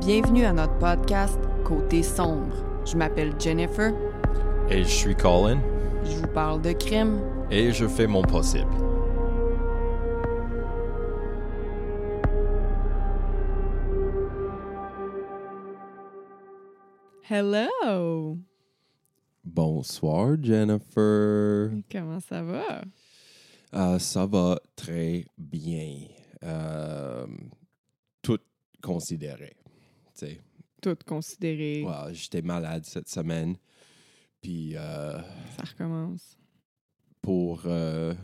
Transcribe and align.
Bienvenue 0.00 0.46
à 0.46 0.52
notre 0.54 0.78
podcast 0.78 1.38
Côté 1.62 2.02
sombre. 2.02 2.56
Je 2.86 2.96
m'appelle 2.96 3.34
Jennifer. 3.38 3.92
Et 4.70 4.82
je 4.82 4.88
suis 4.88 5.14
Colin. 5.14 5.60
Je 6.04 6.16
vous 6.16 6.26
parle 6.28 6.62
de 6.62 6.72
crime. 6.72 7.20
Et 7.50 7.70
je 7.70 7.86
fais 7.86 8.06
mon 8.06 8.22
possible. 8.22 8.72
Hello! 17.28 18.38
Bonsoir, 19.44 20.36
Jennifer. 20.42 21.72
Comment 21.92 22.20
ça 22.20 22.42
va? 22.42 22.82
Euh, 23.74 23.98
ça 23.98 24.24
va 24.24 24.58
très 24.74 25.26
bien. 25.36 26.06
Euh, 26.42 27.26
tout 28.22 28.40
considéré. 28.82 29.59
Sais. 30.26 30.40
Tout 30.82 30.96
considéré. 31.06 31.82
Ouais, 31.84 32.12
J'étais 32.14 32.42
malade 32.42 32.84
cette 32.86 33.08
semaine. 33.08 33.56
Puis 34.40 34.74
euh, 34.76 35.18
Ça 35.56 35.64
recommence. 35.70 36.38
pour. 37.20 37.62
euh, 37.66 38.14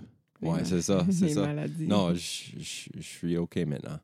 ouais, 0.40 0.64
c'est 0.64 0.80
ça. 0.82 1.04
C'est 1.10 1.28
ça. 1.30 1.42
maladies. 1.42 1.86
Non, 1.86 2.14
je 2.14 3.00
suis 3.00 3.36
OK 3.36 3.56
maintenant. 3.66 3.98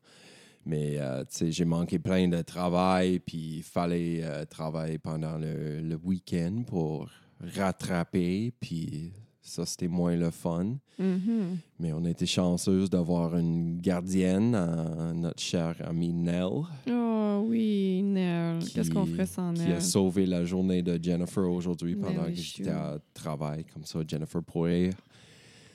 Mais 0.66 0.98
euh, 0.98 1.20
tu 1.24 1.36
sais, 1.38 1.50
j'ai 1.52 1.64
manqué 1.64 1.98
plein 1.98 2.28
de 2.28 2.40
travail, 2.42 3.18
puis 3.18 3.56
il 3.56 3.62
fallait 3.62 4.20
euh, 4.22 4.44
travailler 4.44 4.98
pendant 4.98 5.36
le, 5.38 5.80
le 5.80 5.96
week-end 5.96 6.62
pour 6.66 7.08
rattraper, 7.40 8.52
puis 8.60 9.12
ça, 9.44 9.66
c'était 9.66 9.88
moins 9.88 10.16
le 10.16 10.30
fun. 10.30 10.76
Mhm. 10.98 11.58
Mais 11.80 11.92
on 11.92 12.04
était 12.04 12.26
chanceuse 12.26 12.88
d'avoir 12.88 13.36
une 13.36 13.78
gardienne, 13.80 14.54
euh, 14.54 15.12
notre 15.12 15.40
chère 15.40 15.74
amie 15.84 16.12
Nell, 16.12 16.62
Oh 16.88 17.44
oui, 17.48 18.02
Nell. 18.04 18.60
Qu'est-ce 18.72 18.90
qu'on 18.90 19.06
ferait 19.06 19.26
sans 19.26 19.52
qui 19.54 19.62
a 19.62 19.68
Nell? 19.68 19.82
sauvé 19.82 20.26
la 20.26 20.44
journée 20.44 20.82
de 20.82 21.02
Jennifer 21.02 21.44
aujourd'hui 21.50 21.96
Nell 21.96 22.04
pendant 22.04 22.24
que 22.28 22.34
j'étais 22.34 22.70
à 22.70 22.98
travail. 23.14 23.64
Comme 23.72 23.84
ça, 23.84 23.98
Jennifer 24.06 24.42
pourrait 24.44 24.90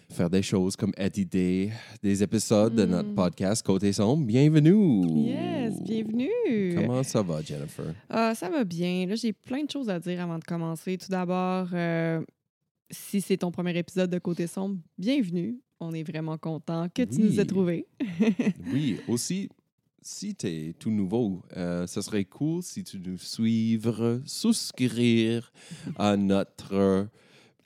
faire 0.09 0.29
des 0.29 0.41
choses 0.43 0.77
comme 0.77 0.93
éditer 0.97 1.71
des 2.01 2.23
épisodes 2.23 2.73
de 2.73 2.85
notre 2.85 3.09
Mm. 3.09 3.15
podcast 3.15 3.65
Côté 3.65 3.91
Sombre. 3.91 4.25
Bienvenue! 4.25 5.25
Yes, 5.27 5.81
bienvenue! 5.83 6.75
Comment 6.75 7.03
ça 7.03 7.21
va, 7.21 7.41
Jennifer? 7.41 7.93
Ah, 8.09 8.33
ça 8.33 8.49
va 8.49 8.63
bien. 8.63 9.05
Là, 9.07 9.15
j'ai 9.15 9.33
plein 9.33 9.63
de 9.65 9.69
choses 9.69 9.89
à 9.89 9.99
dire 9.99 10.21
avant 10.21 10.39
de 10.39 10.45
commencer. 10.45 10.97
Tout 10.97 11.09
d'abord, 11.09 11.67
euh, 11.73 12.21
si 12.89 13.21
c'est 13.21 13.37
ton 13.37 13.51
premier 13.51 13.77
épisode 13.77 14.09
de 14.09 14.19
Côté 14.19 14.47
Sombre, 14.47 14.77
bienvenue. 14.97 15.59
On 15.79 15.93
est 15.93 16.03
vraiment 16.03 16.37
content 16.37 16.87
que 16.93 17.03
tu 17.03 17.17
Oui. 17.17 17.23
nous 17.23 17.39
aies 17.39 17.45
trouvés. 17.45 17.85
Oui, 18.73 18.97
aussi, 19.07 19.49
si 20.01 20.33
tu 20.35 20.47
es 20.47 20.73
tout 20.73 20.89
nouveau, 20.89 21.43
euh, 21.55 21.85
ce 21.85 22.01
serait 22.01 22.25
cool 22.25 22.63
si 22.63 22.83
tu 22.83 22.99
nous 22.99 23.17
suivres, 23.17 24.21
souscrire 24.25 25.51
à 25.97 26.17
notre 26.17 27.07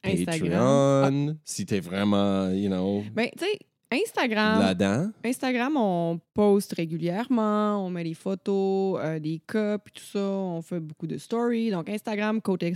Instagram. 0.04 1.04
Patreon. 1.26 1.38
Si 1.46 1.66
tu 1.66 1.76
es 1.76 1.80
vraiment, 1.80 2.50
you 2.50 2.68
know, 2.70 3.04
Ben, 3.14 3.30
tu 3.38 3.46
sais, 3.46 3.60
Instagram, 3.94 4.60
là-dedans. 4.60 5.12
Instagram, 5.24 5.78
on 5.78 6.20
poste 6.34 6.74
régulièrement, 6.74 7.86
on 7.86 7.90
met 7.90 8.04
des 8.06 8.14
photos, 8.14 9.00
euh, 9.04 9.20
des 9.20 9.40
cas, 9.46 9.78
puis 9.78 9.94
tout 9.94 10.04
ça. 10.04 10.20
On 10.20 10.62
fait 10.62 10.80
beaucoup 10.80 11.08
de 11.08 11.18
stories. 11.18 11.70
Donc, 11.72 11.90
Instagram, 11.90 12.42
Côté, 12.42 12.68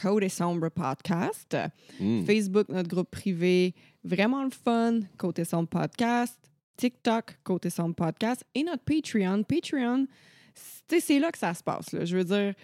Som- 0.00 0.10
Côté 0.14 0.28
Sombre 0.28 0.68
Podcast. 0.70 1.56
Mm. 2.00 2.24
Facebook, 2.24 2.68
notre 2.68 2.88
groupe 2.88 3.10
privé, 3.10 3.74
vraiment 4.04 4.44
le 4.44 4.50
fun, 4.50 5.00
Côté 5.18 5.44
Sombre 5.44 5.68
Podcast. 5.68 6.38
TikTok, 6.76 7.38
Côté 7.42 7.70
Sombre 7.70 7.94
Podcast. 7.94 8.44
Et 8.54 8.62
notre 8.62 8.82
Patreon. 8.84 9.42
Patreon, 9.44 10.06
c'est 10.54 11.18
là 11.18 11.32
que 11.32 11.38
ça 11.38 11.54
se 11.54 11.62
passe. 11.62 11.92
là. 11.92 12.04
Je 12.04 12.16
veux 12.16 12.24
dire, 12.24 12.54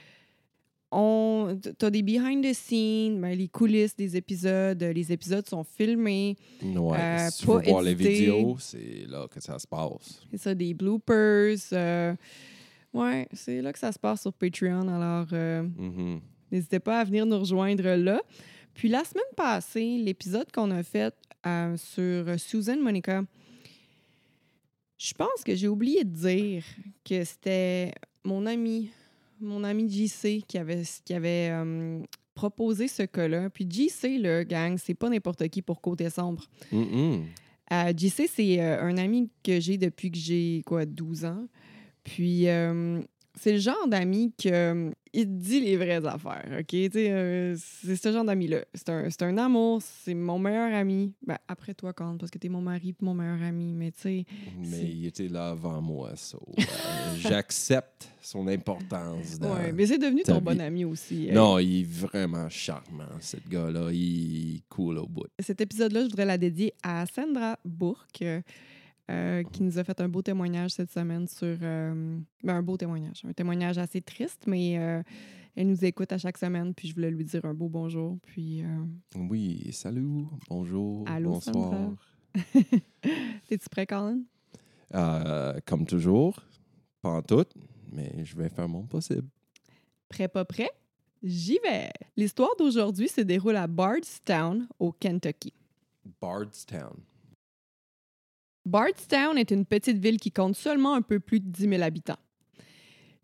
on, 0.91 1.59
t'as 1.79 1.89
des 1.89 2.03
behind 2.03 2.45
the 2.45 2.53
scenes, 2.53 3.19
ben, 3.21 3.35
les 3.37 3.49
coulisses 3.49 3.97
des 3.97 4.15
épisodes. 4.17 4.83
Les 4.83 5.11
épisodes 5.11 5.49
sont 5.49 5.65
filmés. 5.65 6.37
Ouais, 6.63 6.99
Euh, 7.01 7.31
si 7.31 7.39
tu 7.41 7.47
veux 7.47 7.61
pas 7.63 7.71
voir 7.71 7.83
les 7.83 7.95
vidéos, 7.95 8.57
c'est 8.59 9.07
là 9.09 9.27
que 9.29 9.41
ça 9.41 9.59
se 9.59 9.67
passe. 9.67 10.21
C'est 10.31 10.37
ça, 10.39 10.55
des 10.55 10.75
bloopers. 10.75 11.57
euh, 11.73 12.15
ouais, 12.93 13.27
c'est 13.33 13.63
là 13.63 13.73
que 13.73 13.79
ça 13.79 13.91
se 13.91 13.99
passe 13.99 14.21
sur 14.21 14.35
Patreon. 14.35 14.87
Alors, 14.89 15.27
euh, 15.33 15.63
Mhm. 15.63 16.21
N'hésitez 16.53 16.79
pas 16.79 17.01
à 17.01 17.05
venir 17.05 17.27
nous 17.27 17.39
rejoindre 17.39 17.97
là. 17.97 18.21
Puis 18.75 18.89
la 18.89 19.05
semaine 19.05 19.25
passée, 19.37 19.99
l'épisode 19.99 20.51
qu'on 20.53 20.71
a 20.71 20.83
fait 20.83 21.15
euh, 21.47 21.77
sur 21.77 22.39
Susan 22.39 22.77
Monica, 22.77 23.23
je 24.99 25.15
pense 25.15 25.43
que 25.45 25.55
j'ai 25.55 25.69
oublié 25.69 26.05
de 26.05 26.11
dire 26.11 26.65
que 27.05 27.25
c'était 27.25 27.93
mon 28.25 28.47
ami, 28.47 28.91
mon 29.41 29.65
ami 29.65 29.91
JC 29.91 30.45
qui 30.47 30.59
avait, 30.59 30.83
qui 31.05 31.15
avait 31.15 31.51
euh, 31.51 32.01
proposé 32.35 32.87
ce 32.87 33.03
cas-là. 33.03 33.51
Puis 33.51 33.67
JC, 33.69 34.19
le 34.21 34.45
gang, 34.45 34.79
c'est 34.79 34.95
pas 34.95 35.09
n'importe 35.09 35.49
qui 35.49 35.61
pour 35.63 35.81
Côté 35.81 36.09
Sombre. 36.09 36.45
Euh, 36.73 37.93
JC, 37.97 38.29
c'est 38.33 38.61
un 38.61 38.97
ami 38.99 39.31
que 39.43 39.59
j'ai 39.59 39.79
depuis 39.79 40.11
que 40.11 40.19
j'ai, 40.19 40.63
quoi, 40.67 40.85
12 40.87 41.25
ans. 41.25 41.47
Puis, 42.05 42.47
c'est 43.35 43.53
le 43.53 43.59
genre 43.59 43.89
d'ami 43.89 44.33
que 44.37 44.93
il 45.15 45.25
te 45.27 45.31
dit 45.31 45.61
les 45.61 45.77
vraies 45.77 46.05
affaires, 46.07 46.59
OK? 46.61 46.75
Euh, 46.75 47.57
c'est 47.59 47.97
ce 47.97 48.13
genre 48.13 48.25
d'ami-là. 48.25 48.65
C'est 48.75 48.89
un, 48.89 49.09
un 49.21 49.39
amour, 49.39 49.81
c'est 49.83 50.15
mon 50.15 50.39
meilleur 50.39 50.73
ami. 50.75 51.13
Ben, 51.27 51.37
après 51.49 51.75
toi, 51.75 51.93
quand 51.93 52.17
parce 52.19 52.31
que 52.31 52.39
t'es 52.39 52.49
mon 52.49 52.61
mari 52.63 52.93
puis 52.93 53.05
mon 53.05 53.15
meilleur 53.15 53.43
ami, 53.43 53.75
mais 53.75 53.91
tu 53.93 54.01
sais... 54.01 54.25
Mais 54.59 54.83
il 54.85 55.07
était 55.07 55.29
là 55.29 55.51
avant 55.51 55.81
moi, 55.83 56.17
so, 56.17 56.41
euh, 56.59 56.63
j'accepte 57.19 58.09
son 58.21 58.47
importance. 58.49 59.39
Dans... 59.39 59.55
Ouais, 59.55 59.73
mais 59.73 59.87
c'est 59.87 59.99
devenu 59.99 60.23
ton 60.23 60.35
vie. 60.37 60.41
bon 60.41 60.61
ami 60.61 60.85
aussi. 60.85 61.29
euh. 61.31 61.35
Non, 61.35 61.59
il 61.59 61.81
est 61.81 61.85
vraiment 61.85 62.49
charmant, 62.49 63.05
ce 63.21 63.37
gars-là. 63.49 63.91
Il 63.93 64.57
est 64.57 64.63
cool 64.69 64.99
au 64.99 65.07
bout. 65.07 65.27
Cet 65.39 65.61
épisode-là, 65.61 66.01
je 66.01 66.07
voudrais 66.07 66.25
la 66.27 66.39
dédier 66.39 66.73
à 66.83 67.05
Sandra 67.07 67.59
Bourque, 67.65 68.25
euh, 69.11 69.43
qui 69.45 69.63
nous 69.63 69.79
a 69.79 69.85
fait 69.85 70.01
un 70.01 70.09
beau 70.09 70.23
témoignage 70.23 70.73
cette 70.73 70.91
semaine 70.91 71.27
sur. 71.27 71.57
euh, 71.63 72.19
ben, 72.43 72.55
un 72.55 72.63
beau 72.63 72.77
témoignage. 72.77 73.23
Un 73.27 73.33
témoignage 73.33 73.79
assez 73.79 74.01
triste, 74.01 74.45
mais 74.47 74.79
euh, 74.79 75.03
elle 75.57 75.69
nous 75.69 75.85
écoute 75.85 76.13
à 76.13 76.19
chaque 76.19 76.39
semaine, 76.39 76.73
puis 76.75 76.89
je 76.89 76.95
voulais 76.95 77.11
lui 77.11 77.25
dire 77.25 77.45
un 77.45 77.55
beau 77.55 77.69
bonjour. 77.69 78.19
Puis. 78.23 78.63
Oui, 79.17 79.71
salut, 79.73 80.25
bonjour, 80.49 81.05
Allô, 81.09 81.33
bonsoir. 81.33 81.91
T'es-tu 83.49 83.69
prêt, 83.71 83.87
Colin? 83.87 84.21
Comme 85.67 85.85
toujours, 85.87 86.43
pas 87.03 87.11
en 87.11 87.23
tout, 87.23 87.47
mais 87.91 88.25
je 88.25 88.37
vais 88.37 88.49
faire 88.49 88.69
mon 88.69 88.85
possible. 88.85 89.29
Prêt, 90.09 90.29
pas 90.29 90.45
prêt? 90.45 90.71
J'y 91.23 91.59
vais! 91.63 91.91
L'histoire 92.17 92.51
d'aujourd'hui 92.59 93.09
se 93.09 93.21
déroule 93.21 93.57
à 93.57 93.67
Bardstown, 93.67 94.67
au 94.79 94.93
Kentucky. 94.93 95.53
Bardstown. 96.21 96.97
Bardstown 98.65 99.37
est 99.39 99.51
une 99.51 99.65
petite 99.65 99.99
ville 99.99 100.19
qui 100.19 100.31
compte 100.31 100.55
seulement 100.57 100.95
un 100.95 101.03
peu 101.03 101.19
plus 101.21 101.41
de 101.41 101.49
10 101.49 101.69
000 101.69 101.83
habitants. 101.83 102.19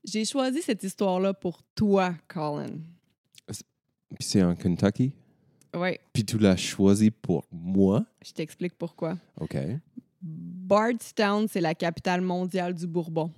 J'ai 0.05 0.25
choisi 0.25 0.63
cette 0.63 0.83
histoire-là 0.83 1.35
pour 1.35 1.63
toi, 1.75 2.15
Colin. 2.29 2.79
Puis 3.47 4.25
c'est 4.27 4.43
en 4.43 4.55
Kentucky? 4.57 5.13
Oui, 5.77 5.99
Puis 6.15 6.25
tu 6.25 6.39
l'as 6.39 6.57
choisi 6.57 7.11
pour 7.11 7.45
moi? 7.53 8.05
je 8.25 8.33
t'explique 8.33 8.75
pourquoi. 8.79 9.19
OK. 9.39 9.57
Bardstown, 10.23 11.47
c'est 11.47 11.61
la 11.61 11.75
capitale 11.75 12.23
mondiale 12.23 12.75
du 12.75 12.87
Bourbon. 12.87 13.31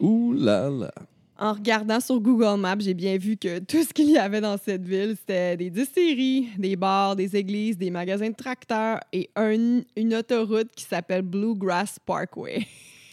Ouh 0.00 0.32
là 0.32 0.70
là. 0.70 0.92
En 1.40 1.52
regardant 1.52 2.00
sur 2.00 2.18
Google 2.20 2.58
Maps, 2.60 2.80
j'ai 2.80 2.94
bien 2.94 3.16
vu 3.16 3.36
que 3.36 3.60
tout 3.60 3.84
ce 3.84 3.92
qu'il 3.92 4.10
y 4.10 4.18
avait 4.18 4.40
dans 4.40 4.56
cette 4.58 4.84
ville, 4.84 5.14
c'était 5.16 5.56
des 5.56 5.70
distilleries, 5.70 6.48
des 6.58 6.74
bars, 6.74 7.14
des 7.14 7.36
églises, 7.36 7.78
des 7.78 7.90
magasins 7.90 8.30
de 8.30 8.34
tracteurs 8.34 8.98
et 9.12 9.30
un- 9.36 9.82
une 9.96 10.14
autoroute 10.14 10.70
qui 10.74 10.84
s'appelle 10.84 11.22
Bluegrass 11.22 11.98
Parkway. 12.04 12.66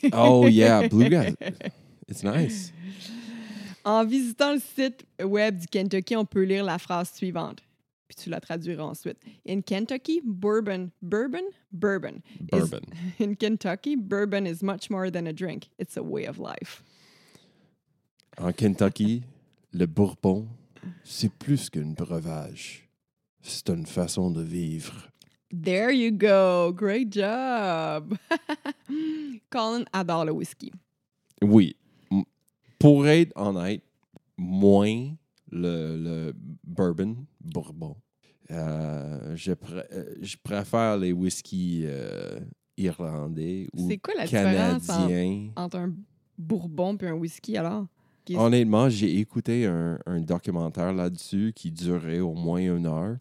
Oh 0.13 0.47
yeah, 0.47 0.87
Bluegrass. 0.87 1.33
It's 2.07 2.23
nice. 2.23 2.71
En 3.83 4.05
visitant 4.05 4.53
le 4.53 4.59
site 4.59 5.03
web 5.23 5.57
du 5.57 5.65
Kentucky, 5.67 6.15
on 6.15 6.25
peut 6.25 6.43
lire 6.43 6.63
la 6.63 6.77
phrase 6.77 7.11
suivante. 7.13 7.59
Puis 8.07 8.15
tu 8.23 8.29
la 8.29 8.39
traduiras 8.39 8.83
ensuite. 8.83 9.17
In 9.47 9.61
Kentucky, 9.61 10.21
bourbon, 10.23 10.91
bourbon, 11.01 11.45
bourbon. 11.71 12.21
is- 12.39 12.45
Bourbon. 12.51 12.81
in 13.19 13.33
Kentucky, 13.35 13.95
bourbon 13.95 14.45
is 14.45 14.61
much 14.61 14.91
more 14.91 15.09
than 15.11 15.25
a 15.25 15.33
drink. 15.33 15.69
It's 15.79 15.97
a 15.97 16.03
way 16.03 16.25
of 16.27 16.37
life. 16.37 16.83
En 18.39 18.51
Kentucky, 18.51 19.23
le 19.73 19.85
bourbon, 19.85 20.47
c'est 21.03 21.31
plus 21.31 21.69
qu'un 21.69 21.91
breuvage. 21.93 22.87
C'est 23.41 23.69
une 23.69 23.85
façon 23.85 24.31
de 24.31 24.41
vivre. 24.41 25.09
There 25.63 25.91
you 25.91 26.11
go. 26.11 26.73
Great 26.73 27.11
job. 27.13 28.15
Colin 29.49 29.85
adore 29.93 30.25
le 30.25 30.31
whisky. 30.31 30.71
Oui. 31.41 31.75
Pour 32.79 33.07
être 33.07 33.31
honnête, 33.35 33.83
moins 34.37 35.13
le, 35.51 35.95
le 35.97 36.33
bourbon, 36.63 37.15
bourbon. 37.39 37.95
Euh, 38.51 39.35
je, 39.35 39.53
pr- 39.53 39.85
euh, 39.91 40.15
je 40.21 40.35
préfère 40.43 40.97
les 40.97 41.11
whiskies 41.11 41.83
euh, 41.85 42.39
irlandais 42.77 43.67
ou 43.73 43.87
C'est 43.89 43.97
quoi 43.97 44.13
la 44.17 44.25
différence 44.25 44.89
en- 44.89 45.07
canadiens. 45.07 45.49
entre 45.55 45.77
un 45.77 45.95
bourbon 46.37 46.95
puis 46.97 47.07
un 47.07 47.13
whisky 47.13 47.57
alors? 47.57 47.87
Qui- 48.25 48.35
Honnêtement, 48.35 48.89
j'ai 48.89 49.19
écouté 49.19 49.65
un, 49.65 49.99
un 50.07 50.19
documentaire 50.19 50.91
là-dessus 50.93 51.53
qui 51.55 51.71
durait 51.71 52.19
au 52.19 52.33
moins 52.33 52.59
une 52.59 52.87
heure, 52.87 53.17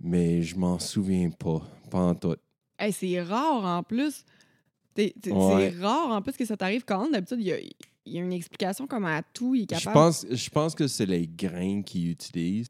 mais 0.00 0.42
je 0.42 0.56
m'en 0.56 0.78
souviens 0.78 1.30
pas, 1.30 1.62
pas 1.90 2.00
en 2.00 2.14
tout. 2.14 2.36
Hey, 2.78 2.92
c'est 2.92 3.22
rare 3.22 3.64
en 3.64 3.82
plus. 3.82 4.24
Ouais. 4.98 5.12
C'est 5.22 5.32
rare 5.80 6.10
en 6.10 6.22
plus 6.22 6.36
que 6.36 6.44
ça 6.44 6.56
t'arrive 6.56 6.84
quand 6.84 7.08
d'habitude 7.10 7.38
il 7.40 7.46
y 7.46 7.52
a, 7.52 7.58
il 7.60 8.12
y 8.12 8.18
a 8.18 8.22
une 8.22 8.32
explication 8.32 8.86
comme 8.86 9.04
à 9.06 9.22
tout, 9.22 9.54
il 9.54 9.62
est 9.62 9.74
Je 9.74 9.84
capable. 9.84 9.94
pense, 9.94 10.26
je 10.30 10.50
pense 10.50 10.74
que 10.74 10.86
c'est 10.86 11.06
les 11.06 11.26
grains 11.26 11.82
qu'ils 11.82 12.10
utilisent. 12.10 12.68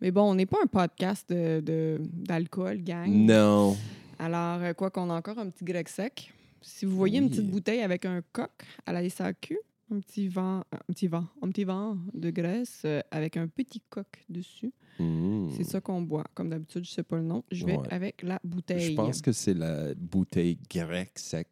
Mais 0.00 0.10
bon, 0.10 0.30
on 0.30 0.34
n'est 0.34 0.46
pas 0.46 0.58
un 0.62 0.66
podcast 0.66 1.28
de- 1.30 1.60
de- 1.60 2.00
d'alcool, 2.12 2.82
gang. 2.82 3.08
Non. 3.10 3.76
Alors, 4.18 4.62
euh, 4.62 4.72
quoi 4.74 4.90
qu'on 4.90 5.10
a 5.10 5.14
encore 5.14 5.38
un 5.38 5.48
petit 5.50 5.64
grec 5.64 5.88
sec. 5.88 6.32
Si 6.62 6.84
vous 6.86 6.96
voyez 6.96 7.18
une 7.18 7.28
petite 7.30 7.50
bouteille 7.50 7.80
avec 7.80 8.04
un 8.04 8.20
coq 8.32 8.50
à 8.86 8.92
la 8.92 9.02
SAQ, 9.08 9.58
un 9.90 10.00
petit 10.00 10.28
vent, 10.28 10.64
un 10.72 10.92
petit 10.92 11.06
vent, 11.06 11.24
un 11.42 11.48
petit 11.48 11.64
vent 11.64 11.96
de 12.14 12.30
graisse 12.30 12.82
euh, 12.84 13.00
avec 13.10 13.36
un 13.36 13.46
petit 13.48 13.80
coq 13.88 14.06
dessus, 14.28 14.72
Mm. 14.98 15.50
c'est 15.54 15.64
ça 15.64 15.80
qu'on 15.82 16.00
boit. 16.00 16.24
Comme 16.34 16.48
d'habitude, 16.48 16.84
je 16.84 16.90
sais 16.90 17.02
pas 17.02 17.16
le 17.16 17.22
nom. 17.22 17.44
Je 17.50 17.66
vais 17.66 17.76
Ouais. 17.76 17.86
avec 17.92 18.22
la 18.22 18.40
bouteille. 18.42 18.92
Je 18.92 18.94
pense 18.94 19.20
que 19.20 19.30
c'est 19.30 19.52
la 19.52 19.94
bouteille 19.94 20.58
grecque 20.70 21.18
sec. 21.18 21.48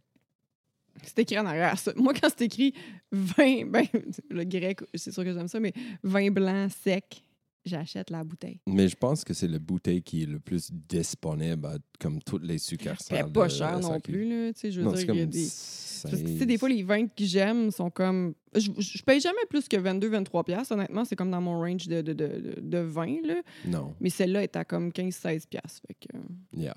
C'est 1.03 1.19
écrit 1.19 1.39
en 1.39 1.45
arrière. 1.47 1.79
ça. 1.79 1.93
Moi, 1.97 2.15
quand 2.15 2.29
c'est 2.31 2.45
écrit 2.47 2.73
vin, 3.13 3.67
ben, 3.67 3.85
le 4.31 4.45
grec, 4.45 4.81
c'est 4.95 5.13
sûr 5.13 5.25
que 5.25 5.33
j'aime 5.35 5.49
ça, 5.49 5.61
mais 5.61 5.75
vin 6.03 6.31
blanc 6.31 6.69
sec, 6.71 7.23
j'achète 7.65 8.11
la 8.11 8.23
bouteille. 8.25 8.61
Mais 8.67 8.89
je 8.89 8.97
pense 8.97 9.25
que 9.25 9.33
c'est 9.35 9.49
la 9.49 9.59
bouteille 9.59 10.03
qui 10.03 10.23
est 10.23 10.27
le 10.27 10.39
plus 10.41 10.71
disponible, 10.73 11.67
à- 11.67 11.79
comme 12.01 12.21
toutes 12.23 12.45
les 12.45 12.59
succursales. 12.59 13.25
C'est 13.27 13.33
pas 13.33 13.47
de 13.47 13.53
cher 13.53 13.81
non 13.81 14.01
plus, 14.01 14.29
là. 14.29 14.53
Tu 14.53 14.61
sais, 14.61 14.71
je 14.71 14.81
veux 14.81 14.85
Non, 14.87 14.93
dire, 14.93 14.99
c'est 15.01 15.05
il 15.07 15.17
y 15.17 15.21
a 15.21 15.23
comme 15.25 15.31
des. 15.31 15.39
16. 15.45 16.03
Parce 16.11 16.23
que, 16.23 16.27
tu 16.29 16.39
sais, 16.39 16.47
des 16.47 16.59
fois, 16.59 16.69
les 16.69 16.83
vins 16.83 17.07
que 17.07 17.25
j'aime 17.25 17.71
sont 17.71 17.91
comme. 17.91 18.35
Je, 18.55 18.71
je 18.79 19.03
paye 19.03 19.21
jamais 19.21 19.39
plus 19.49 19.67
que 19.69 19.77
22-23$, 19.77 20.45
piastres, 20.45 20.73
honnêtement. 20.73 21.05
C'est 21.05 21.17
comme 21.17 21.31
dans 21.31 21.41
mon 21.41 21.59
range 21.59 21.89
de, 21.89 22.03
de, 22.03 22.13
de, 22.13 22.27
de, 22.27 22.61
de 22.61 22.79
vin, 22.79 23.17
là. 23.25 23.41
Non. 23.67 23.95
Mais 24.01 24.11
celle-là 24.11 24.43
est 24.43 24.55
à 24.57 24.65
comme 24.65 24.91
15-16$. 24.91 25.47
piastres, 25.49 25.81
Fait 25.87 25.95
que... 25.95 26.17
Yeah. 26.57 26.77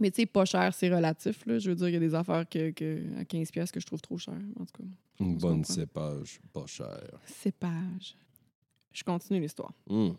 Mais 0.00 0.10
tu 0.10 0.22
sais, 0.22 0.26
pas 0.26 0.44
cher, 0.44 0.74
c'est 0.74 0.92
relatif, 0.92 1.46
là. 1.46 1.58
Je 1.58 1.70
veux 1.70 1.76
dire, 1.76 1.88
il 1.88 1.94
y 1.94 1.96
a 1.96 2.00
des 2.00 2.14
affaires 2.14 2.46
que, 2.48 2.70
que, 2.72 2.98
à 3.18 3.22
15$ 3.24 3.50
piastres 3.50 3.72
que 3.72 3.80
je 3.80 3.86
trouve 3.86 4.00
trop 4.02 4.18
cher, 4.18 4.34
en 4.60 4.64
tout 4.64 4.82
cas. 4.82 4.88
Une 5.20 5.36
bonne 5.38 5.64
cépage, 5.64 6.40
pas 6.52 6.66
cher. 6.66 7.00
Cépage. 7.26 8.16
Je 8.92 9.02
continue 9.04 9.40
l'histoire. 9.40 9.72
Mm. 9.88 10.10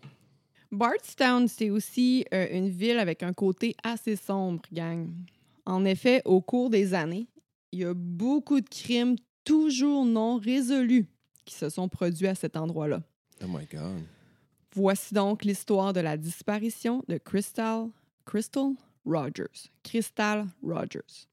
Bardstown, 0.71 1.47
c'est 1.47 1.69
aussi 1.69 2.25
euh, 2.33 2.47
une 2.51 2.69
ville 2.69 2.97
avec 2.97 3.21
un 3.21 3.33
côté 3.33 3.75
assez 3.83 4.15
sombre, 4.15 4.61
gang. 4.71 5.07
En 5.65 5.85
effet, 5.85 6.21
au 6.25 6.41
cours 6.41 6.69
des 6.69 6.93
années, 6.93 7.27
il 7.71 7.79
y 7.79 7.85
a 7.85 7.93
beaucoup 7.93 8.59
de 8.59 8.67
crimes 8.67 9.15
toujours 9.43 10.05
non 10.05 10.37
résolus 10.37 11.07
qui 11.45 11.53
se 11.53 11.69
sont 11.69 11.89
produits 11.89 12.27
à 12.27 12.35
cet 12.35 12.57
endroit-là. 12.57 13.03
Oh 13.43 13.47
my 13.47 13.65
God. 13.65 14.03
Voici 14.75 15.13
donc 15.13 15.43
l'histoire 15.43 15.93
de 15.93 15.99
la 15.99 16.17
disparition 16.17 17.03
de 17.07 17.17
Crystal, 17.17 17.89
Crystal 18.25 18.71
Rogers. 19.05 19.69
Crystal 19.83 20.47
Rogers. 20.63 21.27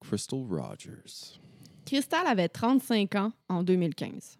Crystal 0.00 0.46
Rogers. 0.48 1.38
Crystal 1.84 2.26
avait 2.26 2.48
35 2.48 3.14
ans 3.16 3.32
en 3.48 3.62
2015. 3.62 4.38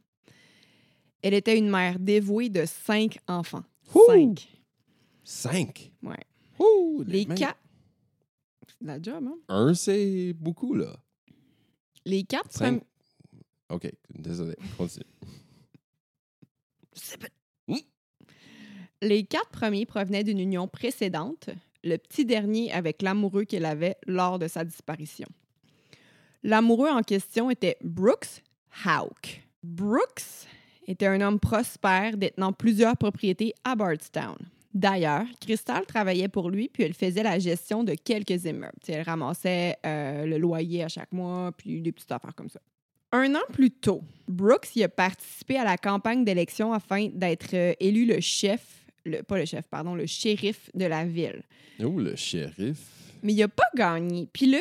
Elle 1.22 1.34
était 1.34 1.56
une 1.56 1.70
mère 1.70 1.98
dévouée 1.98 2.48
de 2.48 2.64
cinq 2.66 3.18
enfants. 3.28 3.64
Ouh! 3.94 4.00
Cinq. 4.08 4.48
Cinq? 5.24 5.92
Ouais. 6.02 6.16
Ouh, 6.58 7.02
Les 7.06 7.24
quatre. 7.26 7.58
C'est 8.68 8.82
de 8.82 8.86
la 8.86 9.00
job, 9.00 9.24
hein? 9.28 9.36
Un, 9.48 9.74
c'est 9.74 10.32
beaucoup, 10.34 10.74
là. 10.74 10.96
Les 12.04 12.24
quatre 12.24 12.50
Cinq. 12.52 12.78
premi- 12.82 12.86
OK, 13.70 13.90
désolé. 14.18 14.56
Continue. 14.76 15.04
C'est 16.92 17.18
pas- 17.18 17.28
Hmm? 17.68 17.76
Les 19.00 19.24
quatre 19.24 19.50
premiers 19.50 19.86
provenaient 19.86 20.24
d'une 20.24 20.40
union 20.40 20.66
précédente, 20.68 21.48
le 21.84 21.96
petit 21.96 22.24
dernier 22.26 22.72
avec 22.72 23.02
l'amoureux 23.02 23.44
qu'elle 23.44 23.64
avait 23.64 23.96
lors 24.06 24.38
de 24.38 24.48
sa 24.48 24.64
disparition. 24.64 25.28
L'amoureux 26.42 26.88
en 26.90 27.02
question 27.02 27.50
était 27.50 27.76
Brooks 27.82 28.42
Houck. 28.84 29.40
Brooks 29.62 30.46
était 30.86 31.06
un 31.06 31.20
homme 31.20 31.38
prospère 31.38 32.16
détenant 32.16 32.52
plusieurs 32.52 32.96
propriétés 32.96 33.54
à 33.64 33.74
Bardstown. 33.74 34.36
D'ailleurs, 34.74 35.26
Crystal 35.40 35.84
travaillait 35.84 36.28
pour 36.28 36.48
lui, 36.48 36.68
puis 36.68 36.82
elle 36.82 36.94
faisait 36.94 37.22
la 37.22 37.38
gestion 37.38 37.84
de 37.84 37.94
quelques 37.94 38.44
immeubles. 38.44 38.72
Tu 38.82 38.86
sais, 38.86 38.92
elle 38.94 39.02
ramassait 39.02 39.76
euh, 39.84 40.24
le 40.24 40.38
loyer 40.38 40.84
à 40.84 40.88
chaque 40.88 41.12
mois, 41.12 41.52
puis 41.56 41.82
des 41.82 41.92
petites 41.92 42.10
affaires 42.10 42.34
comme 42.34 42.48
ça. 42.48 42.60
Un 43.12 43.34
an 43.34 43.42
plus 43.52 43.70
tôt, 43.70 44.02
Brooks 44.26 44.74
y 44.74 44.82
a 44.82 44.88
participé 44.88 45.58
à 45.58 45.64
la 45.64 45.76
campagne 45.76 46.24
d'élection 46.24 46.72
afin 46.72 47.08
d'être 47.12 47.52
euh, 47.52 47.74
élu 47.78 48.06
le 48.06 48.20
chef, 48.20 48.86
le, 49.04 49.22
pas 49.22 49.36
le 49.36 49.44
chef, 49.44 49.66
pardon, 49.68 49.94
le 49.94 50.06
shérif 50.06 50.70
de 50.74 50.86
la 50.86 51.04
ville. 51.04 51.42
Oh, 51.84 51.98
le 51.98 52.16
shérif. 52.16 52.78
Mais 53.22 53.34
il 53.34 53.40
n'a 53.40 53.48
pas 53.48 53.68
gagné. 53.76 54.26
Puis 54.32 54.46
là, 54.46 54.60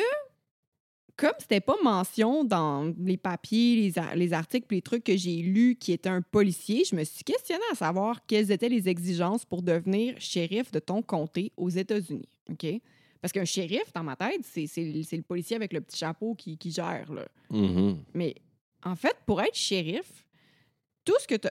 comme 1.22 1.34
c'était 1.38 1.60
pas 1.60 1.76
mention 1.84 2.42
dans 2.42 2.92
les 2.98 3.16
papiers, 3.16 3.76
les, 3.76 3.96
ar- 3.96 4.16
les 4.16 4.32
articles, 4.32 4.66
les 4.74 4.82
trucs 4.82 5.04
que 5.04 5.16
j'ai 5.16 5.36
lus 5.36 5.76
qui 5.76 5.92
était 5.92 6.08
un 6.08 6.20
policier, 6.20 6.82
je 6.84 6.96
me 6.96 7.04
suis 7.04 7.22
questionnée 7.22 7.62
à 7.70 7.76
savoir 7.76 8.26
quelles 8.26 8.50
étaient 8.50 8.68
les 8.68 8.88
exigences 8.88 9.44
pour 9.44 9.62
devenir 9.62 10.16
shérif 10.18 10.72
de 10.72 10.80
ton 10.80 11.00
comté 11.00 11.52
aux 11.56 11.68
États-Unis. 11.68 12.28
OK? 12.50 12.66
Parce 13.20 13.30
qu'un 13.32 13.44
shérif, 13.44 13.92
dans 13.94 14.02
ma 14.02 14.16
tête, 14.16 14.40
c'est 14.42 14.66
le 14.76 15.22
policier 15.22 15.54
avec 15.54 15.72
le 15.72 15.80
petit 15.80 15.96
chapeau 15.96 16.34
qui, 16.34 16.58
qui 16.58 16.72
gère. 16.72 17.12
Là. 17.12 17.28
Mhm. 17.50 17.98
Mais 18.14 18.34
en 18.84 18.96
fait, 18.96 19.16
pour 19.24 19.40
être 19.40 19.54
shérif, 19.54 20.26
tout 21.04 21.14
ce 21.20 21.28
que 21.28 21.36
tu 21.36 21.46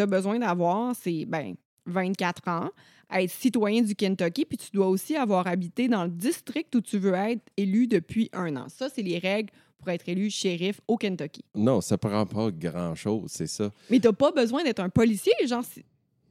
as 0.00 0.06
besoin 0.06 0.38
d'avoir, 0.38 0.94
c'est 0.94 1.24
ben, 1.24 1.56
24 1.86 2.46
ans, 2.48 2.70
être 3.10 3.30
citoyen 3.30 3.82
du 3.82 3.94
Kentucky, 3.94 4.44
puis 4.44 4.58
tu 4.58 4.70
dois 4.72 4.88
aussi 4.88 5.16
avoir 5.16 5.46
habité 5.46 5.88
dans 5.88 6.04
le 6.04 6.10
district 6.10 6.74
où 6.74 6.80
tu 6.80 6.98
veux 6.98 7.14
être 7.14 7.42
élu 7.56 7.86
depuis 7.86 8.28
un 8.32 8.54
an. 8.56 8.66
Ça, 8.68 8.88
c'est 8.88 9.02
les 9.02 9.18
règles 9.18 9.50
pour 9.78 9.88
être 9.88 10.08
élu 10.08 10.30
shérif 10.30 10.80
au 10.88 10.96
Kentucky. 10.96 11.44
Non, 11.54 11.80
ça 11.80 11.96
prend 11.96 12.26
pas 12.26 12.50
grand-chose, 12.50 13.30
c'est 13.32 13.46
ça. 13.46 13.70
Mais 13.90 14.00
tu 14.00 14.12
pas 14.12 14.32
besoin 14.32 14.64
d'être 14.64 14.80
un 14.80 14.88
policier, 14.88 15.32
genre. 15.46 15.64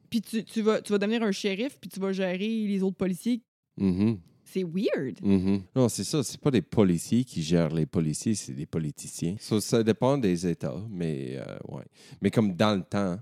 Puis 0.10 0.22
tu, 0.22 0.44
tu 0.44 0.62
vas, 0.62 0.82
tu 0.82 0.92
vas 0.92 1.00
devenir 1.00 1.24
un 1.24 1.32
shérif, 1.32 1.78
puis 1.80 1.90
tu 1.90 2.00
vas 2.00 2.12
gérer 2.12 2.38
les 2.38 2.84
autres 2.84 2.98
policiers. 2.98 3.42
Mhm. 3.78 4.20
C'est 4.44 4.64
weird. 4.64 5.20
Mhm. 5.22 5.64
Non, 5.76 5.90
c'est 5.90 6.06
ça. 6.06 6.24
C'est 6.24 6.40
pas 6.40 6.52
des 6.52 6.62
policiers 6.62 7.26
qui 7.26 7.44
gèrent 7.44 7.74
les 7.74 7.86
policiers, 7.86 8.34
c'est 8.34 8.54
des 8.54 8.66
politiciens. 8.66 9.36
So, 9.40 9.60
ça 9.60 9.84
dépend 9.84 10.18
des 10.18 10.48
États, 10.48 10.82
mais 10.90 11.36
euh, 11.36 11.58
ouais. 11.68 11.84
Mais 12.22 12.32
comme 12.32 12.54
dans 12.54 12.76
le 12.76 12.84
temps, 12.84 13.20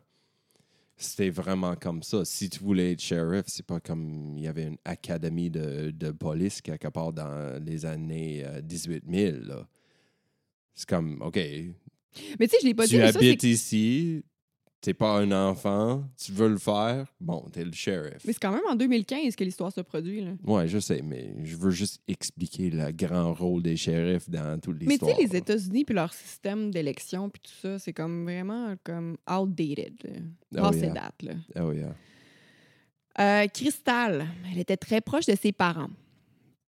c'était 0.98 1.30
vraiment 1.30 1.76
comme 1.76 2.04
ça. 2.04 2.24
Si 2.24 2.50
tu 2.50 2.60
voulais 2.60 2.94
être 2.94 3.02
shérif, 3.02 3.44
c'est 3.48 3.66
pas 3.66 3.80
comme 3.80 4.36
il 4.38 4.44
y 4.44 4.48
avait 4.48 4.68
une 4.68 4.78
académie 4.86 5.50
de, 5.50 5.92
de 5.92 6.12
police 6.12 6.62
quelque 6.62 6.88
part 6.88 7.12
dans 7.12 7.62
les 7.64 7.86
années 7.86 8.44
euh, 8.46 8.62
18 8.62 9.04
000. 9.10 9.38
là. 9.44 9.68
C'est 10.74 10.88
comme, 10.88 11.22
OK, 11.22 11.36
Mais 11.36 12.48
tu 12.48 12.50
sais, 12.50 12.58
je 12.62 12.66
l'ai 12.68 12.74
pas 12.74 12.86
dit, 12.86 12.96
tu 12.96 13.02
ça, 13.02 13.12
c'est 13.12 13.18
habites 13.18 13.44
ici, 13.44 14.24
t'es 14.82 14.94
pas 14.94 15.18
un 15.20 15.32
enfant, 15.32 16.04
tu 16.24 16.32
veux 16.32 16.48
le 16.50 16.58
faire, 16.60 17.08
bon, 17.20 17.48
t'es 17.52 17.66
le 17.66 17.72
shérif. 17.72 18.24
mais 18.26 18.34
c'est 18.34 18.40
quand 18.40 18.52
même 18.52 18.62
en 18.70 18.76
2015 18.76 19.36
que 19.36 19.44
l'histoire 19.44 19.72
se 19.72 19.82
produit. 19.82 20.22
Là. 20.22 20.32
Ouais, 20.44 20.68
je 20.68 20.78
sais, 20.80 21.02
mais 21.04 21.34
je 21.44 21.56
veux 21.56 21.72
juste 21.72 22.02
expliquer 22.08 22.70
le 22.70 22.92
grand 22.92 23.34
rôle 23.34 23.64
des 23.64 23.78
shérifs 23.78 24.30
dans 24.30 24.60
toute 24.60 24.76
Mais 24.82 24.98
tu 24.98 25.06
l'histoire. 25.06 25.16
sais, 25.16 25.24
les 25.24 25.36
États-Unis 25.36 25.86
puis 25.86 25.96
leur 25.96 26.14
système 26.14 26.70
d'élection 26.72 27.30
puis 27.30 27.42
tout 27.42 27.54
ça, 27.62 27.80
c'est 27.80 27.94
comme 27.94 28.24
vraiment 28.26 28.76
comme 28.84 29.18
outdated. 29.30 29.96
là. 30.52 30.70
Oh, 30.70 30.74
yeah. 30.74 30.90
date. 30.94 31.22
Là. 31.24 31.34
Oh, 31.64 31.72
yeah. 31.72 31.96
Euh, 33.18 33.48
Crystal, 33.48 34.28
elle 34.52 34.60
était 34.60 34.78
très 34.78 35.00
proche 35.02 35.26
de 35.26 35.36
ses 35.36 35.52
parents. 35.54 35.90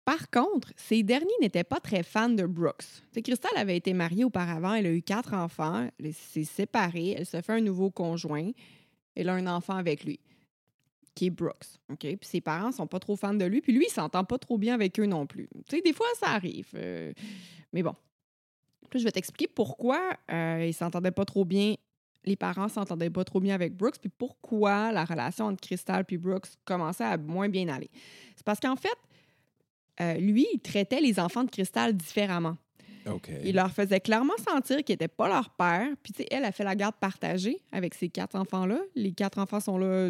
Par 0.08 0.30
contre, 0.30 0.72
ces 0.78 1.04
derniers 1.04 1.28
n'étaient 1.42 1.66
pas 1.66 1.82
très 1.82 2.02
fans 2.02 2.30
de 2.30 2.46
Brooks. 2.46 2.78
Tu 2.78 3.04
sais, 3.12 3.22
Crystal 3.22 3.52
avait 3.58 3.76
été 3.76 3.92
mariée 3.92 4.24
auparavant, 4.24 4.74
elle 4.74 4.86
a 4.86 4.92
eu 4.94 5.02
quatre 5.02 5.34
enfants, 5.34 5.90
elle 6.00 6.14
s'est 6.14 6.46
séparée, 6.46 7.10
elle 7.18 7.26
se 7.26 7.42
fait 7.42 7.52
un 7.52 7.60
nouveau 7.60 7.92
conjoint, 7.92 8.52
elle 9.16 9.28
a 9.28 9.34
un 9.34 9.48
enfant 9.48 9.76
avec 9.76 10.06
lui, 10.06 10.22
qui 11.14 11.26
est 11.26 11.30
Brooks. 11.30 11.78
OK? 11.92 12.00
Puis 12.00 12.20
ses 12.22 12.40
parents 12.40 12.72
sont 12.72 12.88
pas 12.88 13.00
trop 13.00 13.18
fans 13.18 13.34
de 13.34 13.44
lui, 13.44 13.60
puis 13.60 13.74
lui, 13.74 13.84
il 13.86 13.92
s'entend 13.92 14.24
pas 14.24 14.38
trop 14.38 14.58
bien 14.58 14.76
avec 14.76 14.98
eux 14.98 15.08
non 15.08 15.28
plus. 15.28 15.50
Tu 15.68 15.76
sais, 15.76 15.82
des 15.82 15.92
fois, 15.92 16.08
ça 16.18 16.28
arrive. 16.30 16.70
euh, 16.76 17.12
mais 17.74 17.84
bon. 17.84 17.94
Puis 18.90 19.00
je 19.00 19.04
vais 19.04 19.12
t'expliquer 19.12 19.52
pourquoi 19.54 20.00
euh, 20.32 20.66
ils 20.66 20.74
s'entendaient 20.74 21.12
pas 21.12 21.26
trop 21.26 21.44
bien 21.44 21.76
les 22.24 22.36
parents 22.36 22.68
s'entendaient 22.68 23.10
pas 23.10 23.24
trop 23.24 23.40
bien 23.40 23.56
avec 23.56 23.76
Brooks, 23.76 24.00
puis 24.00 24.10
pourquoi 24.10 24.92
la 24.92 25.06
relation 25.06 25.46
entre 25.46 25.62
Crystal 25.62 26.06
et 26.10 26.18
Brooks 26.18 26.48
commençait 26.66 27.06
à 27.06 27.18
moins 27.18 27.48
bien 27.48 27.70
aller. 27.70 27.90
C'est 28.36 28.46
parce 28.46 28.60
qu'en 28.60 28.76
fait, 28.76 28.98
euh, 30.02 30.14
lui, 30.16 30.48
il 30.54 30.60
traitait 30.60 31.02
les 31.02 31.20
enfants 31.20 31.44
de 31.44 31.50
Crystal 31.50 31.96
différemment. 31.96 32.58
Il 33.46 33.56
leur 33.56 33.72
faisait 33.72 34.02
clairement 34.02 34.34
sentir 34.38 34.84
qu'il 34.84 34.94
n'était 34.94 35.08
pas 35.08 35.30
leur 35.30 35.50
père. 35.52 35.88
Puis, 36.04 36.12
tu 36.12 36.24
sais, 36.24 36.28
elle 36.30 36.44
a 36.44 36.52
fait 36.52 36.66
la 36.66 36.76
garde 36.76 36.96
partagée 37.00 37.58
avec 37.72 37.94
ces 37.94 38.10
quatre 38.10 38.36
enfants-là. 38.36 38.80
Les 38.96 39.14
quatre 39.14 39.38
enfants 39.38 39.62
sont 39.62 39.78
là, 39.78 40.10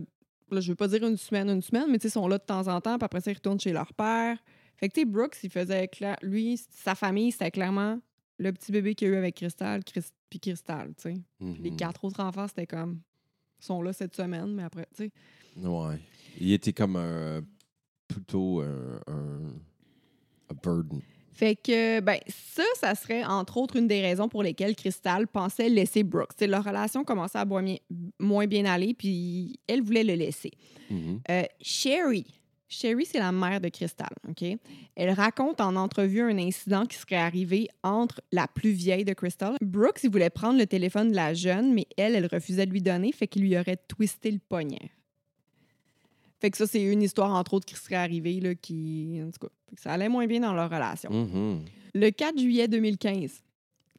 là 0.49 0.59
je 0.59 0.69
veux 0.71 0.75
pas 0.75 0.87
dire 0.87 1.05
une 1.05 1.15
semaine, 1.17 1.47
une 1.49 1.61
semaine, 1.61 1.85
mais 1.91 1.99
tu 1.99 2.03
sais, 2.07 2.13
sont 2.13 2.27
là 2.27 2.39
de 2.39 2.43
temps 2.43 2.67
en 2.67 2.81
temps, 2.81 2.97
puis 2.97 3.05
après 3.05 3.21
ça, 3.21 3.29
ils 3.31 3.35
retournent 3.35 3.59
chez 3.59 3.71
leur 3.71 3.93
père. 3.93 4.37
Fait 4.77 4.89
que, 4.89 4.95
tu 4.95 5.01
sais, 5.01 5.05
Brooks, 5.05 5.37
il 5.43 5.49
faisait 5.51 5.87
clair, 5.87 6.17
lui, 6.23 6.59
sa 6.71 6.95
famille, 6.95 7.31
c'était 7.31 7.51
clairement 7.51 7.99
le 8.39 8.51
petit 8.51 8.71
bébé 8.71 8.95
qu'il 8.95 9.07
y 9.09 9.11
a 9.11 9.13
eu 9.13 9.17
avec 9.17 9.35
Crystal, 9.35 9.81
puis 10.29 10.39
Crystal, 10.39 10.87
tu 10.95 11.03
sais. 11.03 11.17
Les 11.39 11.69
Mhm. 11.71 11.77
quatre 11.77 12.03
autres 12.03 12.19
enfants, 12.19 12.47
c'était 12.47 12.67
comme. 12.67 12.99
sont 13.59 13.81
là 13.81 13.91
cette 13.93 14.15
semaine, 14.15 14.53
mais 14.53 14.63
après, 14.63 14.87
tu 14.95 15.05
sais. 15.05 15.11
Ouais. 15.67 15.99
Il 16.39 16.51
était 16.51 16.73
comme 16.73 16.95
un. 16.95 17.41
Plutôt 18.07 18.61
un. 18.61 19.01
un 19.07 19.39
a 20.49 20.53
burden. 20.53 21.01
Fait 21.37 21.55
que, 21.55 21.99
ben, 21.99 22.17
ça, 22.27 22.63
ça 22.79 22.95
serait 22.95 23.23
entre 23.23 23.57
autres 23.57 23.75
une 23.75 23.87
des 23.87 24.01
raisons 24.01 24.27
pour 24.27 24.41
lesquelles 24.41 24.75
Crystal 24.75 25.27
pensait 25.27 25.69
laisser 25.69 26.01
Brooks. 26.01 26.35
Tu 26.35 26.45
sais, 26.45 26.47
leur 26.47 26.63
relation 26.63 27.03
commençait 27.03 27.37
à 27.37 27.45
moins 27.45 28.47
bien, 28.47 28.65
aller, 28.65 28.95
puis 28.95 29.59
elle 29.67 29.83
voulait 29.83 30.03
le 30.03 30.15
laisser. 30.15 30.51
Mhm. 30.89 31.21
Euh, 31.29 31.43
Sherry. 31.61 32.25
Sherry, 32.67 33.05
c'est 33.05 33.19
la 33.19 33.31
mère 33.31 33.61
de 33.61 33.69
Crystal, 33.69 34.09
OK? 34.27 34.43
Elle 34.95 35.11
raconte 35.11 35.61
en 35.61 35.75
entrevue 35.75 36.21
un 36.21 36.37
incident 36.39 36.87
qui 36.87 36.97
serait 36.97 37.15
arrivé 37.15 37.69
entre 37.83 38.19
la 38.31 38.47
plus 38.47 38.71
vieille 38.71 39.05
de 39.05 39.13
Crystal. 39.13 39.55
Brooks, 39.61 39.99
il 40.03 40.09
voulait 40.09 40.31
prendre 40.31 40.57
le 40.57 40.65
téléphone 40.65 41.11
de 41.11 41.15
la 41.15 41.35
jeune, 41.35 41.71
mais 41.71 41.85
elle, 41.97 42.15
elle 42.15 42.25
refusait 42.25 42.65
de 42.65 42.71
lui 42.71 42.81
donner, 42.81 43.11
fait 43.11 43.27
qu'il 43.27 43.43
lui 43.43 43.57
aurait 43.57 43.77
twisté 43.87 44.31
le 44.31 44.39
poignet. 44.39 44.91
Fait 46.39 46.51
que 46.51 46.57
ça, 46.57 46.67
c'est 46.67 46.83
une 46.83 47.01
histoire, 47.01 47.31
entre 47.33 47.55
autres, 47.55 47.65
qui 47.65 47.75
serait 47.75 47.95
arrivée, 47.95 48.39
là, 48.39 48.53
qui... 48.55 49.19
En 49.25 49.31
tout 49.31 49.39
cas, 49.47 49.53
fait 49.69 49.75
que 49.75 49.81
ça 49.81 49.91
allait 49.93 50.09
moins 50.09 50.27
bien 50.27 50.39
dans 50.39 50.53
leur 50.53 50.69
relation. 50.69 51.09
Mhm. 51.11 51.65
Le 51.95 52.09
4 52.11 52.37
juillet 52.39 52.67
2015, 52.67 53.41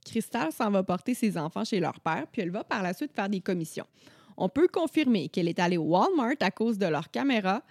Crystal 0.05 0.53
s'en 0.53 0.71
va 0.71 0.83
porter 0.83 1.15
ses 1.15 1.37
enfants 1.37 1.65
chez 1.65 1.81
leur 1.81 1.99
père, 2.01 2.27
puis 2.31 2.43
elle 2.43 2.51
va 2.51 2.63
par 2.65 2.83
la 2.83 2.95
suite 2.95 3.13
faire 3.13 3.29
des 3.29 3.41
commissions. 3.41 3.87
On 4.37 4.49
peut 4.49 4.69
confirmer 4.69 5.29
qu'elle 5.29 5.49
est 5.49 5.59
allée 5.59 5.77
au 5.79 5.83
Walmart 5.83 6.37
à 6.41 6.51
cause 6.53 6.79
de 6.79 6.87
leur 6.87 7.11
caméra 7.11 7.63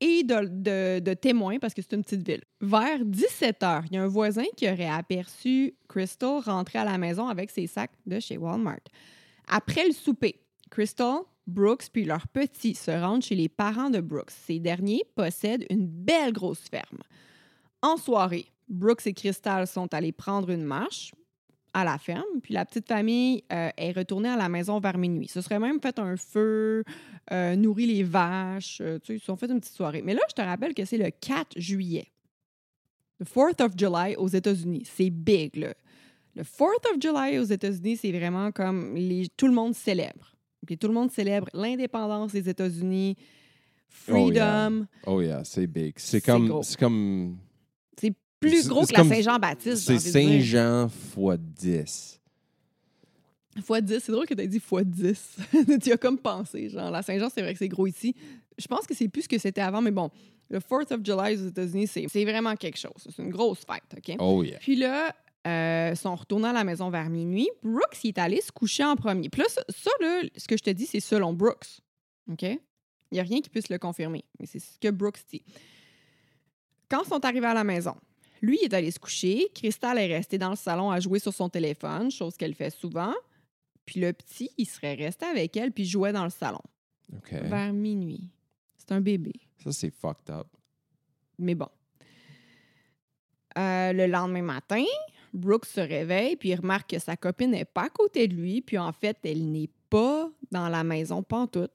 et 0.00 0.22
de, 0.24 0.46
de- 0.48 1.00
de 1.00 1.14
témoins 1.14 1.58
parce 1.58 1.74
que 1.74 1.82
c'est 1.82 1.94
une 1.94 2.02
petite 2.02 2.26
ville. 2.26 2.42
Vers 2.62 3.04
17 3.04 3.62
heures, 3.62 3.82
il 3.90 3.94
y 3.94 3.98
a 3.98 4.02
un 4.02 4.08
voisin 4.08 4.44
qui 4.56 4.66
aurait 4.68 4.88
aperçu 4.88 5.74
Crystal 5.86 6.40
rentrer 6.40 6.78
à 6.78 6.84
la 6.84 6.96
maison 6.98 7.28
avec 7.28 7.50
ses 7.50 7.66
sacs 7.66 7.92
de 8.06 8.18
chez 8.20 8.38
Walmart. 8.38 8.80
Après 9.48 9.86
le 9.86 9.92
souper, 9.92 10.40
Crystal, 10.70 11.18
Brooks 11.46 11.88
puis 11.92 12.04
leurs 12.04 12.28
petits 12.28 12.74
se 12.74 12.90
rendent 12.90 13.22
chez 13.22 13.34
les 13.34 13.48
parents 13.48 13.90
de 13.90 14.00
Brooks. 14.00 14.30
Ces 14.30 14.58
derniers 14.58 15.02
possèdent 15.14 15.66
une 15.70 15.86
belle 15.86 16.32
grosse 16.32 16.68
ferme. 16.70 17.02
En 17.82 17.96
soirée, 17.96 18.46
Brooks 18.68 19.06
et 19.06 19.12
Crystal 19.12 19.66
sont 19.66 19.92
allés 19.92 20.12
prendre 20.12 20.50
une 20.50 20.64
marche 20.64 21.12
à 21.74 21.84
la 21.84 21.98
ferme, 21.98 22.40
puis 22.40 22.54
la 22.54 22.64
petite 22.64 22.86
famille 22.86 23.42
euh, 23.52 23.68
est 23.76 23.92
retournée 23.92 24.28
à 24.28 24.36
la 24.36 24.48
maison 24.48 24.78
vers 24.78 24.96
minuit. 24.96 25.28
Ce 25.28 25.40
serait 25.40 25.58
même 25.58 25.80
fait 25.80 25.98
un 25.98 26.16
feu, 26.16 26.84
euh, 27.32 27.56
nourri 27.56 27.86
les 27.86 28.04
vaches, 28.04 28.80
euh, 28.80 28.98
tu 29.00 29.06
sais, 29.06 29.14
ils 29.16 29.20
se 29.20 29.26
sont 29.26 29.36
fait 29.36 29.50
une 29.50 29.58
petite 29.58 29.74
soirée. 29.74 30.00
Mais 30.02 30.14
là, 30.14 30.20
je 30.28 30.34
te 30.34 30.40
rappelle 30.40 30.72
que 30.72 30.84
c'est 30.84 30.98
le 30.98 31.10
4 31.10 31.58
juillet. 31.58 32.06
Le 33.18 33.26
4th 33.26 33.62
of 33.64 33.72
July 33.76 34.16
aux 34.16 34.28
États-Unis. 34.28 34.84
C'est 34.84 35.10
big, 35.10 35.56
là. 35.56 35.74
Le 36.36 36.42
4th 36.42 36.94
of 36.94 37.00
July 37.00 37.38
aux 37.38 37.44
États-Unis, 37.44 37.96
c'est 37.96 38.12
vraiment 38.12 38.52
comme 38.52 38.96
tout 39.36 39.46
le 39.46 39.52
monde 39.52 39.74
célèbre. 39.74 40.33
Ok, 40.64 40.78
Tout 40.78 40.88
le 40.88 40.94
monde 40.94 41.10
célèbre 41.10 41.48
l'indépendance 41.52 42.32
des 42.32 42.48
États-Unis, 42.48 43.16
Oh, 44.08 44.30
yeah. 44.30 44.68
freedom. 44.68 44.86
Oh, 45.06 45.20
yeah, 45.20 45.44
c'est 45.44 45.66
big. 45.66 45.94
C'est 45.96 46.20
comme. 46.20 46.62
C'est 46.62 46.78
comme. 46.78 47.38
C'est 47.98 48.12
plus 48.40 48.68
gros 48.68 48.84
que 48.84 48.92
la 48.92 49.04
Saint-Jean-Baptiste. 49.04 49.86
C'est 49.86 49.98
Saint-Jean 49.98 50.88
fois 50.88 51.36
10. 51.36 52.20
Fois 53.62 53.80
10, 53.80 54.00
c'est 54.00 54.12
drôle 54.12 54.26
que 54.26 54.34
tu 54.34 54.42
aies 54.42 54.48
dit 54.48 54.58
fois 54.58 54.82
10. 54.82 55.36
tu 55.82 55.92
as 55.92 55.96
comme 55.96 56.18
pensé. 56.18 56.68
Genre, 56.68 56.90
la 56.90 57.02
Saint-Jean, 57.02 57.28
c'est 57.32 57.40
vrai 57.40 57.52
que 57.52 57.58
c'est 57.58 57.68
gros 57.68 57.86
ici. 57.86 58.14
Je 58.58 58.66
pense 58.66 58.86
que 58.86 58.94
c'est 58.94 59.08
plus 59.08 59.22
ce 59.22 59.28
que 59.28 59.38
c'était 59.38 59.60
avant, 59.60 59.80
mais 59.80 59.92
bon, 59.92 60.10
le 60.50 60.58
4th 60.58 60.92
of 60.92 61.00
July 61.04 61.36
aux 61.40 61.48
États-Unis, 61.48 61.86
c'est 61.86 62.06
c'est 62.08 62.24
vraiment 62.24 62.56
quelque 62.56 62.78
chose. 62.78 62.92
C'est 63.14 63.22
une 63.22 63.30
grosse 63.30 63.60
fête, 63.60 63.96
OK? 63.96 64.16
Oh, 64.18 64.42
yeah. 64.42 64.58
Puis 64.58 64.76
là, 64.76 65.14
euh, 65.46 65.94
sont 65.94 66.14
retournés 66.14 66.48
à 66.48 66.52
la 66.52 66.64
maison 66.64 66.90
vers 66.90 67.10
minuit. 67.10 67.48
Brooks, 67.62 68.02
il 68.02 68.08
est 68.08 68.18
allé 68.18 68.40
se 68.40 68.50
coucher 68.50 68.84
en 68.84 68.96
premier. 68.96 69.28
Puis 69.28 69.42
là, 69.42 69.48
ça, 69.48 69.62
ça, 69.68 69.90
là, 70.00 70.22
ce 70.36 70.48
que 70.48 70.56
je 70.56 70.62
te 70.62 70.70
dis, 70.70 70.86
c'est 70.86 71.00
selon 71.00 71.32
Brooks. 71.32 71.80
OK? 72.30 72.42
Il 72.42 72.58
n'y 73.12 73.20
a 73.20 73.22
rien 73.22 73.40
qui 73.40 73.50
puisse 73.50 73.68
le 73.68 73.78
confirmer. 73.78 74.24
Mais 74.40 74.46
c'est 74.46 74.58
ce 74.58 74.78
que 74.78 74.90
Brooks 74.90 75.20
dit. 75.30 75.44
Quand 76.88 77.02
ils 77.04 77.08
sont 77.08 77.24
arrivés 77.24 77.46
à 77.46 77.54
la 77.54 77.64
maison, 77.64 77.94
lui, 78.40 78.58
il 78.60 78.64
est 78.64 78.74
allé 78.74 78.90
se 78.90 78.98
coucher. 78.98 79.48
Crystal 79.54 79.98
est 79.98 80.06
restée 80.06 80.38
dans 80.38 80.50
le 80.50 80.56
salon 80.56 80.90
à 80.90 81.00
jouer 81.00 81.18
sur 81.18 81.32
son 81.32 81.48
téléphone, 81.48 82.10
chose 82.10 82.36
qu'elle 82.36 82.54
fait 82.54 82.70
souvent. 82.70 83.14
Puis 83.86 84.00
le 84.00 84.12
petit, 84.12 84.50
il 84.58 84.66
serait 84.66 84.94
resté 84.94 85.26
avec 85.26 85.56
elle 85.56 85.72
puis 85.72 85.84
jouait 85.84 86.12
dans 86.12 86.24
le 86.24 86.30
salon 86.30 86.60
OK. 87.14 87.32
vers 87.32 87.72
minuit. 87.72 88.30
C'est 88.76 88.92
un 88.92 89.00
bébé. 89.00 89.32
Ça, 89.62 89.72
c'est 89.72 89.90
fucked 89.90 90.30
up. 90.30 90.46
Mais 91.38 91.54
bon. 91.54 91.68
Euh, 93.56 93.92
le 93.92 94.06
lendemain 94.06 94.42
matin, 94.42 94.84
Brooks 95.34 95.66
se 95.66 95.80
réveille 95.80 96.36
puis 96.36 96.50
il 96.50 96.54
remarque 96.54 96.90
que 96.90 96.98
sa 96.98 97.16
copine 97.16 97.50
n'est 97.50 97.64
pas 97.64 97.84
à 97.84 97.88
côté 97.90 98.28
de 98.28 98.34
lui. 98.34 98.62
Puis 98.62 98.78
en 98.78 98.92
fait, 98.92 99.18
elle 99.24 99.50
n'est 99.50 99.70
pas 99.90 100.30
dans 100.50 100.68
la 100.68 100.84
maison 100.84 101.22
pantoute. 101.22 101.72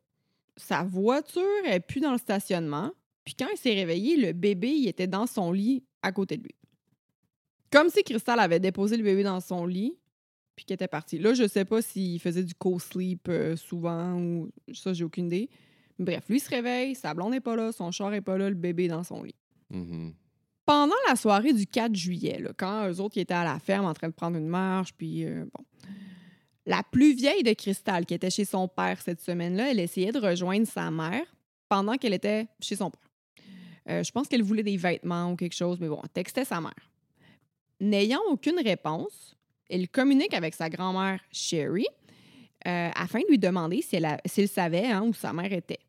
Sa 0.56 0.84
voiture 0.84 1.44
est 1.66 1.80
plus 1.80 2.02
dans 2.02 2.14
le 2.14 2.18
stationnement. 2.18 2.92
Puis 3.24 3.36
quand 3.38 3.48
il 3.52 3.58
s'est 3.58 3.74
réveillé, 3.74 4.18
le 4.18 4.34
bébé 4.34 4.70
il 4.70 4.88
était 4.88 5.08
dans 5.08 5.28
son 5.28 5.52
lit 5.52 5.84
à 6.02 6.12
côté 6.12 6.38
de 6.38 6.44
lui. 6.44 6.56
Comme 7.72 7.90
si 7.90 8.04
Crystal 8.04 8.40
avait 8.40 8.60
déposé 8.60 8.98
le 8.98 9.04
bébé 9.04 9.24
dans 9.24 9.42
son 9.42 9.66
lit 9.66 9.96
puis 10.56 10.66
qu'elle 10.66 10.76
était 10.76 10.88
partie. 10.90 11.20
Là, 11.20 11.34
je 11.34 11.48
sais 11.48 11.64
pas 11.64 11.82
s'il 11.82 12.20
faisait 12.20 12.44
du 12.44 12.54
co-sleep 12.54 13.30
euh, 13.30 13.56
souvent 13.56 14.20
ou 14.20 14.50
ça, 14.74 14.92
j'ai 14.92 15.06
aucune 15.06 15.28
idée. 15.28 15.50
Bref, 15.98 16.26
lui 16.28 16.40
se 16.40 16.50
réveille, 16.50 16.96
sa 16.96 17.14
blonde 17.14 17.32
n'est 17.32 17.40
pas 17.40 17.56
là, 17.56 17.72
son 17.72 17.92
char 17.92 18.10
n'est 18.10 18.22
pas 18.22 18.38
là, 18.38 18.50
le 18.50 18.56
bébé 18.56 18.86
est 18.86 18.90
dans 18.90 19.04
son 19.04 19.24
lit. 19.24 19.36
Mhm. 19.70 20.14
Pendant 20.70 20.94
la 21.08 21.16
soirée 21.16 21.52
du 21.52 21.66
4 21.66 21.96
juillet, 21.96 22.46
quand 22.56 22.88
eux 22.88 23.00
autres 23.00 23.18
étaient 23.18 23.34
à 23.34 23.44
la 23.44 23.58
ferme 23.58 23.88
en 23.88 23.94
train 23.96 24.08
de 24.08 24.14
prendre 24.14 24.38
une 24.38 24.48
marche, 24.48 24.94
puis 24.94 25.26
euh, 25.26 25.44
bon. 25.46 25.66
La 26.68 26.84
plus 26.84 27.16
vieille 27.16 27.42
de 27.42 27.54
Cristal, 27.54 28.06
qui 28.06 28.14
était 28.14 28.30
chez 28.30 28.46
son 28.46 28.68
père 28.68 29.02
cette 29.02 29.20
semaine-là, 29.20 29.72
elle 29.72 29.80
essayait 29.80 30.12
de 30.12 30.20
rejoindre 30.20 30.68
sa 30.68 30.92
mère 30.92 31.24
pendant 31.70 31.96
qu'elle 31.96 32.14
était 32.14 32.46
chez 32.60 32.76
son 32.76 32.92
père. 32.92 33.10
Euh, 33.90 34.04
je 34.04 34.12
pense 34.12 34.28
qu'elle 34.28 34.44
voulait 34.44 34.62
des 34.62 34.78
vêtements 34.78 35.32
ou 35.32 35.36
quelque 35.36 35.56
chose, 35.56 35.80
mais 35.80 35.88
bon, 35.88 36.00
elle 36.04 36.10
textait 36.10 36.46
sa 36.46 36.62
mère. 36.62 36.92
N'ayant 37.80 38.22
aucune 38.30 38.60
réponse, 38.60 39.36
elle 39.72 39.90
communique 39.90 40.36
avec 40.36 40.54
sa 40.54 40.70
grand-mère 40.70 41.20
Sherry 41.32 41.88
euh, 42.68 42.92
afin 42.94 43.22
de 43.22 43.26
lui 43.28 43.40
demander 43.40 43.82
si 43.82 44.00
s'il 44.28 44.48
savait 44.48 44.86
hein, 44.86 45.02
où 45.02 45.16
sa 45.16 45.34
mère 45.34 45.52
était. 45.52 45.80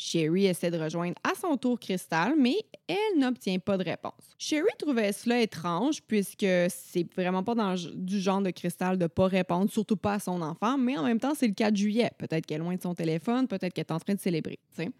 Sherry 0.00 0.46
essaie 0.46 0.70
de 0.70 0.78
rejoindre 0.78 1.16
à 1.24 1.34
son 1.34 1.56
tour 1.56 1.78
Crystal, 1.78 2.34
mais 2.38 2.54
elle 2.86 3.18
n'obtient 3.18 3.58
pas 3.58 3.76
de 3.76 3.82
réponse. 3.82 4.36
Sherry 4.38 4.70
trouvait 4.78 5.12
cela 5.12 5.42
étrange 5.42 6.02
puisque 6.06 6.46
c'est 6.68 7.12
vraiment 7.16 7.42
pas 7.42 7.56
dans 7.56 7.74
du 7.94 8.20
genre 8.20 8.40
de 8.40 8.50
Crystal 8.50 8.96
de 8.96 9.08
pas 9.08 9.26
répondre, 9.26 9.68
surtout 9.70 9.96
pas 9.96 10.14
à 10.14 10.18
son 10.20 10.40
enfant, 10.40 10.78
mais 10.78 10.96
en 10.96 11.02
même 11.02 11.18
temps, 11.18 11.34
c'est 11.34 11.48
le 11.48 11.54
4 11.54 11.74
juillet. 11.74 12.12
Peut-être 12.16 12.46
qu'elle 12.46 12.60
est 12.60 12.64
loin 12.64 12.76
de 12.76 12.80
son 12.80 12.94
téléphone, 12.94 13.48
peut-être 13.48 13.74
qu'elle 13.74 13.86
est 13.88 13.92
en 13.92 13.98
train 13.98 14.14
de 14.14 14.20
célébrer. 14.20 14.60
tu 14.70 14.84
sais. 14.84 14.90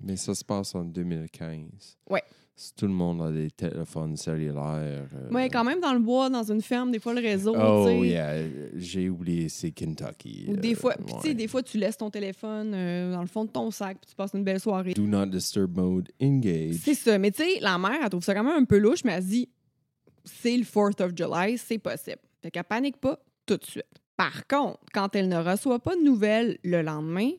Mais 0.00 0.16
ça 0.16 0.34
se 0.34 0.44
passe 0.44 0.74
en 0.74 0.84
2015. 0.84 1.98
Ouais. 2.08 2.22
Si 2.60 2.74
tout 2.74 2.88
le 2.88 2.92
monde 2.92 3.22
a 3.22 3.30
des 3.30 3.52
téléphones 3.52 4.16
cellulaires. 4.16 5.06
euh, 5.14 5.30
Ouais, 5.30 5.48
quand 5.48 5.62
même 5.62 5.78
dans 5.78 5.92
le 5.92 6.00
bois, 6.00 6.28
dans 6.28 6.42
une 6.42 6.60
ferme, 6.60 6.90
des 6.90 6.98
fois 6.98 7.14
le 7.14 7.20
réseau, 7.20 7.54
Oh, 7.56 7.88
yeah. 8.02 8.42
J'ai 8.74 9.08
oublié, 9.08 9.48
c'est 9.48 9.70
Kentucky. 9.70 10.46
Ou 10.48 10.56
des 10.56 10.72
euh, 10.72 10.74
fois, 10.74 10.94
puis 10.94 11.14
tu 11.22 11.28
sais, 11.28 11.34
des 11.34 11.46
fois, 11.46 11.62
tu 11.62 11.78
laisses 11.78 11.96
ton 11.96 12.10
téléphone 12.10 12.72
euh, 12.74 13.12
dans 13.12 13.20
le 13.20 13.28
fond 13.28 13.44
de 13.44 13.50
ton 13.50 13.70
sac, 13.70 13.98
puis 14.00 14.10
tu 14.10 14.16
passes 14.16 14.32
une 14.34 14.42
belle 14.42 14.58
soirée. 14.58 14.92
Do 14.94 15.06
not 15.06 15.26
disturb 15.26 15.76
mode 15.76 16.10
engage. 16.20 16.74
C'est 16.82 16.94
ça. 16.94 17.16
Mais 17.16 17.30
tu 17.30 17.44
sais, 17.44 17.60
la 17.60 17.78
mère, 17.78 18.00
elle 18.02 18.10
trouve 18.10 18.24
ça 18.24 18.34
quand 18.34 18.42
même 18.42 18.60
un 18.60 18.64
peu 18.64 18.78
louche, 18.78 19.04
mais 19.04 19.12
elle 19.12 19.24
dit, 19.24 19.48
c'est 20.24 20.56
le 20.56 20.64
4th 20.64 21.00
of 21.00 21.12
July, 21.14 21.58
c'est 21.58 21.78
possible. 21.78 22.18
Fait 22.42 22.50
qu'elle 22.50 22.64
panique 22.64 22.96
pas 22.96 23.20
tout 23.46 23.56
de 23.56 23.64
suite. 23.64 23.86
Par 24.16 24.48
contre, 24.48 24.80
quand 24.92 25.14
elle 25.14 25.28
ne 25.28 25.36
reçoit 25.36 25.78
pas 25.78 25.94
de 25.94 26.02
nouvelles 26.02 26.58
le 26.64 26.82
lendemain, 26.82 27.30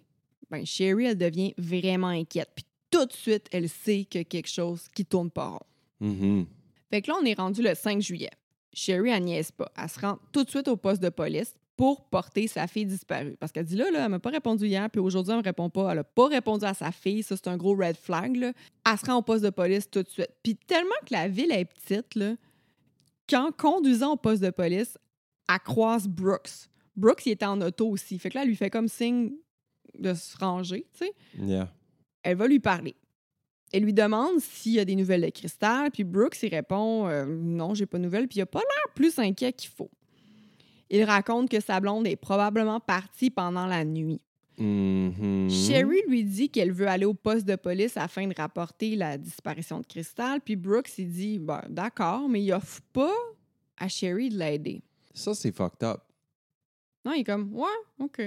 ben 0.49 0.65
Sherry, 0.65 1.07
elle 1.07 1.17
devient 1.17 1.53
vraiment 1.57 2.07
inquiète. 2.07 2.51
Puis 2.55 2.65
tout 2.89 3.05
de 3.05 3.13
suite, 3.13 3.47
elle 3.51 3.69
sait 3.69 4.05
qu'il 4.05 4.19
y 4.19 4.21
a 4.21 4.25
quelque 4.25 4.49
chose 4.49 4.87
qui 4.93 5.05
tourne 5.05 5.29
pas 5.29 5.49
rond. 5.49 5.59
Mhm. 5.99 6.45
Fait 6.89 7.01
que 7.01 7.11
là, 7.11 7.17
on 7.21 7.25
est 7.25 7.33
rendu 7.33 7.61
le 7.61 7.75
5 7.75 8.01
juillet. 8.01 8.31
Sherry, 8.73 9.09
elle 9.09 9.23
niaise 9.23 9.51
pas. 9.51 9.71
Elle 9.77 9.89
se 9.89 9.99
rend 9.99 10.17
tout 10.31 10.43
de 10.43 10.49
suite 10.49 10.67
au 10.67 10.77
poste 10.77 11.01
de 11.01 11.09
police 11.09 11.55
pour 11.75 12.03
porter 12.09 12.47
sa 12.47 12.67
fille 12.67 12.85
disparue. 12.85 13.37
Parce 13.39 13.51
qu'elle 13.51 13.65
dit 13.65 13.75
là, 13.75 13.89
là 13.89 14.05
elle 14.05 14.11
m'a 14.11 14.19
pas 14.19 14.31
répondu 14.31 14.67
hier, 14.67 14.89
puis 14.89 14.99
aujourd'hui, 14.99 15.31
elle 15.31 15.39
me 15.39 15.43
répond 15.43 15.69
pas. 15.69 15.91
Elle 15.91 15.99
a 15.99 16.03
pas 16.03 16.27
répondu 16.27 16.65
à 16.65 16.73
sa 16.73 16.91
fille. 16.91 17.23
Ça, 17.23 17.35
c'est 17.37 17.47
un 17.47 17.57
gros 17.57 17.75
red 17.75 17.95
flag. 17.95 18.35
Là. 18.35 18.53
Elle 18.85 18.97
se 18.97 19.05
rend 19.05 19.15
au 19.15 19.21
poste 19.21 19.43
de 19.43 19.49
police 19.49 19.89
tout 19.89 20.03
de 20.03 20.09
suite. 20.09 20.31
Puis 20.43 20.55
tellement 20.55 20.89
que 21.05 21.13
la 21.13 21.27
ville 21.27 21.51
est 21.51 21.65
petite, 21.65 22.15
là, 22.15 22.35
qu'en 23.29 23.51
conduisant 23.51 24.13
au 24.13 24.17
poste 24.17 24.43
de 24.43 24.49
police, 24.49 24.97
elle 25.47 25.59
croise 25.59 26.07
Brooks. 26.07 26.69
Brooks, 26.95 27.25
il 27.25 27.31
était 27.31 27.45
en 27.45 27.61
auto 27.61 27.87
aussi. 27.87 28.19
Fait 28.19 28.29
que 28.29 28.35
là, 28.35 28.43
elle 28.43 28.49
lui 28.49 28.55
fait 28.55 28.69
comme 28.69 28.87
signe 28.87 29.31
de 29.97 30.13
se 30.13 30.37
ranger, 30.37 30.85
tu 30.93 31.05
sais 31.05 31.13
Yeah. 31.39 31.71
Elle 32.29 32.37
va 32.37 32.47
lui 32.47 32.59
parler. 32.59 32.95
Elle 33.71 33.83
lui 33.83 33.93
demande 33.93 34.39
s'il 34.39 34.73
y 34.73 34.79
a 34.79 34.85
des 34.85 34.95
nouvelles 34.95 35.21
de 35.21 35.29
Cristal, 35.29 35.91
puis 35.91 36.03
Brooks, 36.03 36.41
il 36.41 36.49
répond 36.49 37.07
euh, 37.07 37.25
Non, 37.25 37.73
j'ai 37.73 37.85
pas 37.85 37.97
de 37.97 38.03
nouvelles, 38.03 38.27
puis 38.27 38.39
il 38.39 38.41
a 38.41 38.47
pas 38.47 38.59
l'air 38.59 38.93
plus 38.95 39.19
inquiet 39.19 39.53
qu'il 39.53 39.69
faut. 39.69 39.91
Il 40.89 41.03
raconte 41.03 41.49
que 41.49 41.59
sa 41.59 41.79
blonde 41.79 42.07
est 42.07 42.15
probablement 42.15 42.79
partie 42.79 43.29
pendant 43.29 43.67
la 43.67 43.85
nuit. 43.85 44.21
Mhm. 44.57 45.49
Sherry 45.49 46.01
lui 46.07 46.23
dit 46.23 46.49
qu'elle 46.49 46.73
veut 46.73 46.87
aller 46.87 47.05
au 47.05 47.13
poste 47.13 47.47
de 47.47 47.55
police 47.55 47.95
afin 47.95 48.27
de 48.27 48.33
rapporter 48.35 48.95
la 48.95 49.17
disparition 49.17 49.79
de 49.79 49.85
Cristal, 49.85 50.41
puis 50.41 50.55
Brooks, 50.55 50.97
il 50.97 51.09
dit 51.09 51.39
Ben, 51.39 51.61
D'accord, 51.69 52.27
mais 52.27 52.43
il 52.43 52.51
offre 52.51 52.81
pas 52.91 53.15
à 53.77 53.87
Sherry 53.87 54.29
de 54.29 54.37
l'aider. 54.37 54.81
Ça, 55.13 55.33
c'est 55.33 55.55
fucked 55.55 55.83
up. 55.83 56.01
Non, 57.05 57.13
il 57.13 57.21
est 57.21 57.23
comme, 57.23 57.53
ouais, 57.53 57.67
OK. 57.99 58.21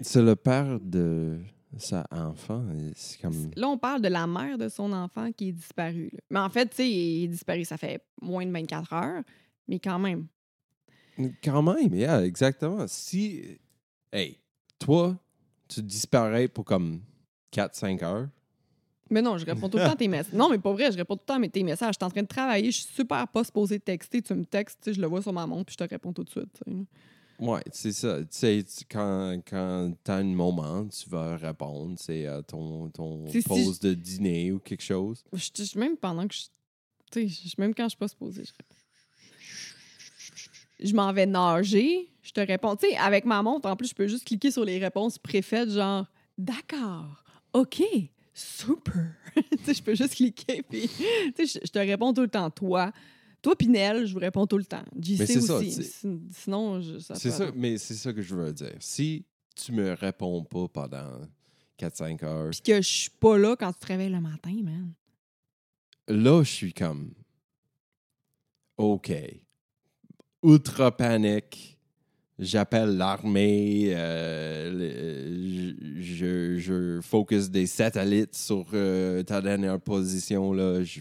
C'est 0.00 0.22
le 0.22 0.36
père 0.36 0.80
de 0.80 1.38
sa 1.78 2.06
enfant. 2.10 2.64
C'est 2.94 3.20
comme. 3.20 3.50
Là, 3.56 3.68
on 3.68 3.78
parle 3.78 4.02
de 4.02 4.08
la 4.08 4.26
mère 4.26 4.58
de 4.58 4.68
son 4.68 4.92
enfant 4.92 5.30
qui 5.32 5.48
est 5.48 5.52
disparue. 5.52 6.10
là. 6.12 6.20
Mais 6.30 6.38
en 6.40 6.50
fait, 6.50 6.68
tu 6.70 6.76
sais, 6.76 6.90
il 6.90 7.24
est 7.24 7.28
disparu, 7.28 7.64
ça 7.64 7.76
fait 7.76 8.02
moins 8.20 8.44
de 8.44 8.52
24 8.52 8.92
heures, 8.92 9.22
mais 9.66 9.78
quand 9.78 9.98
même. 9.98 10.26
Quand 11.42 11.62
même, 11.62 11.94
yeah, 11.94 12.24
exactement. 12.24 12.86
Si. 12.86 13.58
Hey, 14.12 14.38
toi, 14.78 15.16
tu 15.66 15.82
disparais 15.82 16.48
pour 16.48 16.64
comme 16.64 17.00
4-5 17.52 18.04
heures. 18.04 18.28
Mais 19.10 19.22
non, 19.22 19.38
je 19.38 19.46
réponds 19.46 19.68
tout 19.68 19.78
le 19.78 19.84
temps 19.84 19.92
à 19.92 19.96
tes 19.96 20.08
messages. 20.08 20.34
Non, 20.34 20.50
mais 20.50 20.58
pas 20.58 20.72
vrai, 20.72 20.92
je 20.92 20.96
réponds 20.96 21.16
tout 21.16 21.22
le 21.28 21.34
temps 21.34 21.42
à 21.42 21.48
tes 21.48 21.62
messages. 21.62 21.94
Je 21.94 21.98
suis 21.98 22.06
en 22.06 22.10
train 22.10 22.22
de 22.22 22.26
travailler, 22.26 22.70
je 22.70 22.82
suis 22.82 22.92
super 22.94 23.26
pas 23.28 23.42
supposée 23.42 23.80
texter. 23.80 24.20
Tu 24.20 24.34
me 24.34 24.44
textes, 24.44 24.92
je 24.92 25.00
le 25.00 25.06
vois 25.06 25.22
sur 25.22 25.32
ma 25.32 25.46
montre, 25.46 25.66
puis 25.66 25.76
je 25.78 25.84
te 25.84 25.90
réponds 25.90 26.12
tout 26.12 26.24
de 26.24 26.30
suite. 26.30 26.62
tu 26.64 26.72
sais. 26.72 26.78
Ouais, 27.38 27.62
c'est 27.72 27.92
ça. 27.92 28.18
Tu 28.20 28.26
sais, 28.30 28.64
quand, 28.90 29.40
quand 29.48 29.92
tu 30.04 30.10
as 30.10 30.14
un 30.16 30.24
moment, 30.24 30.86
tu 30.88 31.08
vas 31.08 31.36
répondre. 31.36 31.94
C'est 31.98 32.26
à 32.26 32.42
ton, 32.42 32.88
ton 32.90 33.26
si 33.28 33.42
pause 33.42 33.78
de 33.78 33.94
dîner 33.94 34.50
ou 34.52 34.58
quelque 34.58 34.82
chose. 34.82 35.22
Je, 35.32 35.50
je- 35.64 35.78
même 35.78 35.96
pendant 35.96 36.26
que 36.26 36.34
je. 36.34 36.42
Tu 37.10 37.28
sais, 37.30 37.48
même 37.58 37.74
quand 37.74 37.84
je 37.84 37.90
suis 37.90 37.96
pas 37.98 38.08
supposée, 38.08 38.44
je 38.44 38.52
réponds. 38.52 38.74
Je 40.80 40.94
m'en 40.94 41.12
vais 41.12 41.26
nager, 41.26 42.08
je 42.22 42.30
te 42.32 42.40
réponds. 42.40 42.76
Tu 42.76 42.88
sais, 42.88 42.96
avec 42.96 43.24
ma 43.24 43.42
montre, 43.42 43.68
en 43.68 43.76
plus, 43.76 43.88
je 43.88 43.94
peux 43.94 44.06
juste 44.06 44.24
cliquer 44.24 44.50
sur 44.50 44.64
les 44.64 44.78
réponses 44.78 45.18
préfaites, 45.18 45.70
genre 45.70 46.06
D'accord, 46.36 47.24
OK, 47.52 47.82
super. 48.32 49.12
tu 49.34 49.42
sais, 49.64 49.74
je 49.74 49.82
peux 49.82 49.94
juste 49.96 50.14
cliquer, 50.16 50.62
puis 50.62 50.88
tu 50.88 51.46
sais, 51.46 51.60
je, 51.60 51.66
je 51.66 51.70
te 51.72 51.78
réponds 51.80 52.12
tout 52.14 52.20
le 52.20 52.28
temps. 52.28 52.48
Toi, 52.50 52.92
toi, 53.42 53.56
Pinel, 53.56 54.06
je 54.06 54.12
vous 54.12 54.18
réponds 54.20 54.46
tout 54.46 54.58
le 54.58 54.64
temps. 54.64 54.84
JC 55.00 55.40
ça, 55.40 55.54
aussi. 55.56 55.82
Sin- 55.84 56.20
Sinon, 56.32 56.80
je, 56.80 56.98
ça 56.98 57.14
C'est 57.14 57.30
ça, 57.30 57.50
mais 57.54 57.78
c'est 57.78 57.94
ça 57.94 58.12
que 58.12 58.20
je 58.22 58.34
veux 58.34 58.52
dire. 58.52 58.74
Si 58.80 59.24
tu 59.54 59.72
me 59.72 59.92
réponds 59.92 60.44
pas 60.44 60.68
pendant 60.68 61.20
4-5 61.78 62.24
heures, 62.24 62.50
Puis 62.50 62.60
que 62.62 62.76
je 62.82 62.88
suis 62.88 63.10
pas 63.10 63.38
là 63.38 63.56
quand 63.56 63.72
tu 63.72 63.78
te 63.80 63.86
réveilles 63.86 64.10
le 64.10 64.20
matin, 64.20 64.54
man. 64.62 64.92
là, 66.08 66.42
je 66.42 66.50
suis 66.50 66.72
comme. 66.72 67.12
OK. 68.76 69.12
Ultra 70.44 70.96
panique. 70.96 71.76
J'appelle 72.38 72.96
l'armée. 72.96 73.90
euh, 73.96 75.74
je, 76.00 76.56
je 76.58 77.00
focus 77.00 77.50
des 77.50 77.66
satellites 77.66 78.36
sur 78.36 78.64
euh, 78.74 79.24
ta 79.24 79.40
dernière 79.42 79.80
position. 79.80 80.52
Là. 80.52 80.84
Je- 80.84 81.00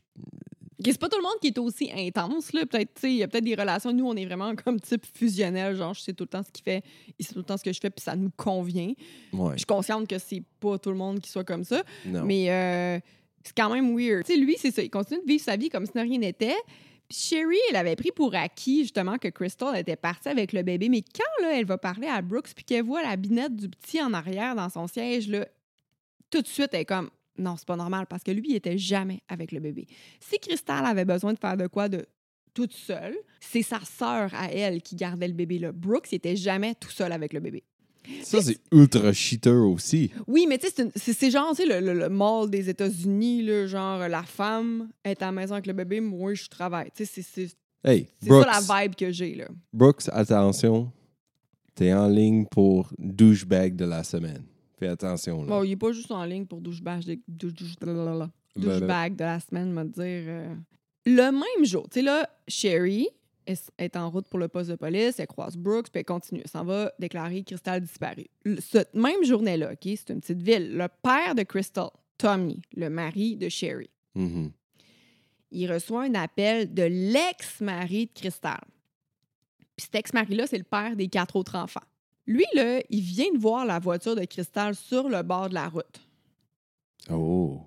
C'est 0.84 1.00
pas 1.00 1.10
tout 1.10 1.18
le 1.18 1.24
monde 1.24 1.40
qui 1.42 1.48
est 1.48 1.58
aussi 1.58 1.92
intense, 1.92 2.54
là. 2.54 2.66
Peut-être, 2.66 3.04
il 3.04 3.14
y 3.14 3.24
a 3.24 3.28
peut-être 3.28 3.44
des 3.44 3.56
relations. 3.56 3.92
Nous, 3.92 4.06
on 4.06 4.16
est 4.16 4.26
vraiment 4.26 4.56
comme 4.56 4.80
type 4.80 5.06
fusionnel. 5.12 5.76
Genre, 5.76 5.94
je 5.94 6.02
sais 6.02 6.14
tout 6.14 6.26
le 6.26 6.30
temps 6.30 6.44
ce 6.44 6.52
qu'il 6.52 6.64
fait, 6.64 6.84
il 7.18 7.26
sait 7.26 7.34
tout 7.34 7.40
le 7.40 7.46
temps 7.46 7.58
ce 7.58 7.64
que 7.64 7.74
je 7.74 7.80
fais, 7.80 7.90
puis 7.90 8.04
ça 8.04 8.16
nous 8.16 8.32
convient. 8.38 8.94
ouais, 9.34 9.52
Je 9.54 9.58
suis 9.58 9.66
consciente 9.66 10.08
que 10.08 10.20
c'est 10.20 10.44
pas 10.60 10.78
tout 10.78 10.92
le 10.92 10.98
monde 10.98 11.20
qui 11.20 11.30
soit 11.30 11.44
comme 11.44 11.64
ça, 11.64 11.84
non. 12.06 12.24
mais 12.24 12.52
euh, 12.52 13.00
c'est 13.44 13.56
quand 13.56 13.74
même 13.74 13.96
weird. 13.98 14.24
Tu 14.26 14.34
sais, 14.34 14.40
lui, 14.40 14.56
c'est 14.58 14.72
ça. 14.72 14.84
Il 14.84 14.90
continue 14.90 15.20
de 15.22 15.28
vivre 15.28 15.44
sa 15.44 15.56
vie 15.56 15.70
comme 15.70 15.86
si 15.86 15.92
rien 15.96 16.20
n'était. 16.20 16.56
Puis 17.10 17.18
Sherry, 17.18 17.58
elle 17.70 17.78
avait 17.78 17.96
pris 17.96 18.12
pour 18.12 18.36
acquis, 18.36 18.82
justement, 18.84 19.18
que 19.18 19.30
Crystal 19.30 19.76
était 19.78 19.96
partie 19.96 20.28
avec 20.28 20.52
le 20.52 20.62
bébé. 20.62 20.90
Mais 20.90 21.02
quand, 21.02 21.44
là, 21.44 21.58
elle 21.58 21.66
va 21.66 21.78
parler 21.78 22.08
à 22.08 22.22
Brooks, 22.22 22.54
puis 22.54 22.66
qu'elle 22.66 22.84
voit 22.84 23.02
la 23.02 23.16
binette 23.16 23.56
du 23.56 23.70
petit 23.70 24.02
en 24.02 24.14
arrière 24.14 24.56
dans 24.56 24.70
son 24.70 24.88
siège, 24.88 25.30
là, 25.30 25.48
tout 26.30 26.42
de 26.42 26.48
suite, 26.48 26.70
elle 26.74 26.82
est 26.82 26.86
comme 26.86 27.10
non, 27.38 27.56
c'est 27.58 27.67
pas 27.67 27.75
normal 27.75 28.06
parce 28.10 28.24
que 28.24 28.32
lui, 28.32 28.50
il 28.50 28.56
était 28.56 28.77
jamais 28.77 29.22
avec 29.27 29.51
le 29.51 29.60
bébé. 29.60 29.88
Si 30.20 30.38
Crystal 30.39 30.86
avait 30.86 31.06
besoin 31.06 31.34
de 31.34 31.39
faire 31.39 31.58
de 31.58 31.67
quoi 31.67 31.89
de 31.89 32.06
toute 32.53 32.74
seule, 32.74 33.15
c'est 33.39 33.62
sa 33.62 33.79
sœur 33.82 34.34
à 34.34 34.51
elle 34.51 34.82
qui 34.82 34.96
gardait 34.96 35.27
le 35.27 35.34
bébé 35.34 35.60
là. 35.60 35.72
Brooks, 35.72 36.12
il 36.12 36.15
était 36.15 36.36
jamais 36.36 36.74
tout 36.75 36.89
seul 36.89 37.12
avec 37.12 37.34
le 37.34 37.39
bébé. 37.39 37.63
Ça, 38.24 38.41
c'est 38.41 38.58
ultra 38.72 39.12
cheater 39.12 39.67
aussi. 39.69 40.12
Oui, 40.28 40.45
mais 40.47 40.58
tu 40.58 40.67
sais, 40.69 40.89
c'est 40.95 41.30
genre, 41.30 41.50
tu 41.54 41.63
sais, 41.63 41.65
le, 41.82 41.86
le, 41.86 42.00
le 42.00 42.08
mall 42.10 42.50
des 42.50 42.69
États-Unis, 42.69 43.67
genre, 43.67 44.08
la 44.08 44.23
femme 44.23 44.89
est 45.04 45.21
à 45.21 45.26
la 45.26 45.32
maison 45.34 45.54
avec 45.56 45.67
le 45.67 45.73
bébé, 45.73 46.00
moi, 46.00 46.34
je 46.34 46.47
travaille. 46.47 46.89
Tu 46.95 47.06
sais, 47.06 47.21
c'est- 47.21 47.58
Hey, 47.84 48.08
ça 48.26 48.45
la 48.67 48.84
vibe 48.84 48.95
que 48.95 49.12
j'ai, 49.12 49.36
là. 49.36 49.47
Brooks, 49.73 50.04
attention. 50.12 50.91
T'es 51.76 51.93
en 51.93 52.08
ligne 52.08 52.45
pour 52.45 52.89
douchebag 52.97 53.76
de 53.76 53.86
la 53.86 54.04
semaine. 54.04 54.43
Fais 54.80 54.88
attention. 54.88 55.42
Là. 55.42 55.48
Bon, 55.48 55.63
il 55.63 55.72
est 55.72 55.76
pas 55.76 55.92
juste 55.92 56.12
en 56.12 56.24
ligne 56.24 56.46
pour 56.46 56.62
douchebag 56.62 57.04
de, 57.04 57.18
douche- 57.28 57.54
douche- 57.54 57.76
blablabla. 57.80 58.30
douchebag 58.56 59.16
de 59.16 59.24
la 59.24 59.40
semaine, 59.40 59.72
me 59.74 59.84
dire. 59.86 60.04
euh. 60.04 60.56
Le 61.06 61.32
même 61.32 61.66
jour, 61.66 61.88
tu 61.90 61.96
sais, 62.00 62.02
là, 62.02 62.30
Sherry 62.48 63.08
est, 63.46 63.96
en 63.96 64.10
route 64.10 64.28
pour 64.28 64.40
le 64.40 64.50
poste 64.50 64.70
de 64.70 64.76
police, 64.76 65.20
elle 65.20 65.28
croise 65.28 65.56
Brooks, 65.56 65.90
puis 65.90 66.00
elle 66.00 66.06
continue. 66.06 66.42
Elle 66.44 66.50
s'en 66.50 66.66
va 66.66 66.92
déclarer 67.00 67.44
Crystal 67.44 67.80
disparue. 67.80 68.28
Cette 68.60 68.94
même 68.94 69.24
journée-là, 69.24 69.72
OK, 69.72 69.80
c'est 69.84 70.10
une 70.10 70.20
petite 70.20 70.42
ville, 70.42 70.76
le 70.76 70.88
père 71.02 71.34
de 71.34 71.44
Crystal, 71.44 71.90
Tommy, 72.18 72.62
le 72.76 72.90
mari 72.90 73.38
de 73.38 73.48
Sherry, 73.48 73.90
Mhm. 74.16 74.52
il 75.52 75.72
reçoit 75.72 76.04
un 76.04 76.13
appel 76.16 76.74
de 76.74 76.84
l'ex-mari 76.84 78.08
de 78.08 78.12
Crystal. 78.20 78.60
Puis 79.78 79.86
cet 79.86 79.96
ex-mari-là, 79.96 80.46
c'est 80.48 80.58
le 80.58 80.63
père 80.66 80.96
des 80.98 81.08
quatre 81.08 81.36
autres 81.38 81.56
enfants. 81.56 81.80
Lui, 82.28 82.46
là, 82.54 82.82
il 82.90 83.02
vient 83.02 83.32
de 83.34 83.40
voir 83.40 83.66
la 83.66 83.80
voiture 83.80 84.16
de 84.16 84.26
Crystal 84.26 84.76
sur 84.76 85.10
le 85.10 85.24
bord 85.24 85.50
de 85.50 85.54
la 85.54 85.70
route. 85.70 86.02
Oh. 87.10 87.62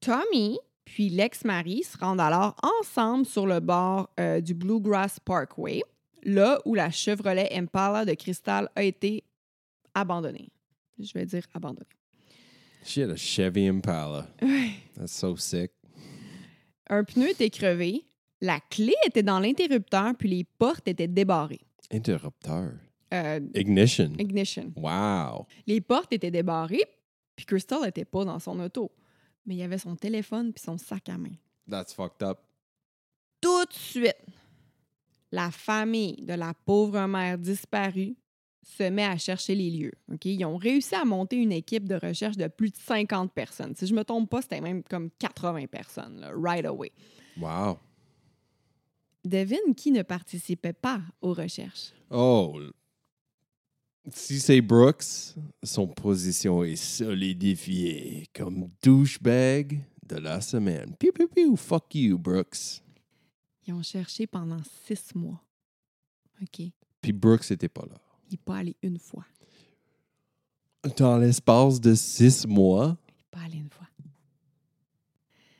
Tommy 0.00 0.58
puis 0.86 1.10
l'ex-mari 1.10 1.82
se 1.82 1.98
rendent 1.98 2.20
alors 2.20 2.56
ensemble 2.62 3.26
sur 3.26 3.46
le 3.46 3.60
bord 3.60 4.08
euh, 4.18 4.40
du 4.40 4.54
Bluegrass 4.54 5.20
Parkway, 5.20 5.82
là 6.22 6.60
où 6.64 6.74
la 6.74 6.90
Chevrolet 6.90 7.52
Impala 7.52 8.04
de 8.04 8.14
Crystal 8.14 8.70
a 8.74 8.82
été 8.82 9.24
abandonnée. 9.92 10.48
Je 10.98 11.12
vais 11.12 11.26
dire 11.26 11.42
abandonnée. 11.52 11.84
Shit, 12.84 13.10
a 13.10 13.16
Chevy 13.16 13.66
Impala. 13.66 14.28
That's 14.96 15.12
so 15.12 15.36
sick. 15.36 15.72
Un 16.88 17.02
pneu 17.02 17.30
était 17.30 17.50
crevé, 17.50 18.06
la 18.40 18.60
clé 18.70 18.94
était 19.04 19.24
dans 19.24 19.40
l'interrupteur, 19.40 20.14
puis 20.16 20.28
les 20.28 20.44
portes 20.44 20.86
étaient 20.86 21.08
débarrées. 21.08 21.66
Interrupteur. 21.90 22.70
Euh, 23.14 23.40
Ignition. 23.54 24.12
ignition. 24.18 24.72
Wow. 24.76 25.46
Les 25.66 25.80
portes 25.80 26.12
étaient 26.12 26.30
débarrées, 26.30 26.84
puis 27.36 27.46
Crystal 27.46 27.82
n'était 27.82 28.04
pas 28.04 28.24
dans 28.24 28.38
son 28.38 28.58
auto. 28.60 28.90
Mais 29.46 29.54
il 29.54 29.58
y 29.58 29.62
avait 29.62 29.78
son 29.78 29.94
téléphone 29.94 30.52
puis 30.52 30.62
son 30.64 30.76
sac 30.76 31.08
à 31.08 31.16
main. 31.16 31.34
That's 31.70 31.94
fucked 31.94 32.22
up. 32.26 32.38
Tout 33.40 33.64
de 33.66 33.72
suite, 33.72 34.16
la 35.30 35.50
famille 35.52 36.16
de 36.22 36.32
la 36.34 36.52
pauvre 36.64 37.06
mère 37.06 37.38
disparue 37.38 38.16
se 38.64 38.82
met 38.90 39.04
à 39.04 39.16
chercher 39.16 39.54
les 39.54 39.70
lieux. 39.70 39.92
OK? 40.12 40.24
Ils 40.24 40.44
ont 40.44 40.56
réussi 40.56 40.96
à 40.96 41.04
monter 41.04 41.36
une 41.36 41.52
équipe 41.52 41.86
de 41.88 41.94
recherche 41.94 42.36
de 42.36 42.48
plus 42.48 42.70
de 42.70 42.76
50 42.76 43.32
personnes. 43.32 43.76
Si 43.76 43.86
je 43.86 43.94
me 43.94 44.02
trompe 44.02 44.28
pas, 44.28 44.42
c'était 44.42 44.60
même 44.60 44.82
comme 44.82 45.10
80 45.20 45.66
personnes, 45.66 46.18
là, 46.20 46.32
right 46.34 46.64
away. 46.66 46.90
Wow. 47.40 47.78
Devine 49.24 49.74
qui 49.76 49.92
ne 49.92 50.02
participait 50.02 50.72
pas 50.72 51.00
aux 51.20 51.32
recherches? 51.34 51.92
Oh. 52.10 52.58
Si 54.12 54.38
c'est 54.40 54.60
Brooks, 54.60 55.34
son 55.62 55.88
position 55.88 56.62
est 56.62 56.76
solidifiée 56.76 58.26
comme 58.34 58.70
douchebag 58.82 59.84
de 60.06 60.16
la 60.16 60.40
semaine. 60.40 60.94
Piu, 60.96 61.12
piu, 61.12 61.26
piu. 61.28 61.56
Fuck 61.56 61.94
you, 61.94 62.16
Brooks. 62.18 62.82
Ils 63.66 63.74
ont 63.74 63.82
cherché 63.82 64.26
pendant 64.28 64.60
six 64.86 65.12
mois. 65.14 65.40
OK? 66.40 66.58
Il 66.60 66.72
Puis 67.00 67.12
Brooks 67.12 67.50
était 67.50 67.68
pas 67.68 67.84
là. 67.90 67.96
n'est 68.30 68.36
pas 68.38 68.58
allé 68.58 68.76
une 68.82 68.98
fois. 68.98 69.24
Dans 70.96 71.18
l'espace 71.18 71.80
de 71.80 71.94
six 71.94 72.46
mois, 72.46 72.96
Il 73.08 73.14
n'est 73.16 73.24
pas 73.30 73.40
allé 73.46 73.58
une 73.58 73.70
fois. 73.70 73.88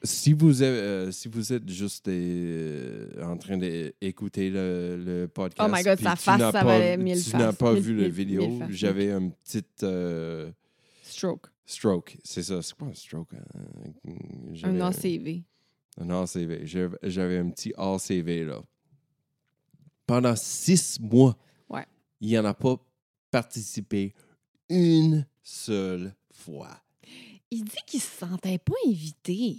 Si 0.07 0.33
vous, 0.33 0.63
êtes, 0.63 0.69
euh, 0.69 1.11
si 1.13 1.29
vous 1.29 1.53
êtes 1.53 1.69
juste 1.69 2.09
euh, 2.09 3.11
en 3.23 3.37
train 3.37 3.57
d'écouter 3.59 4.49
le, 4.51 4.97
le 5.05 5.29
podcast, 5.29 5.69
Oh 5.71 5.75
my 5.75 5.83
God, 5.83 5.99
sa 6.01 6.17
face, 6.17 6.41
ça 6.41 6.53
pas- 6.53 6.65
valait 6.65 6.97
mille 6.97 7.23
Tu 7.23 7.37
n'as 7.37 7.53
pas 7.53 7.73
Mille- 7.75 7.83
vu 7.83 7.97
la 8.01 8.09
vidéo. 8.09 8.61
J'avais 8.71 9.11
un 9.11 9.29
petit 9.29 9.63
euh, 9.83 10.51
Stroke. 11.03 11.47
stroke. 11.65 12.17
C'est 12.25 12.43
ça. 12.43 12.63
C'est 12.63 12.75
quoi 12.75 12.89
un 12.89 12.95
stroke? 12.95 13.31
J'avais 14.53 14.81
Un 14.81 14.81
ACV. 14.87 15.43
Un 15.99 16.11
ACV. 16.11 16.67
J'avais- 16.67 16.99
J'avais 17.03 17.39
un 17.39 17.51
petit 17.51 17.73
ACV 17.77 18.45
là. 18.45 18.63
Pendant 20.07 20.37
six 20.37 21.01
mois, 21.01 21.37
Ouais. 21.69 21.85
il 22.21 22.29
n'y 22.29 22.39
en 22.39 22.45
a 22.45 22.55
pas 22.55 22.77
participé 23.31 24.15
une 24.69 25.27
seule 25.43 26.15
fois. 26.33 26.81
Il 27.51 27.65
dit 27.65 27.77
qu'il 27.87 28.01
se 28.01 28.19
sentait 28.19 28.59
pas 28.59 28.75
invité. 28.87 29.57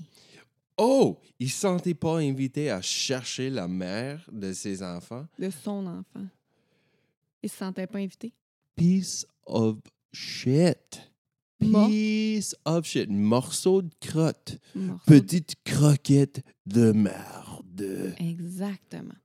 Oh, 0.78 1.20
il 1.40 1.48
ne 1.48 1.52
se 1.52 1.58
sentait 1.58 1.94
pas 1.94 2.18
invité 2.18 2.70
à 2.70 2.82
chercher 2.82 3.50
la 3.50 3.68
mère 3.68 4.28
de 4.32 4.54
ses 4.54 4.84
enfants. 4.84 5.26
de 5.40 5.50
son 5.50 5.86
enfant. 5.88 6.26
Il 7.42 7.50
se 7.50 7.58
sentait 7.58 7.88
pas 7.88 8.00
invité. 8.00 8.34
Piece 8.76 9.26
of 9.46 9.78
shit. 10.14 11.12
Piece 11.60 12.56
of 12.66 12.86
shit. 12.86 13.10
Morceau 13.10 13.82
de 13.82 13.94
crotte. 14.00 14.60
Morceau. 14.76 15.06
Petite 15.08 15.56
croquette 15.64 16.44
de 16.66 16.92
merde. 16.92 18.14
Exactement. 18.20 19.16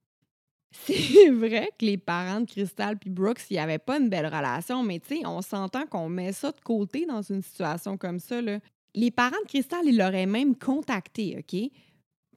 c'est 0.86 1.30
vrai 1.30 1.70
que 1.78 1.84
les 1.84 1.98
parents 1.98 2.40
de 2.40 2.46
Crystal 2.46 2.98
puis 2.98 3.10
Brooks, 3.10 3.42
ils 3.50 3.56
n'avaient 3.56 3.78
pas 3.78 3.98
une 3.98 4.08
belle 4.08 4.26
relation, 4.26 4.82
mais 4.82 5.00
tu 5.00 5.16
sais, 5.16 5.26
on 5.26 5.42
s'entend 5.42 5.86
qu'on 5.86 6.08
met 6.08 6.32
ça 6.32 6.50
de 6.50 6.60
côté 6.60 7.06
dans 7.06 7.22
une 7.22 7.42
situation 7.42 7.96
comme 7.96 8.18
ça. 8.18 8.40
Là. 8.40 8.58
Les 8.94 9.11
parents 9.11 9.40
de 9.42 9.48
Crystal, 9.48 9.81
ils 9.85 9.96
l'auraient 9.96 10.26
même 10.26 10.55
contacté, 10.57 11.37
OK? 11.38 11.70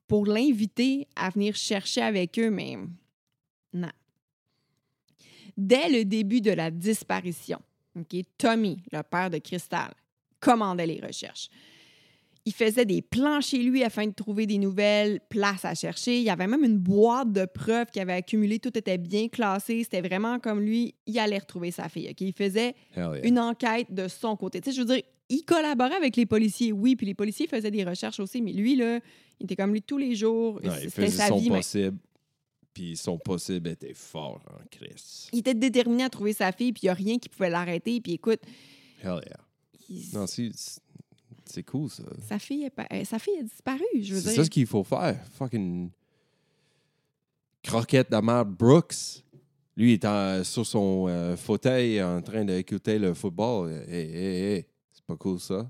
Pour 0.07 0.25
l'inviter 0.25 1.07
à 1.15 1.29
venir 1.29 1.55
chercher 1.55 2.01
avec 2.01 2.39
eux, 2.39 2.49
mais 2.49 2.77
non. 3.73 3.89
Dès 5.57 5.89
le 5.89 6.05
début 6.05 6.41
de 6.41 6.51
la 6.51 6.71
disparition, 6.71 7.59
OK, 7.97 8.15
Tommy, 8.37 8.77
le 8.91 9.01
père 9.03 9.29
de 9.29 9.37
Crystal, 9.37 9.93
commandait 10.39 10.87
les 10.87 10.99
recherches. 10.99 11.49
Il 12.47 12.53
faisait 12.53 12.85
des 12.85 13.01
plans 13.01 13.41
chez 13.41 13.57
lui 13.57 13.83
afin 13.83 14.05
de 14.05 14.13
trouver 14.13 14.45
des 14.45 14.59
nouvelles 14.59 15.19
places 15.29 15.65
à 15.65 15.73
chercher. 15.73 16.19
Il 16.19 16.23
y 16.23 16.29
avait 16.29 16.45
même 16.45 16.63
une 16.63 16.77
boîte 16.77 17.31
de 17.31 17.45
preuves 17.45 17.87
qu'il 17.87 18.03
avait 18.03 18.13
accumulées. 18.13 18.59
Tout 18.59 18.77
était 18.77 18.99
bien 18.99 19.29
classé. 19.29 19.83
C'était 19.83 20.07
vraiment 20.07 20.39
comme 20.39 20.61
lui, 20.61 20.93
il 21.07 21.17
allait 21.17 21.39
retrouver 21.39 21.71
sa 21.71 21.89
fille. 21.89 22.07
OK? 22.07 22.21
Il 22.21 22.33
faisait 22.33 22.75
yeah. 22.95 23.25
une 23.25 23.39
enquête 23.39 23.91
de 23.91 24.07
son 24.07 24.35
côté. 24.35 24.61
Tu 24.61 24.69
sais, 24.69 24.75
je 24.75 24.81
veux 24.81 24.93
dire, 24.93 25.01
il 25.29 25.43
collaborait 25.43 25.95
avec 25.95 26.15
les 26.15 26.25
policiers, 26.25 26.71
oui, 26.71 26.95
puis 26.95 27.05
les 27.07 27.13
policiers 27.15 27.47
faisaient 27.47 27.71
des 27.71 27.83
recherches 27.83 28.19
aussi, 28.19 28.41
mais 28.41 28.53
lui, 28.53 28.75
là, 28.75 28.99
il 29.39 29.45
était 29.45 29.55
comme 29.55 29.73
lui 29.73 29.81
tous 29.81 29.97
les 29.97 30.15
jours. 30.15 30.55
Ouais, 30.55 30.61
il 30.65 30.89
C'était 30.89 30.89
faisait 31.07 31.17
sa 31.17 31.27
son 31.29 31.37
vie. 31.37 31.49
mais 31.49 31.57
possible. 31.57 31.97
Puis 32.73 32.97
son 32.97 33.17
possible 33.17 33.69
était 33.69 33.93
fort 33.93 34.41
en 34.49 34.63
Chris. 34.69 35.29
Il 35.31 35.39
était 35.39 35.53
déterminé 35.53 36.03
à 36.03 36.09
trouver 36.09 36.33
sa 36.33 36.51
fille, 36.51 36.73
puis 36.73 36.81
il 36.83 36.85
n'y 36.87 36.89
a 36.89 36.93
rien 36.93 37.17
qui 37.17 37.29
pouvait 37.29 37.49
l'arrêter. 37.49 38.01
Puis 38.01 38.13
écoute, 38.13 38.41
Hell 39.01 39.21
yeah. 39.25 39.39
il- 39.89 40.09
Non, 40.13 40.27
c'est, 40.27 40.49
c'est 41.45 41.63
cool, 41.63 41.89
ça. 41.89 42.03
sa, 42.27 42.37
fille 42.37 42.63
est 42.65 42.69
pas- 42.69 42.87
euh, 42.91 43.03
sa 43.05 43.17
fille 43.17 43.37
a 43.39 43.43
disparu, 43.43 43.83
je 44.01 44.13
veux 44.15 44.19
C'est 44.19 44.27
dire. 44.29 44.35
ça 44.35 44.43
ce 44.43 44.49
qu'il 44.49 44.65
faut 44.67 44.83
faire. 44.83 45.17
Fucking 45.37 45.89
croquette 47.63 48.11
d'Amar 48.11 48.45
Brooks. 48.45 49.23
Lui, 49.77 49.91
il 49.91 49.93
est 49.93 50.05
en- 50.05 50.43
sur 50.43 50.65
son 50.65 51.07
euh, 51.09 51.35
fauteuil 51.35 52.01
en 52.01 52.21
train 52.21 52.45
d'écouter 52.45 52.97
le 52.99 53.13
football. 53.13 53.71
Hey, 53.87 54.09
hey, 54.15 54.43
hey. 54.55 54.65
Pas 55.07 55.15
cool, 55.17 55.39
ça? 55.39 55.69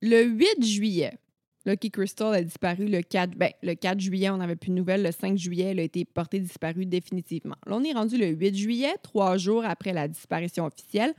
Le 0.00 0.22
8 0.24 0.62
juillet, 0.64 1.18
Lucky 1.66 1.90
Crystal 1.90 2.32
a 2.34 2.42
disparu 2.42 2.86
le 2.86 3.02
4, 3.02 3.36
ben, 3.36 3.50
le 3.62 3.74
4 3.74 3.98
juillet, 4.00 4.30
on 4.30 4.36
n'avait 4.38 4.56
plus 4.56 4.70
de 4.70 4.74
nouvelles. 4.76 5.02
Le 5.02 5.10
5 5.12 5.36
juillet, 5.36 5.64
elle 5.64 5.80
a 5.80 5.82
été 5.82 6.04
portée 6.04 6.38
disparue 6.38 6.86
définitivement. 6.86 7.56
Là, 7.66 7.76
on 7.76 7.84
est 7.84 7.92
rendu 7.92 8.16
le 8.16 8.28
8 8.28 8.54
juillet, 8.56 8.94
trois 9.02 9.36
jours 9.36 9.64
après 9.64 9.92
la 9.92 10.06
disparition 10.08 10.64
officielle. 10.66 11.14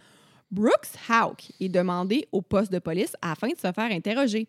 Brooks 0.51 0.87
Houck 1.09 1.51
est 1.59 1.69
demandé 1.69 2.27
au 2.31 2.41
poste 2.41 2.71
de 2.71 2.79
police 2.79 3.15
afin 3.21 3.49
de 3.49 3.55
se 3.57 3.71
faire 3.71 3.91
interroger. 3.91 4.47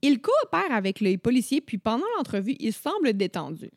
Il 0.00 0.20
coopère 0.20 0.70
avec 0.70 1.00
les 1.00 1.18
policiers, 1.18 1.60
puis 1.60 1.78
pendant 1.78 2.04
l'entrevue, 2.16 2.54
il 2.60 2.72
semble 2.72 3.14
détendu. 3.14 3.68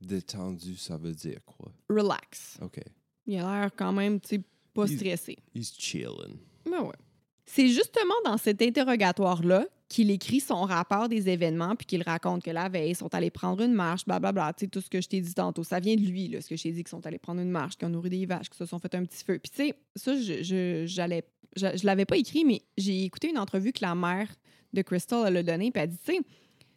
Détendu, 0.00 0.76
ça 0.76 0.96
veut 0.96 1.12
dire 1.12 1.40
quoi? 1.44 1.70
Relax. 1.90 2.58
OK. 2.62 2.80
Il 3.26 3.38
a 3.38 3.60
l'air 3.60 3.70
quand 3.76 3.92
même, 3.92 4.20
tu 4.20 4.36
sais, 4.36 4.42
pas 4.72 4.86
Il- 4.86 4.96
stressé. 4.96 5.36
He's 5.54 5.72
chilling. 5.76 6.38
Ben 6.72 6.82
ouais. 6.82 6.96
C'est 7.44 7.68
justement 7.68 8.14
dans 8.24 8.38
cet 8.38 8.62
interrogatoire-là 8.62 9.66
qu'il 9.88 10.10
écrit 10.10 10.40
son 10.40 10.62
rapport 10.62 11.08
des 11.08 11.28
événements 11.28 11.76
puis 11.76 11.86
qu'il 11.86 12.02
raconte 12.02 12.42
que 12.42 12.50
la 12.50 12.70
veille, 12.70 12.92
ils 12.92 12.96
sont 12.96 13.14
allés 13.14 13.30
prendre 13.30 13.62
une 13.62 13.74
marche, 13.74 14.06
blablabla. 14.06 14.54
Tu 14.54 14.64
sais, 14.64 14.68
tout 14.68 14.80
ce 14.80 14.88
que 14.88 15.02
je 15.02 15.08
t'ai 15.08 15.20
dit 15.20 15.34
tantôt. 15.34 15.64
Ça 15.64 15.80
vient 15.80 15.96
de 15.96 16.00
lui, 16.00 16.28
là, 16.28 16.40
ce 16.40 16.48
que 16.48 16.56
je 16.56 16.62
t'ai 16.62 16.72
dit, 16.72 16.82
qu'ils 16.82 16.88
sont 16.88 17.06
allés 17.06 17.18
prendre 17.18 17.42
une 17.42 17.50
marche, 17.50 17.76
qu'ils 17.76 17.86
ont 17.86 17.90
nourri 17.90 18.08
des 18.08 18.24
vaches, 18.24 18.48
qu'ils 18.48 18.56
se 18.56 18.64
sont 18.64 18.78
fait 18.78 18.94
un 18.94 19.04
petit 19.04 19.22
feu. 19.22 19.38
Puis, 19.38 19.50
tu 19.50 19.56
sais, 19.56 19.74
ça, 19.96 20.16
je, 20.16 20.42
je, 20.42 20.84
j'allais, 20.86 21.24
je, 21.56 21.76
je 21.76 21.84
l'avais 21.84 22.06
pas 22.06 22.16
écrit, 22.16 22.44
mais 22.46 22.62
j'ai 22.78 23.04
écouté 23.04 23.28
une 23.28 23.38
entrevue 23.38 23.72
que 23.72 23.84
la 23.84 23.94
mère 23.94 24.28
de 24.72 24.80
Crystal 24.80 25.24
elle 25.26 25.36
a 25.36 25.42
donnée, 25.42 25.70
puis 25.70 25.82
elle 25.82 25.90
dit, 25.90 25.98
tu 26.02 26.14
sais, 26.14 26.20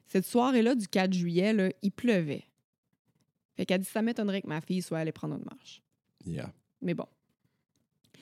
cette 0.07 0.25
soirée-là 0.25 0.75
du 0.75 0.87
4 0.87 1.13
juillet, 1.13 1.53
là, 1.53 1.69
il 1.81 1.91
pleuvait. 1.91 2.43
Fait 3.55 3.65
qu'elle 3.65 3.79
dit, 3.79 3.87
ça 3.87 4.01
m'étonnerait 4.01 4.41
que 4.41 4.47
ma 4.47 4.59
fille 4.59 4.81
soit 4.81 4.99
allée 4.99 5.13
prendre 5.13 5.35
une 5.35 5.45
marche. 5.45 5.81
Yeah. 6.25 6.51
Mais 6.81 6.93
bon. 6.93 7.05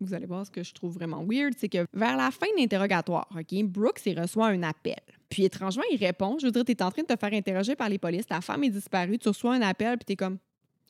Vous 0.00 0.12
allez 0.12 0.26
voir 0.26 0.44
ce 0.44 0.50
que 0.50 0.62
je 0.62 0.74
trouve 0.74 0.94
vraiment 0.94 1.24
weird, 1.24 1.54
c'est 1.56 1.68
que 1.68 1.86
vers 1.94 2.16
la 2.16 2.30
fin 2.30 2.46
de 2.54 2.60
l'interrogatoire, 2.60 3.28
OK, 3.34 3.64
Brooks 3.64 4.02
reçoit 4.16 4.48
un 4.48 4.62
appel. 4.62 5.00
Puis 5.28 5.44
étrangement, 5.44 5.84
il 5.90 5.98
répond. 5.98 6.38
Je 6.38 6.46
veux 6.46 6.52
dire, 6.52 6.64
tu 6.64 6.72
es 6.72 6.82
en 6.82 6.90
train 6.90 7.02
de 7.02 7.06
te 7.06 7.16
faire 7.16 7.32
interroger 7.32 7.76
par 7.76 7.88
les 7.88 7.98
polices, 7.98 8.26
ta 8.26 8.40
femme 8.40 8.64
est 8.64 8.70
disparue, 8.70 9.18
tu 9.18 9.28
reçois 9.28 9.54
un 9.54 9.62
appel, 9.62 9.96
puis 9.98 10.04
tu 10.06 10.12
es 10.12 10.16
comme 10.16 10.38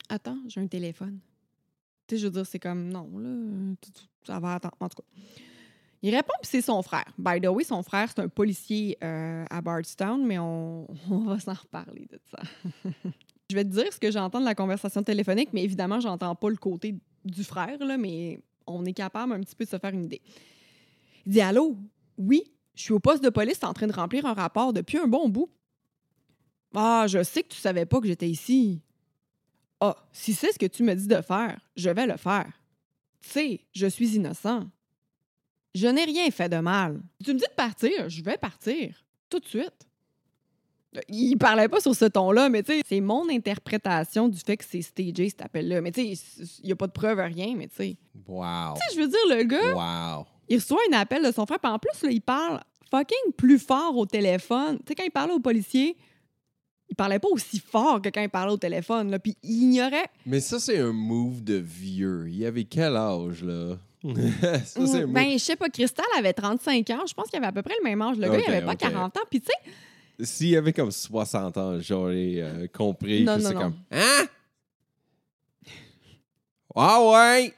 Attends, 0.09 0.37
j'ai 0.47 0.61
un 0.61 0.67
téléphone. 0.67 1.19
Tu 2.07 2.15
sais, 2.15 2.21
je 2.21 2.27
veux 2.27 2.31
dire, 2.31 2.45
c'est 2.45 2.59
comme 2.59 2.89
non, 2.89 3.09
là, 3.17 3.75
ça 4.23 4.39
va 4.39 4.55
attendre. 4.55 4.75
En 4.79 4.87
tout 4.87 5.01
cas. 5.01 5.07
Il 6.01 6.15
répond, 6.15 6.33
puis 6.41 6.49
c'est 6.49 6.61
son 6.61 6.81
frère. 6.81 7.05
By 7.17 7.41
the 7.41 7.47
way, 7.47 7.63
son 7.63 7.83
frère, 7.83 8.07
c'est 8.07 8.21
un 8.21 8.29
policier 8.29 8.97
euh, 9.03 9.43
à 9.49 9.61
Bardstown, 9.61 10.25
mais 10.25 10.37
on, 10.37 10.87
on 11.09 11.19
va 11.19 11.39
s'en 11.39 11.53
reparler 11.53 12.07
de 12.09 12.19
ça. 12.31 12.39
Je 13.49 13.55
vais 13.55 13.63
te 13.63 13.69
dire 13.69 13.91
ce 13.91 13.99
que 13.99 14.11
j'entends 14.11 14.39
de 14.39 14.45
la 14.45 14.55
conversation 14.55 15.01
téléphonique, 15.03 15.49
mais 15.53 15.63
évidemment, 15.63 16.01
j'entends 16.01 16.35
pas 16.35 16.49
le 16.49 16.57
côté 16.57 16.95
du 17.23 17.43
frère, 17.45 17.77
là, 17.79 17.97
mais 17.97 18.39
on 18.67 18.85
est 18.85 18.93
capable 18.93 19.33
un 19.33 19.39
petit 19.39 19.55
peu 19.55 19.65
de 19.65 19.69
se 19.69 19.77
faire 19.77 19.93
une 19.93 20.05
idée. 20.05 20.21
Il 21.25 21.33
dit 21.33 21.41
Allô, 21.41 21.77
oui, 22.17 22.43
je 22.75 22.83
suis 22.83 22.93
au 22.93 22.99
poste 22.99 23.23
de 23.23 23.29
police 23.29 23.63
en 23.63 23.73
train 23.73 23.87
de 23.87 23.93
remplir 23.93 24.25
un 24.25 24.33
rapport 24.33 24.73
depuis 24.73 24.97
un 24.97 25.07
bon 25.07 25.29
bout. 25.29 25.49
Ah, 26.75 27.05
je 27.07 27.23
sais 27.23 27.43
que 27.43 27.49
tu 27.49 27.59
savais 27.59 27.85
pas 27.85 27.99
que 27.99 28.07
j'étais 28.07 28.29
ici. 28.29 28.81
Ah, 29.79 29.95
si 30.11 30.33
c'est 30.33 30.51
ce 30.51 30.59
que 30.59 30.65
tu 30.65 30.83
me 30.83 30.93
dis 30.93 31.07
de 31.07 31.21
faire, 31.21 31.59
je 31.75 31.89
vais 31.89 32.05
le 32.05 32.17
faire. 32.17 32.51
Tu 33.21 33.29
sais, 33.29 33.61
je 33.73 33.87
suis 33.87 34.15
innocent. 34.15 34.67
Je 35.73 35.87
n'ai 35.87 36.05
rien 36.05 36.29
fait 36.31 36.49
de 36.49 36.57
mal. 36.57 37.01
Tu 37.23 37.33
me 37.33 37.39
dis 37.39 37.45
de 37.45 37.55
partir, 37.55 38.09
je 38.09 38.23
vais 38.23 38.37
partir. 38.37 39.03
Tout 39.29 39.39
de 39.39 39.45
suite. 39.45 39.86
Il 41.09 41.35
parlait 41.37 41.67
pas 41.67 41.79
sur 41.79 41.93
ce 41.93 42.05
ton-là, 42.05 42.49
mais 42.49 42.63
tu 42.63 42.73
sais, 42.73 42.81
c'est 42.87 43.01
mon 43.01 43.29
interprétation 43.29 44.27
du 44.29 44.39
fait 44.39 44.57
que 44.57 44.63
c'est 44.67 44.81
stagé 44.81 45.29
cet 45.29 45.41
appel-là. 45.43 45.81
Mais 45.81 45.91
tu 45.91 46.15
sais, 46.15 46.47
il 46.63 46.65
n'y 46.67 46.71
a 46.71 46.75
pas 46.75 46.87
de 46.87 46.91
preuve, 46.93 47.19
rien, 47.19 47.53
mais 47.57 47.67
tu 47.67 47.75
sais. 47.75 47.97
Wow. 48.27 48.73
Tu 48.75 48.81
sais, 48.81 48.95
je 48.95 49.01
veux 49.01 49.07
dire, 49.07 49.37
le 49.37 49.43
gars, 49.43 49.75
Wow. 50.19 50.25
il 50.49 50.55
reçoit 50.57 50.79
un 50.91 50.97
appel 50.97 51.23
de 51.23 51.31
son 51.31 51.45
frère, 51.45 51.59
puis 51.59 51.71
en 51.71 51.77
plus, 51.77 52.01
là, 52.03 52.09
il 52.11 52.21
parle 52.21 52.61
fucking 52.89 53.33
plus 53.35 53.59
fort 53.59 53.95
au 53.97 54.05
téléphone. 54.05 54.77
Tu 54.79 54.85
sais, 54.87 54.95
quand 54.95 55.03
il 55.03 55.11
parlait 55.11 55.33
au 55.33 55.39
policier, 55.39 55.97
il 56.89 56.95
parlait 56.95 57.19
pas 57.19 57.27
aussi 57.27 57.59
fort 57.59 58.01
que 58.01 58.07
quand 58.09 58.21
il 58.21 58.29
parlait 58.29 58.53
au 58.53 58.57
téléphone, 58.57 59.11
là, 59.11 59.19
puis 59.19 59.37
il 59.43 59.63
ignorait. 59.63 60.07
Mais 60.25 60.39
ça, 60.39 60.57
c'est 60.59 60.79
un 60.79 60.93
move 60.93 61.43
de 61.43 61.55
vieux. 61.55 62.27
Il 62.29 62.43
avait 62.45 62.63
quel 62.63 62.95
âge, 62.95 63.43
là? 63.43 63.77
ça. 64.63 65.05
Ben, 65.07 65.31
je 65.33 65.37
sais 65.37 65.55
pas, 65.57 65.67
Cristal 65.69 66.05
avait 66.17 66.31
35 66.31 66.89
ans. 66.91 67.03
Je 67.07 67.13
pense 67.13 67.27
qu'il 67.27 67.37
avait 67.37 67.47
à 67.47 67.51
peu 67.51 67.61
près 67.61 67.73
le 67.77 67.83
même 67.83 68.01
âge. 68.01 68.17
Le 68.17 68.29
gars, 68.29 68.39
il 68.39 68.49
avait 68.49 68.65
pas 68.65 68.71
ok. 68.73 68.77
40 68.77 69.17
ans. 69.17 69.21
Puis 69.29 69.41
tu 69.41 69.47
sais, 69.47 69.71
S'il 70.19 70.55
avait 70.57 70.73
comme 70.73 70.91
60 70.91 71.57
ans, 71.57 71.79
j'aurais 71.79 72.35
euh, 72.37 72.67
compris 72.67 73.23
Non, 73.23 73.35
que 73.35 73.41
c'est 73.43 73.53
comme 73.53 73.75
Hein? 73.91 74.27
Ah 76.75 77.01
ouais! 77.03 77.53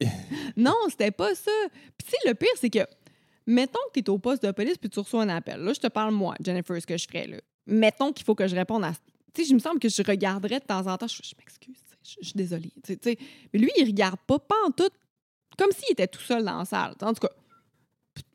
Non, 0.56 0.74
c'était 0.88 1.10
pas 1.10 1.34
ça. 1.34 1.50
Puis 1.96 2.06
tu 2.06 2.10
sais, 2.10 2.28
le 2.28 2.34
pire, 2.34 2.48
c'est 2.56 2.70
que, 2.70 2.86
mettons 3.46 3.78
que 3.94 4.00
tu 4.00 4.00
es 4.00 4.10
au 4.10 4.18
poste 4.18 4.44
de 4.44 4.50
police 4.50 4.76
puis 4.76 4.90
tu 4.90 4.98
reçois 4.98 5.22
un 5.22 5.28
appel. 5.28 5.60
Là, 5.60 5.72
je 5.72 5.80
te 5.80 5.86
parle, 5.86 6.12
moi, 6.12 6.34
Jennifer, 6.44 6.80
ce 6.80 6.86
que 6.86 6.96
je 6.96 7.06
ferais. 7.06 7.26
Là. 7.26 7.38
Mettons 7.66 8.12
qu'il 8.12 8.24
faut 8.24 8.34
que 8.34 8.46
je 8.46 8.54
réponde 8.54 8.84
à... 8.84 8.92
Tu 9.32 9.42
sais, 9.42 9.48
je 9.48 9.54
me 9.54 9.58
semble 9.60 9.78
que 9.78 9.88
je 9.88 10.02
regarderais 10.02 10.60
de 10.60 10.64
temps 10.64 10.86
en 10.86 10.98
temps. 10.98 11.06
Je, 11.06 11.22
je 11.22 11.34
m'excuse, 11.38 11.78
je, 12.02 12.16
je 12.20 12.26
suis 12.26 12.36
désolée. 12.36 12.72
Mais 13.52 13.60
lui, 13.60 13.70
il 13.78 13.86
regarde 13.86 14.18
pas, 14.26 14.38
pas 14.38 14.56
en 14.66 14.70
tout, 14.70 14.90
comme 15.56 15.70
s'il 15.72 15.92
était 15.92 16.08
tout 16.08 16.20
seul 16.20 16.44
dans 16.44 16.58
la 16.58 16.64
salle. 16.64 16.94
En 17.00 17.14
tout 17.14 17.26
cas, 17.26 17.32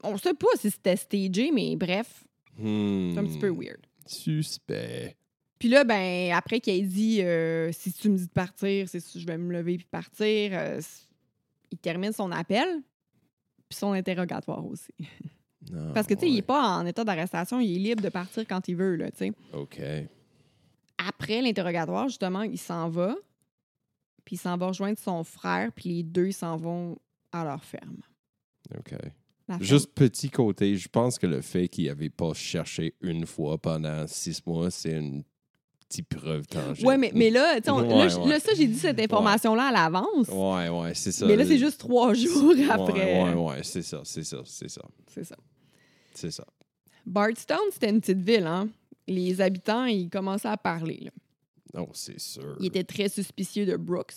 on 0.04 0.18
sait 0.18 0.34
pas 0.34 0.48
si 0.56 0.72
c'était 0.72 0.96
stagé, 0.96 1.52
mais 1.52 1.76
bref, 1.76 2.24
Hmm. 2.58 3.14
c'est 3.14 3.20
un 3.20 3.26
petit 3.26 3.40
peu 3.40 3.50
weird. 3.50 3.80
Suspect. 4.06 5.16
Puis 5.60 5.70
là, 5.70 5.84
ben, 5.84 6.32
après 6.34 6.60
qu'il 6.60 6.76
ait 6.76 6.82
dit 6.82 7.22
euh, 7.22 7.72
si 7.72 7.92
tu 7.92 8.10
me 8.10 8.18
dis 8.18 8.28
de 8.28 8.32
partir, 8.32 8.88
c'est 8.88 9.00
je 9.00 9.26
vais 9.26 9.38
me 9.38 9.52
lever 9.52 9.78
puis 9.78 9.88
partir, 9.90 10.52
euh, 10.54 10.82
il 11.72 11.78
termine 11.78 12.14
son 12.14 12.32
appel 12.32 12.82
puis 13.68 13.78
son 13.78 13.92
interrogatoire 13.92 14.66
aussi. 14.66 14.94
Non, 15.72 15.92
Parce 15.94 16.08
que, 16.08 16.14
tu 16.14 16.22
sais, 16.22 16.30
il 16.30 16.36
n'est 16.36 16.42
pas 16.42 16.78
en 16.78 16.86
état 16.86 17.04
d'arrestation, 17.04 17.60
il 17.60 17.76
est 17.76 17.80
libre 17.90 18.02
de 18.02 18.10
partir 18.10 18.46
quand 18.48 18.68
il 18.68 18.76
veut, 18.76 18.96
là, 18.96 19.12
tu 19.12 19.18
sais. 19.18 19.32
OK. 19.54 19.82
Après 20.98 21.42
l'interrogatoire, 21.42 22.08
justement, 22.08 22.44
il 22.44 22.58
s'en 22.58 22.90
va, 22.90 23.16
puis 24.24 24.36
il 24.36 24.40
s'en 24.40 24.56
va 24.58 24.68
rejoindre 24.68 24.98
son 24.98 25.24
frère, 25.24 25.72
puis 25.74 25.90
les 25.90 26.04
deux 26.04 26.32
s'en 26.32 26.56
vont 26.56 26.98
à 27.32 27.44
leur 27.44 27.64
ferme. 27.66 27.98
OK. 28.78 28.96
La. 29.48 29.58
Juste 29.62 29.94
petit 29.94 30.30
côté, 30.30 30.76
je 30.76 30.90
pense 30.90 31.18
que 31.18 31.26
le 31.28 31.42
fait 31.42 31.68
qu'il 31.70 31.86
n'avait 31.86 32.10
pas 32.10 32.34
cherché 32.34 32.96
une 33.02 33.26
fois 33.26 33.58
pendant 33.58 34.06
six 34.08 34.46
mois, 34.46 34.70
c'est 34.70 34.92
une 34.92 35.24
petite 35.88 36.10
preuve 36.10 36.46
tangible. 36.48 36.86
Ouais, 36.86 36.98
mais, 36.98 37.12
mais 37.16 37.30
là, 37.30 37.58
on- 37.68 37.80
là, 37.80 37.96
Ouais, 37.96 38.10
je- 38.10 38.18
ouais. 38.20 38.28
là, 38.28 38.40
ça, 38.42 38.52
j'ai 38.56 38.68
dit 38.68 38.78
cette 38.78 39.00
information-là 39.00 39.68
à 39.68 39.72
l'avance. 39.72 40.28
Ouais, 40.28 40.68
ouais, 40.68 40.94
c'est 40.94 41.14
ça. 41.14 41.26
Mais 41.26 41.38
là, 41.38 41.46
c'est 41.46 41.58
juste 41.58 41.80
trois 41.80 42.14
jours 42.14 42.54
après. 42.70 43.24
Ouais, 43.24 43.34
ouais, 43.34 43.42
ouais, 43.52 43.64
c'est 43.64 43.82
ça, 43.84 44.02
c'est 44.04 44.24
ça, 44.24 44.42
c'est 44.44 44.68
ça, 44.70 44.82
C'est 45.08 45.24
ça. 45.24 45.38
c'est 46.14 46.32
ça. 46.32 46.46
Bardstown, 47.06 47.60
c'était 47.72 47.90
une 47.90 48.02
petite 48.02 48.20
ville, 48.22 48.46
hein? 48.46 48.68
Les 49.08 49.40
habitants, 49.40 49.86
ils 49.86 50.10
commençaient 50.10 50.50
à 50.50 50.58
parler. 50.58 51.00
là. 51.06 51.12
Non, 51.74 51.88
c'est 51.94 52.20
sûr. 52.20 52.58
Ils 52.60 52.66
étaient 52.68 52.84
très 52.84 53.08
suspicieux 53.08 53.66
de 53.66 53.78
Brooks. 53.78 54.14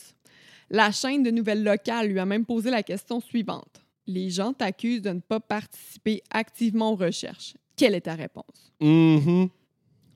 La 0.70 0.90
chaîne 0.90 1.22
de 1.22 1.30
nouvelles 1.30 1.62
locales 1.62 2.08
lui 2.08 2.18
a 2.18 2.26
même 2.26 2.44
posé 2.44 2.70
la 2.70 2.82
question 2.82 3.20
suivante. 3.20 3.84
Les 4.12 4.28
gens 4.30 4.52
t'accusent 4.52 5.02
de 5.02 5.10
ne 5.10 5.20
pas 5.20 5.38
participer 5.38 6.22
activement 6.30 6.92
aux 6.92 6.96
recherches. 6.96 7.54
Quelle 7.76 7.94
est 7.94 8.00
ta 8.02 8.14
réponse? 8.14 8.72
Mhm. 8.80 9.48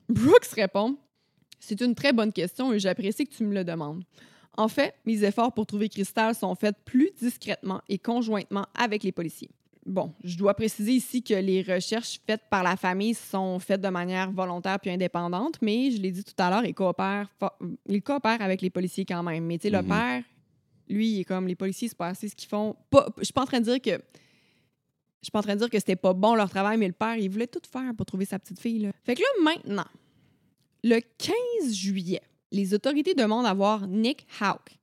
Brooks 0.09 0.47
répond 0.55 0.97
C'est 1.59 1.79
une 1.81 1.95
très 1.95 2.11
bonne 2.13 2.33
question 2.33 2.73
et 2.73 2.79
j'apprécie 2.79 3.25
que 3.25 3.33
tu 3.33 3.43
me 3.45 3.53
le 3.53 3.63
demandes. 3.63 4.03
En 4.57 4.67
fait, 4.67 4.95
mes 5.05 5.23
efforts 5.23 5.53
pour 5.53 5.65
trouver 5.65 5.87
Crystal 5.89 6.35
sont 6.35 6.55
faits 6.55 6.75
plus 6.85 7.09
discrètement 7.19 7.81
et 7.89 7.97
conjointement 7.97 8.65
avec 8.77 9.03
les 9.03 9.11
policiers. 9.13 9.49
Bon, 9.85 10.13
je 10.23 10.37
dois 10.37 10.53
préciser 10.55 10.93
ici 10.93 11.23
que 11.23 11.33
les 11.35 11.61
recherches 11.61 12.19
faites 12.27 12.41
par 12.49 12.63
la 12.63 12.75
famille 12.75 13.13
sont 13.13 13.59
faites 13.59 13.81
de 13.81 13.89
manière 13.89 14.31
volontaire 14.31 14.79
puis 14.79 14.89
indépendante, 14.91 15.55
mais 15.61 15.91
je 15.91 16.01
l'ai 16.01 16.11
dit 16.11 16.23
tout 16.23 16.33
à 16.39 16.49
l'heure, 16.49 16.65
ils 16.65 16.73
coopèrent, 16.73 17.29
ils 17.87 18.01
coopèrent 18.01 18.41
avec 18.41 18.61
les 18.61 18.69
policiers 18.71 19.05
quand 19.05 19.23
même. 19.23 19.45
Mais 19.45 19.57
tu 19.57 19.63
sais, 19.63 19.69
le 19.69 19.81
Mhm. 19.81 19.87
père, 19.89 20.23
lui, 20.87 21.07
il 21.09 21.19
est 21.21 21.23
comme 21.23 21.47
les 21.47 21.55
policiers, 21.55 21.87
c'est 21.87 21.97
pas 21.97 22.07
assez 22.09 22.29
ce 22.29 22.35
qu'ils 22.35 22.49
font. 22.49 22.75
Pas, 22.89 23.07
je 23.17 23.23
suis 23.23 23.33
pas 23.33 23.41
en 23.41 23.45
train 23.45 23.59
de 23.59 23.65
dire 23.65 23.81
que 23.81 23.91
je 23.91 25.27
suis 25.27 25.31
pas 25.31 25.39
en 25.39 25.43
train 25.43 25.55
de 25.55 25.59
dire 25.59 25.69
que 25.69 25.79
c'était 25.79 25.95
pas 25.95 26.13
bon 26.13 26.35
leur 26.35 26.49
travail, 26.49 26.77
mais 26.77 26.87
le 26.87 26.93
père, 26.93 27.15
il 27.15 27.29
voulait 27.29 27.47
tout 27.47 27.61
faire 27.71 27.95
pour 27.95 28.05
trouver 28.05 28.25
sa 28.25 28.37
petite 28.37 28.59
fille. 28.59 28.79
Là. 28.79 28.91
Fait 29.03 29.15
que 29.15 29.21
là, 29.21 29.43
maintenant, 29.43 29.87
le 30.83 30.99
15 30.99 31.73
juillet, 31.73 32.21
les 32.51 32.73
autorités 32.75 33.15
demandent 33.15 33.47
à 33.47 33.53
voir 33.53 33.87
Nick 33.87 34.27
Houck, 34.39 34.77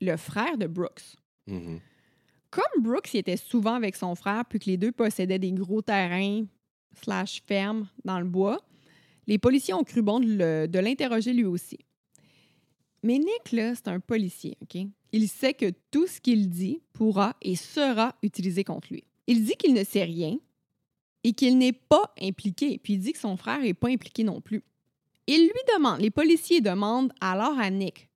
le 0.00 0.16
frère 0.16 0.58
de 0.58 0.66
Brooks. 0.66 1.16
Mhm. 1.46 1.80
Comme 2.50 2.82
Brooks 2.82 3.14
il 3.14 3.18
était 3.18 3.36
souvent 3.36 3.74
avec 3.74 3.94
son 3.94 4.14
frère, 4.14 4.44
puis 4.46 4.58
que 4.58 4.66
les 4.66 4.76
deux 4.76 4.90
possédaient 4.90 5.38
des 5.38 5.52
gros 5.52 5.82
terrains 5.82 6.44
slash 7.00 7.42
fermes 7.46 7.86
dans 8.04 8.18
le 8.18 8.26
bois, 8.26 8.58
les 9.28 9.38
policiers 9.38 9.74
ont 9.74 9.84
cru 9.84 10.02
bon 10.02 10.18
de 10.18 10.78
l'interroger 10.78 11.32
lui 11.32 11.44
aussi. 11.44 11.78
Mais 13.02 13.18
Nick, 13.18 13.52
là, 13.52 13.74
c'est 13.74 13.88
un 13.88 14.00
policier, 14.00 14.56
OK? 14.62 14.88
Il 15.12 15.28
sait 15.28 15.54
que 15.54 15.72
tout 15.90 16.06
ce 16.06 16.20
qu'il 16.20 16.48
dit 16.48 16.80
pourra 16.92 17.36
et 17.40 17.56
sera 17.56 18.14
utilisé 18.22 18.64
contre 18.64 18.88
lui. 18.90 19.04
Il 19.26 19.44
dit 19.44 19.56
qu'il 19.56 19.74
ne 19.74 19.84
sait 19.84 20.04
rien 20.04 20.38
et 21.24 21.32
qu'il 21.32 21.58
n'est 21.58 21.72
pas 21.72 22.14
impliqué, 22.20 22.78
puis 22.78 22.94
il 22.94 23.00
dit 23.00 23.12
que 23.12 23.18
son 23.18 23.36
frère 23.36 23.60
n'est 23.60 23.74
pas 23.74 23.88
impliqué 23.88 24.24
non 24.24 24.40
plus. 24.40 24.62
Il 25.26 25.42
lui 25.42 25.74
demande, 25.76 26.00
les 26.00 26.10
policiers 26.10 26.60
demandent 26.60 27.12
alors 27.20 27.58
à 27.58 27.70
Nick, 27.70 28.08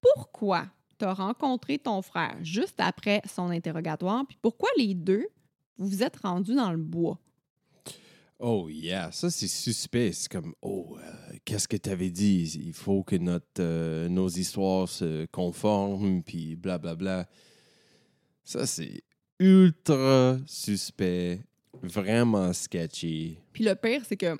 pourquoi 0.00 0.66
tu 0.98 1.04
as 1.04 1.14
rencontré 1.14 1.78
ton 1.78 2.02
frère 2.02 2.36
juste 2.42 2.78
après 2.78 3.22
son 3.26 3.50
interrogatoire, 3.50 4.24
puis 4.26 4.38
pourquoi 4.40 4.68
les 4.76 4.94
deux, 4.94 5.26
vous 5.78 5.88
vous 5.88 6.02
êtes 6.02 6.16
rendus 6.16 6.54
dans 6.54 6.70
le 6.70 6.78
bois? 6.78 7.18
Oh, 8.42 8.70
yeah, 8.70 9.12
ça 9.12 9.28
c'est 9.28 9.46
suspect. 9.48 10.12
C'est 10.12 10.32
comme, 10.32 10.54
oh, 10.62 10.96
euh, 10.98 11.36
qu'est-ce 11.44 11.68
que 11.68 11.76
tu 11.76 11.90
avais 11.90 12.08
dit? 12.10 12.50
Il 12.64 12.72
faut 12.72 13.02
que 13.02 13.16
notre, 13.16 13.60
euh, 13.60 14.08
nos 14.08 14.28
histoires 14.28 14.88
se 14.88 15.26
conforment, 15.26 16.22
puis 16.22 16.56
blablabla. 16.56 17.28
Ça 18.42 18.64
c'est 18.64 19.02
ultra 19.38 20.38
suspect, 20.46 21.40
vraiment 21.82 22.54
sketchy. 22.54 23.36
Puis 23.52 23.62
le 23.62 23.74
pire, 23.74 24.02
c'est 24.06 24.16
que, 24.16 24.38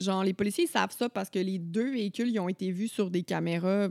genre, 0.00 0.24
les 0.24 0.34
policiers 0.34 0.64
ils 0.64 0.70
savent 0.70 0.94
ça 0.96 1.08
parce 1.08 1.30
que 1.30 1.38
les 1.38 1.60
deux 1.60 1.92
véhicules, 1.92 2.30
ils 2.30 2.40
ont 2.40 2.48
été 2.48 2.72
vus 2.72 2.88
sur 2.88 3.12
des 3.12 3.22
caméras 3.22 3.88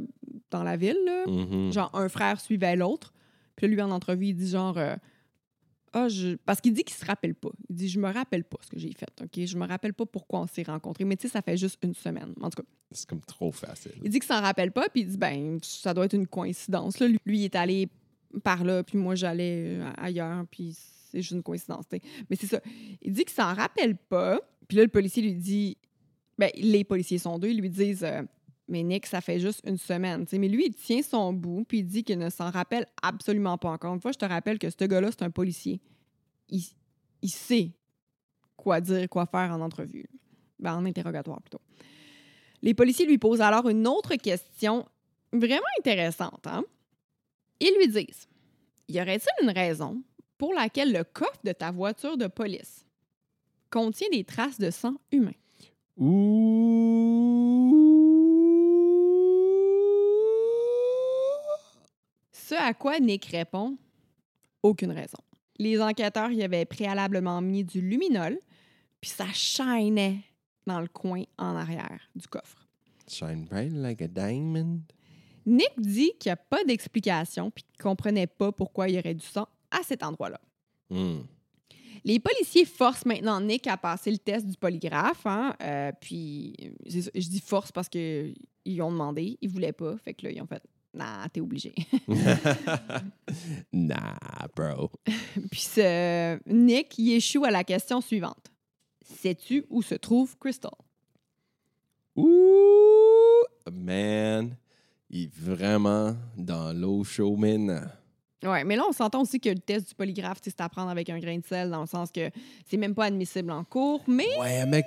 dans 0.52 0.64
la 0.64 0.76
ville, 0.76 1.00
là. 1.06 1.26
Mhm. 1.28 1.72
Genre, 1.72 1.90
un 1.94 2.10
frère 2.10 2.42
suivait 2.42 2.76
l'autre. 2.76 3.14
Puis 3.56 3.68
là, 3.68 3.74
lui, 3.74 3.82
en 3.82 3.92
entrevue, 3.92 4.28
il 4.28 4.34
dit 4.36 4.50
genre... 4.50 4.78
euh, 4.78 4.98
ah, 5.98 6.10
je... 6.10 6.36
Parce 6.46 6.60
qu'il 6.60 6.74
dit 6.74 6.84
qu'il 6.84 6.96
se 6.96 7.06
rappelle 7.06 7.34
pas. 7.34 7.52
Il 7.70 7.76
dit, 7.78 7.88
je 7.88 7.98
me 8.00 8.12
rappelle 8.12 8.44
pas 8.44 8.58
ce 8.62 8.68
que 8.70 8.78
j'ai 8.78 8.92
fait, 8.92 9.10
OK? 9.22 9.46
Je 9.46 9.58
me 9.58 9.66
rappelle 9.66 9.94
pas 9.94 10.06
pourquoi 10.06 10.42
on 10.42 10.46
s'est 10.46 10.64
rencontrés. 10.64 11.06
Mais 11.06 11.16
tu 11.16 11.26
sais, 11.28 11.32
ça 11.32 11.42
fait 11.42 11.56
juste 11.56 11.82
une 11.86 11.94
semaine. 11.94 12.34
En 12.42 12.50
tout 12.50 12.62
cas, 12.62 12.68
C'est 12.92 13.08
comme 13.08 13.22
trop 13.22 13.50
facile. 13.54 13.94
il 14.04 14.10
dit 14.10 14.20
qu'il 14.20 14.28
s'en 14.28 14.42
rappelle 14.42 14.74
pas, 14.74 14.90
puis 14.90 15.04
il 15.04 15.08
dit, 15.08 15.18
ben, 15.18 15.58
ça 15.64 15.94
doit 15.94 16.04
être 16.04 16.14
une 16.14 16.28
coïncidence. 16.28 17.00
Là. 17.00 17.08
Lui, 17.08 17.40
il 17.40 17.44
est 17.46 17.56
allé 17.56 17.88
par 18.44 18.66
là, 18.66 18.84
puis 18.84 18.98
moi, 18.98 19.16
j'allais 19.16 19.78
euh, 19.80 19.90
ailleurs, 19.96 20.46
puis 20.52 20.76
c'est 21.10 21.22
juste 21.22 21.32
une 21.32 21.44
coïncidence. 21.44 21.86
Mais 22.30 22.36
c'est 22.36 22.48
ça. 22.48 22.60
Il 23.02 23.14
dit 23.14 23.24
qu'il 23.24 23.34
s'en 23.34 23.54
rappelle 23.54 23.96
pas. 23.96 24.42
Puis 24.68 24.76
là, 24.76 24.84
le 24.84 24.90
policier 24.90 25.24
lui 25.24 25.36
dit, 25.36 25.78
ben, 26.38 26.52
les 26.58 26.84
policiers 26.84 27.20
sont 27.20 27.40
deux, 27.40 27.52
ils 27.52 27.62
lui 27.62 27.70
disent, 27.70 28.04
euh, 28.04 28.22
mais 28.68 28.82
Nick, 28.84 29.06
ça 29.06 29.22
fait 29.22 29.40
juste 29.40 29.62
une 29.66 29.78
semaine. 29.78 30.26
tu 30.26 30.32
sais. 30.32 30.40
Mais 30.40 30.48
lui, 30.48 30.68
il 30.68 30.74
tient 30.74 31.02
son 31.02 31.34
bout, 31.34 31.66
puis 31.68 31.80
il 31.80 31.84
dit 31.84 32.04
qu'il 32.04 32.18
ne 32.18 32.30
s'en 32.30 32.50
rappelle 32.50 32.88
absolument 33.02 33.58
pas. 33.58 33.70
Encore 33.70 33.94
une 33.94 34.02
fois, 34.02 34.12
je 34.12 34.18
te 34.18 34.26
rappelle 34.26 34.58
que 34.58 34.70
ce 34.70 34.86
gars-là, 34.86 35.10
c'est 35.12 35.24
un 35.24 35.30
policier. 35.30 35.82
Il, 36.50 36.64
il 37.22 37.30
sait 37.30 37.72
quoi 38.58 38.82
dire, 38.82 39.08
quoi 39.10 39.26
faire 39.26 39.52
en 39.52 39.62
entrevue. 39.62 40.06
Ben, 40.58 40.76
en 40.76 40.86
interrogatoire, 40.86 41.42
plutôt. 41.42 41.62
Les 42.62 42.74
policiers 42.74 43.06
lui 43.06 43.20
posent 43.20 43.42
alors 43.42 43.70
une 43.70 43.88
autre 43.88 44.16
question 44.16 44.86
vraiment 45.32 45.62
intéressante. 45.80 46.48
Hein? 46.48 46.64
Ils 47.60 47.76
lui 47.78 47.88
disent 47.88 48.28
Y 48.88 49.02
aurait-il 49.02 49.46
une 49.46 49.52
raison 49.52 50.02
pour 50.38 50.54
laquelle 50.54 50.92
le 50.92 51.04
coffre 51.04 51.40
de 51.44 51.52
ta 51.52 51.72
voiture 51.72 52.18
de 52.18 52.28
police 52.28 52.86
contient 53.70 54.10
des 54.12 54.24
traces 54.24 54.58
de 54.58 54.72
sang 54.72 54.96
humain 55.12 55.34
Ouh. 55.98 57.45
Ce 62.48 62.54
à 62.54 62.76
quoi 62.76 63.00
Nick 63.00 63.26
répond? 63.26 63.76
Aucune 64.62 64.92
raison. 64.92 65.18
Les 65.58 65.82
enquêteurs 65.82 66.30
y 66.30 66.44
avaient 66.44 66.66
préalablement 66.66 67.42
mis 67.42 67.64
du 67.64 67.82
luminol, 67.82 68.38
puis 69.02 69.10
ça 69.10 69.26
chaînait 69.34 70.20
dans 70.68 70.80
le 70.80 70.88
coin 70.88 71.24
en 71.40 71.56
arrière 71.56 72.08
du 72.16 72.28
coffre. 72.28 72.68
Shine 73.08 73.46
bright 73.46 73.72
like 73.72 74.00
a 74.04 74.08
diamond. 74.08 74.82
Nick 75.48 75.72
dit 75.80 76.12
qu'il 76.20 76.30
n'y 76.30 76.34
a 76.34 76.36
pas 76.36 76.64
d'explication 76.66 77.50
puis 77.50 77.64
qu'il 77.64 77.80
ne 77.80 77.84
comprenait 77.90 78.28
pas 78.28 78.52
pourquoi 78.52 78.90
il 78.90 78.96
y 78.96 79.00
aurait 79.00 79.16
du 79.16 79.26
sang 79.26 79.48
à 79.72 79.82
cet 79.82 80.04
endroit-là. 80.04 80.40
Hmm. 80.92 81.22
Les 82.04 82.20
policiers 82.20 82.66
forcent 82.66 83.08
maintenant 83.08 83.42
Nick 83.42 83.66
à 83.66 83.78
passer 83.78 84.12
le 84.12 84.20
test 84.20 84.46
du 84.46 84.56
polygraphe. 84.56 85.26
hein, 85.26 85.56
euh, 85.64 85.92
puis, 86.00 86.54
je 86.86 87.10
dis 87.10 87.42
force 87.42 87.72
parce 87.72 87.90
qu'ils 87.90 88.36
ont 88.84 88.92
demandé, 88.92 89.36
ils 89.42 89.50
voulaient 89.50 89.74
pas. 89.74 89.98
Fait 89.98 90.14
que 90.14 90.28
là, 90.28 90.32
ils 90.32 90.40
ont 90.40 90.46
fait 90.46 90.62
Nah, 90.96 91.28
t'es 91.32 91.42
obligé. 91.42 91.74
nah, 93.74 94.16
bro. 94.56 94.90
puis 95.52 95.60
ce- 95.62 96.40
Nick, 96.52 96.98
il 96.98 97.14
échoue 97.16 97.44
à 97.46 97.52
la 97.52 97.64
question 97.64 98.00
suivante 98.02 98.52
Sais-tu 99.04 99.66
où 99.70 99.82
se 99.82 99.96
trouve 99.96 100.36
Crystal? 100.38 100.72
Ouh, 102.16 103.44
man. 103.72 104.56
Il 105.10 105.24
est 105.24 105.34
vraiment 105.36 106.16
dans 106.38 106.74
l'eau 106.74 107.04
chaud 107.04 107.36
maintenant. 107.36 107.84
Ouais, 108.44 108.64
mais 108.64 108.76
là, 108.76 108.84
on 108.88 108.92
s'entend 108.92 109.22
aussi 109.22 109.40
que 109.40 109.50
le 109.50 109.60
test 109.60 109.90
du 109.90 109.96
polygraphe, 109.96 110.40
c'est 110.42 110.60
à 110.62 110.70
prendre 110.70 110.90
avec 110.90 111.10
un 111.10 111.20
grain 111.20 111.38
de 111.38 111.46
sel, 111.46 111.70
dans 111.70 111.82
le 111.82 111.88
sens 111.88 112.12
que 112.12 112.30
c'est 112.68 112.78
même 112.78 112.94
pas 112.96 113.06
admissible 113.06 113.52
en 113.52 113.64
cours, 113.64 114.04
mais 114.08 114.28
Ouais, 114.40 114.66
mec, 114.66 114.86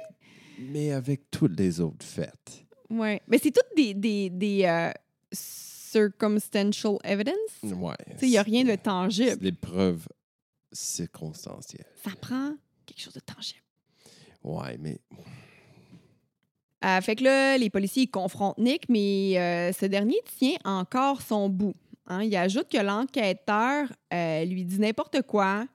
mais 0.58 0.92
avec 0.92 1.30
toutes 1.30 1.58
les 1.58 1.80
autres 1.80 2.04
fêtes. 2.04 2.64
Ouais. 2.90 3.20
Mais 3.28 3.38
c'est 3.38 3.50
toutes 3.50 3.76
des, 3.76 3.94
des, 3.94 4.30
des 4.30 4.64
euh, 4.64 4.90
circumstantial 5.92 6.98
evidence? 7.04 7.34
Ouais. 7.62 7.94
Il 8.22 8.28
n'y 8.30 8.38
a 8.38 8.42
rien 8.42 8.64
de 8.64 8.70
C'est 8.70 8.76
tangible. 8.82 9.38
des 9.38 9.52
preuves 9.52 10.06
circonstancielles. 10.72 11.86
Ça 12.04 12.10
prend 12.20 12.52
quelque 12.86 13.00
chose 13.00 13.14
de 13.14 13.20
tangible. 13.20 13.62
Ouais, 14.44 14.76
mais 14.78 14.98
Euh, 16.84 17.00
fait 17.00 17.16
que 17.16 17.24
là, 17.24 17.58
les 17.58 17.70
policiers 17.70 18.06
confrontent 18.06 18.58
Nick, 18.58 18.88
mais 18.88 19.36
euh, 19.36 19.72
ce 19.72 19.86
dernier 19.86 20.16
tient 20.38 20.56
encore 20.64 21.22
son 21.22 21.48
bout. 21.48 21.74
hein. 22.06 22.22
Il 22.22 22.34
ajoute 22.36 22.68
que 22.68 22.78
l'enquêteur 22.78 23.88
euh, 24.14 24.44
lui 24.44 24.64
dit 24.64 24.78
n'importe 24.78 25.22
quoi, 25.22 25.66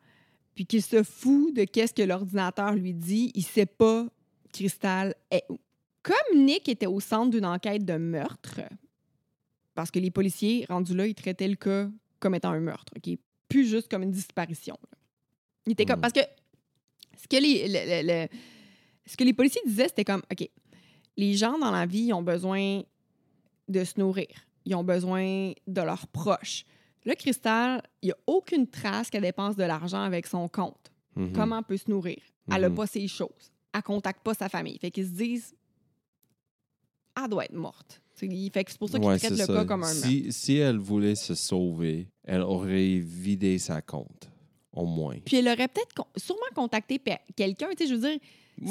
puis 0.55 0.65
qu'il 0.65 0.81
se 0.81 1.03
fout 1.03 1.53
de 1.53 1.65
qu'est-ce 1.65 1.93
que 1.93 2.03
l'ordinateur 2.03 2.73
lui 2.73 2.93
dit. 2.93 3.31
Il 3.35 3.43
sait 3.43 3.65
pas 3.65 4.05
Cristal 4.53 5.13
est 5.29 5.43
où. 5.49 5.57
Comme 6.03 6.45
Nick 6.45 6.69
était 6.69 6.85
au 6.85 6.99
centre 7.01 7.31
d'une 7.31 7.45
enquête 7.45 7.83
de 7.83 7.97
meurtre, 7.97 8.61
parce 9.75 9.91
que 9.91 9.99
les 9.99 10.11
policiers, 10.11 10.65
rendus 10.69 10.95
là, 10.95 11.07
ils 11.07 11.15
traitaient 11.15 11.47
le 11.47 11.55
cas 11.55 11.89
comme 12.19 12.35
étant 12.35 12.51
un 12.51 12.59
meurtre, 12.59 12.93
OK? 12.95 13.17
Plus 13.49 13.65
juste 13.67 13.89
comme 13.89 14.03
une 14.03 14.11
disparition. 14.11 14.77
là. 14.91 14.97
Il 15.65 15.71
était 15.73 15.85
comme... 15.85 15.99
Mm. 15.99 16.01
Parce 16.01 16.13
que 16.13 16.21
ce 17.17 17.27
que 17.27 17.41
les, 17.41 17.67
le- 17.67 18.01
le- 18.03 18.23
le- 18.23 18.27
ce 19.05 19.15
que 19.17 19.23
les 19.23 19.33
policiers 19.33 19.61
disaient, 19.65 19.87
c'était 19.87 20.05
comme, 20.05 20.21
OK, 20.31 20.49
les 21.17 21.33
gens 21.35 21.57
dans 21.59 21.71
la 21.71 21.85
vie 21.85 22.05
ils 22.05 22.13
ont 22.13 22.23
besoin 22.23 22.81
de 23.67 23.83
se 23.83 23.99
nourrir. 23.99 24.27
Ils 24.65 24.75
ont 24.75 24.83
besoin 24.83 25.51
de 25.67 25.81
leurs 25.81 26.07
proches. 26.07 26.65
Là, 27.05 27.15
Cristal, 27.15 27.81
il 28.01 28.07
n'y 28.07 28.11
a 28.13 28.17
aucune 28.27 28.65
trace 28.67 29.09
qu'elle 29.09 29.23
dépense 29.23 29.55
de 29.57 29.63
l'argent 29.63 30.01
avec 30.01 30.25
son 30.27 30.47
compte. 30.47 30.91
Mhm. 31.15 31.33
Comment 31.33 31.57
elle 31.59 31.63
peut 31.65 31.77
se 31.77 31.89
nourrir? 31.89 32.17
Elle 32.51 32.61
n'a 32.61 32.69
Mhm. 32.69 32.75
pas 32.75 32.87
ses 32.87 33.07
choses. 33.07 33.51
Elle 33.73 33.79
ne 33.79 33.83
contacte 33.83 34.23
pas 34.23 34.33
sa 34.33 34.47
famille. 34.49 34.77
Fait 34.79 34.89
qu'ils 34.91 35.07
se 35.07 35.11
disent, 35.11 35.53
elle 37.21 37.29
doit 37.29 37.45
être 37.45 37.53
morte. 37.53 38.01
C'est 38.15 38.29
fait 38.53 38.63
que 38.63 38.71
c'est 38.71 38.77
pour 38.79 38.89
ça 38.89 38.99
qu'ils 38.99 39.07
Ouais, 39.07 39.17
traitent 39.17 39.33
c'est 39.35 39.39
le 39.41 39.45
ça. 39.45 39.53
cas 39.53 39.65
comme 39.65 39.83
un 39.83 39.93
meurtre. 39.93 40.07
si, 40.07 40.31
si 40.31 40.55
elle 40.57 40.77
voulait 40.77 41.15
se 41.15 41.33
sauver, 41.35 42.07
elle 42.23 42.41
aurait 42.41 42.99
vidé 42.99 43.57
sa 43.57 43.81
compte, 43.81 44.29
au 44.71 44.85
moins. 44.85 45.17
Puis 45.25 45.37
elle 45.37 45.47
aurait 45.47 45.67
peut-être 45.67 45.93
con- 45.95 46.05
sûrement 46.15 46.41
contacté 46.55 47.01
quelqu'un, 47.35 47.69
tu 47.71 47.77
sais, 47.79 47.87
je 47.87 47.95
veux 47.95 48.09
dire, 48.09 48.19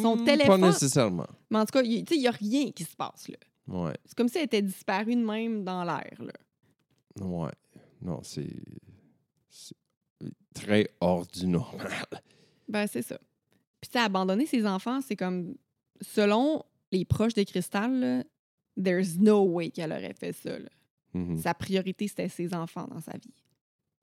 son 0.01 0.17
Hmm, 0.17 0.25
téléphone- 0.25 0.61
Pas 0.61 0.67
nécessairement. 0.69 1.27
mais 1.51 1.59
en 1.59 1.67
tout 1.67 1.73
cas, 1.73 1.83
il 1.83 2.05
tu 2.05 2.15
sais, 2.15 2.19
il 2.19 2.23
n'y 2.23 2.29
a 2.29 2.33
rien 2.33 2.71
qui 2.71 2.85
se 2.85 2.95
passe 2.95 3.29
là. 3.29 3.37
Ouais, 3.69 3.95
C'est 4.05 4.17
comme 4.17 4.29
si 4.29 4.39
elle 4.39 4.45
était 4.45 4.63
disparue 4.63 5.17
de 5.17 5.25
même 5.25 5.65
dans 5.65 5.83
l'air. 5.85 6.13
là. 6.21 6.33
ouais. 7.27 7.51
Non, 8.01 8.21
c'est 8.23 8.49
très 10.55 10.89
hors 11.01 11.27
du 11.27 11.47
normal. 11.47 11.89
Ben, 12.69 12.87
c'est 12.87 13.03
ça. 13.03 13.19
Puis, 13.81 13.91
tu 13.91 13.99
abandonner 13.99 14.47
ses 14.47 14.67
enfants, 14.67 15.01
c'est 15.01 15.17
comme. 15.17 15.55
Selon 16.01 16.63
les 16.91 17.05
proches 17.05 17.35
de 17.35 17.43
Cristal, 17.45 18.01
là, 18.01 18.25
there's 18.81 19.19
no 19.19 19.43
way 19.45 19.71
qu'elle 19.71 19.93
aurait 19.93 20.15
fait 20.15 20.33
ça. 20.33 20.59
là. 20.59 20.69
Mhm. 21.15 21.39
Sa 21.39 21.55
priorité, 21.55 22.09
c'était 22.09 22.29
ses 22.29 22.55
enfants 22.55 22.87
dans 22.89 23.01
sa 23.01 23.13
vie. 23.13 23.35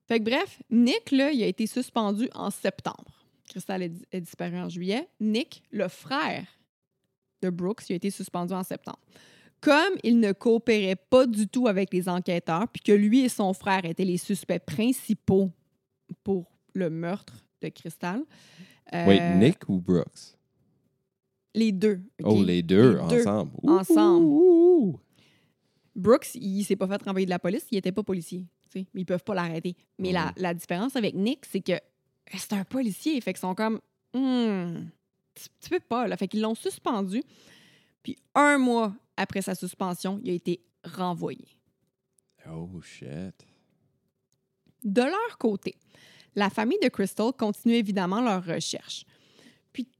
Fait 0.07 0.19
que 0.19 0.25
bref, 0.25 0.61
Nick, 0.69 1.11
là, 1.11 1.31
il 1.31 1.41
a 1.43 1.47
été 1.47 1.67
suspendu 1.67 2.29
en 2.33 2.49
septembre. 2.49 3.25
Cristal 3.47 3.83
est, 3.83 3.93
est 4.11 4.21
disparu 4.21 4.57
en 4.59 4.69
juillet. 4.69 5.07
Nick, 5.19 5.63
le 5.71 5.87
frère 5.87 6.45
de 7.41 7.49
Brooks, 7.49 7.89
il 7.89 7.93
a 7.93 7.95
été 7.95 8.09
suspendu 8.11 8.53
en 8.53 8.63
septembre. 8.63 8.99
Comme 9.61 9.93
il 10.03 10.19
ne 10.19 10.31
coopérait 10.31 10.95
pas 10.95 11.25
du 11.27 11.47
tout 11.47 11.67
avec 11.67 11.93
les 11.93 12.07
enquêteurs, 12.07 12.67
puis 12.69 12.81
que 12.81 12.91
lui 12.91 13.21
et 13.21 13.29
son 13.29 13.53
frère 13.53 13.85
étaient 13.85 14.05
les 14.05 14.17
suspects 14.17 14.59
principaux 14.65 15.51
pour 16.23 16.51
le 16.73 16.89
meurtre 16.89 17.43
de 17.61 17.69
Cristal. 17.69 18.23
euh, 18.93 19.05
Wait, 19.05 19.35
Nick 19.37 19.67
ou 19.67 19.79
Brooks? 19.79 20.37
Les 21.55 21.71
deux. 21.71 22.01
Oh, 22.23 22.43
les 22.43 22.61
deux, 22.61 22.99
Les 23.01 23.07
deux 23.07 23.21
ensemble. 23.21 23.51
ensemble. 23.63 24.25
Ouh. 24.25 24.99
Brooks, 25.95 26.35
il 26.35 26.63
s'est 26.63 26.75
pas 26.75 26.87
fait 26.87 27.01
renvoyer 27.03 27.25
de 27.25 27.31
la 27.31 27.39
police, 27.39 27.65
il 27.71 27.77
était 27.77 27.91
pas 27.91 28.03
policier. 28.03 28.45
tu 28.71 28.79
sais, 28.81 28.87
Mais 28.93 29.01
ils 29.01 29.05
peuvent 29.05 29.23
pas 29.23 29.33
l'arrêter. 29.33 29.75
Mais 29.97 30.11
la, 30.11 30.27
Mhm. 30.27 30.31
la 30.37 30.53
différence 30.53 30.95
avec 30.95 31.15
Nick, 31.15 31.45
c'est 31.45 31.61
que 31.61 31.73
c'est 32.37 32.53
un 32.53 32.63
policier. 32.63 33.19
Fait 33.21 33.33
qu'ils 33.33 33.39
sont 33.41 33.55
comme. 33.55 33.79
Hmm, 34.13 34.89
tu, 35.33 35.45
tu 35.59 35.69
peux 35.71 35.79
pas, 35.79 36.07
là. 36.07 36.15
Fait 36.17 36.27
qu'ils 36.27 36.41
l'ont 36.41 36.53
suspendu. 36.55 37.23
Puis 38.03 38.15
un 38.35 38.57
mois 38.59 38.93
après 39.17 39.41
sa 39.41 39.55
suspension, 39.55 40.19
il 40.23 40.29
a 40.29 40.33
été 40.33 40.61
renvoyé. 40.83 41.45
Oh, 42.49 42.69
shit. 42.81 43.33
De 44.83 45.01
leur 45.01 45.37
côté, 45.39 45.75
la 46.35 46.49
famille 46.49 46.79
de 46.81 46.87
Crystal 46.89 47.31
continue 47.37 47.73
évidemment 47.75 48.21
leur 48.21 48.45
recherche. 48.45 49.03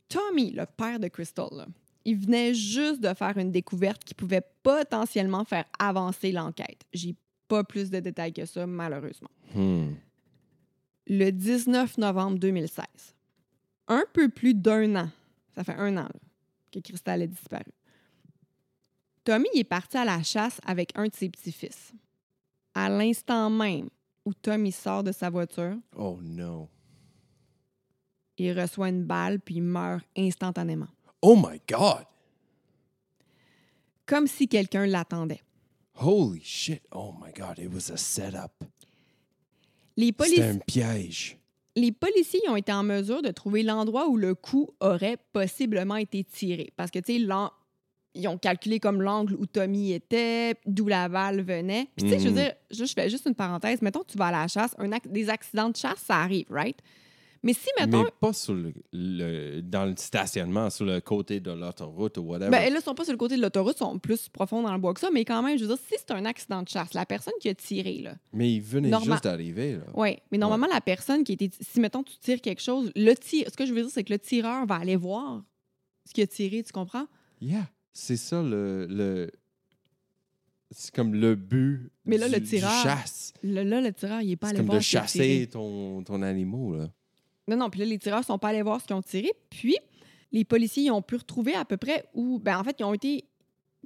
Tommy, 0.10 0.52
le 0.52 0.66
père 0.66 1.00
de 1.00 1.08
Crystal, 1.08 1.48
là, 1.52 1.68
il 2.04 2.18
venait 2.18 2.54
juste 2.54 3.00
de 3.02 3.14
faire 3.14 3.38
une 3.38 3.52
découverte 3.52 4.04
qui 4.04 4.14
pouvait 4.14 4.44
potentiellement 4.64 5.46
faire 5.46 5.66
avancer 5.78 6.32
l'enquête. 6.32 6.84
J'ai 6.92 7.16
pas 7.48 7.64
plus 7.64 7.90
de 7.90 8.00
détails 8.00 8.34
que 8.34 8.46
ça, 8.46 8.66
malheureusement. 8.66 9.30
Hmm. 9.54 9.92
Le 11.08 11.32
19 11.32 11.98
novembre 11.98 12.40
2016, 12.40 12.86
un 13.88 14.04
peu 14.14 14.30
plus 14.30 14.54
d'un 14.54 14.96
an, 14.96 15.10
ça 15.56 15.64
fait 15.64 15.76
un 15.76 15.98
an 15.98 16.04
là, 16.04 16.20
que 16.72 16.80
Crystal 16.80 17.22
a 17.22 17.28
disparu. 17.28 17.72
Tommy 19.24 19.50
est 19.54 19.64
parti 19.64 19.98
à 19.98 20.06
la 20.06 20.24
chasse 20.24 20.60
avec 20.66 20.92
un 20.96 21.08
de 21.08 21.14
ses 21.14 21.30
petits-fils. 21.30 21.94
À 22.74 22.90
l'instant 22.90 23.50
même 23.50 23.90
où 24.26 24.34
Tommy 24.34 24.72
sort 24.72 25.04
de 25.04 25.12
sa 25.12 25.30
voiture, 25.30 25.78
Oh, 25.96 26.18
no. 26.22 26.70
Il 28.46 28.60
reçoit 28.60 28.90
une 28.90 29.04
balle 29.04 29.40
puis 29.40 29.56
il 29.56 29.64
meurt 29.64 30.04
instantanément. 30.18 30.88
Oh, 31.22 31.36
my 31.36 31.60
God. 31.70 32.06
Comme 34.06 34.28
si 34.28 34.48
quelqu'un 34.48 34.86
l'attendait. 34.88 35.42
Holy 36.02 36.42
shit. 36.44 36.82
Oh, 36.92 37.14
my 37.22 37.32
God. 37.34 37.60
It 37.60 37.72
was 37.74 37.92
a 37.92 37.98
setup. 37.98 38.52
Les, 39.98 40.14
C'était 40.24 40.44
un 40.44 40.58
piège. 40.58 41.38
les 41.76 41.92
policiers 41.92 42.42
ont 42.50 42.56
été 42.56 42.72
en 42.72 42.84
mesure 42.84 43.22
de 43.22 43.32
trouver 43.32 43.64
l'endroit 43.64 44.08
où 44.08 44.16
le 44.18 44.34
coup 44.34 44.70
aurait 44.80 45.18
possiblement 45.34 45.98
été 45.98 46.24
tiré. 46.24 46.72
Parce 46.78 46.90
que, 46.90 47.00
tu 47.00 47.14
sais, 47.20 47.52
ils 48.16 48.28
ont 48.28 48.38
calculé 48.38 48.80
comme 48.80 49.02
l'angle 49.02 49.36
où 49.36 49.46
Tommy 49.46 49.92
était, 49.92 50.56
d'où 50.66 50.88
la 50.88 51.10
balle 51.10 51.42
venait. 51.42 51.90
Puis, 51.98 52.06
tu 52.06 52.12
sais, 52.12 52.20
je 52.20 52.24
veux 52.30 52.32
Mhm. 52.32 52.36
dire, 52.38 52.54
je 52.72 52.86
fais 52.86 53.10
juste 53.10 53.26
une 53.28 53.36
parenthèse. 53.36 53.82
Mettons 53.82 54.04
tu 54.08 54.18
vas 54.18 54.28
à 54.28 54.32
la 54.32 54.48
chasse, 54.48 54.74
un 54.78 54.90
ac- 54.92 55.08
des 55.12 55.30
accidents 55.30 55.70
de 55.70 55.76
chasse, 55.76 56.00
ça 56.00 56.16
arrive, 56.18 56.46
right? 56.50 56.80
Mais 57.42 57.54
si, 57.54 57.68
mettons. 57.80 58.04
Mais 58.04 58.10
pas 58.20 58.34
sur 58.34 58.54
le, 58.54 58.74
le- 58.92 59.62
dans 59.62 59.86
le 59.86 59.96
stationnement, 59.96 60.70
sur 60.70 60.86
le 60.86 61.00
côté 61.00 61.40
de 61.40 61.52
l'autoroute 61.52 62.18
ou 62.18 62.22
whatever. 62.22 62.50
Ben, 62.52 62.72
là, 62.74 62.80
ils 62.80 62.84
sont 62.84 62.94
pas 62.94 63.04
sur 63.06 63.14
le 63.14 63.18
côté 63.18 63.38
de 63.38 63.42
l'autoroute, 63.42 63.76
ils 63.78 63.80
sont 63.80 63.98
plus 63.98 64.28
profonds 64.30 64.62
dans 64.62 64.74
le 64.74 64.80
bois 64.80 64.94
que 64.94 65.00
ça, 65.00 65.10
mais 65.14 65.24
quand 65.24 65.42
même, 65.42 65.58
je 65.58 65.64
veux 65.66 65.76
dire, 65.76 65.84
si 65.88 65.96
c'est 65.98 66.12
un 66.12 66.26
accident 66.26 66.62
de 66.64 66.68
chasse, 66.70 66.94
la 66.94 67.06
personne 67.06 67.34
qui 67.40 67.48
a 67.50 67.56
tiré, 67.56 68.00
là, 68.02 68.16
mais 68.34 68.54
il 68.54 68.62
venait 68.62 68.90
normal- 68.90 69.12
juste 69.18 69.24
d'arriver. 69.24 69.74
là. 69.78 69.84
Oui, 69.94 70.18
mais 70.32 70.38
normalement, 70.38 70.68
la 70.72 70.82
personne 70.82 71.24
qui 71.24 71.34
était. 71.34 71.50
Si, 71.62 71.80
mettons, 71.80 72.04
tu 72.04 72.18
tires 72.20 72.42
quelque 72.42 72.62
chose, 72.62 72.92
le 72.96 73.14
tir, 73.14 73.48
ce 73.50 73.56
que 73.56 73.66
je 73.66 73.74
veux 73.74 73.82
dire, 73.84 73.92
c'est 73.92 74.04
que 74.04 74.12
le 74.14 74.20
tireur 74.20 74.66
va 74.66 74.76
aller 74.76 74.96
voir 74.98 75.44
ce 76.06 76.14
qu'il 76.14 76.24
a 76.24 76.28
tiré, 76.28 76.62
tu 76.64 76.72
comprends? 76.74 77.06
Yeah. 77.40 77.70
C'est 77.94 78.18
ça 78.18 78.42
le. 78.44 78.86
le- 78.90 79.32
C'est 80.72 80.94
comme 80.94 81.16
le 81.16 81.34
but 81.36 81.90
Mais 82.06 82.18
là, 82.18 82.28
du, 82.28 82.34
le 82.36 82.40
du 82.42 82.48
tireur, 82.48 82.84
chasse. 82.84 83.34
Là, 83.42 83.64
là, 83.64 83.82
le 83.82 83.92
tireur, 83.92 84.22
il 84.22 84.32
est 84.32 84.36
pas 84.36 84.48
C'est 84.48 84.52
allé 84.52 84.58
comme 84.60 84.66
voir 84.68 84.78
de 84.78 84.84
chasser 84.84 85.50
ton 85.52 86.22
animal. 86.22 86.78
Là. 86.80 86.90
Non, 87.50 87.58
non, 87.58 87.70
puis 87.70 87.80
là, 87.80 87.86
les 87.86 87.98
tireurs 87.98 88.24
sont 88.24 88.38
pas 88.38 88.50
allés 88.50 88.62
voir 88.62 88.80
ce 88.80 88.88
qu'ils 88.88 88.96
ont 88.96 89.02
tiré. 89.02 89.32
Puis, 89.50 89.78
les 90.32 90.46
policiers 90.46 90.84
ils 90.84 90.92
ont 90.92 91.02
pu 91.02 91.16
retrouver 91.16 91.56
à 91.56 91.66
peu 91.66 91.78
près 91.78 92.06
où. 92.14 92.40
Ben, 92.40 92.60
en 92.60 92.64
fait, 92.64 92.78
ils 92.80 92.84
ont 92.84 92.94
été 92.94 93.26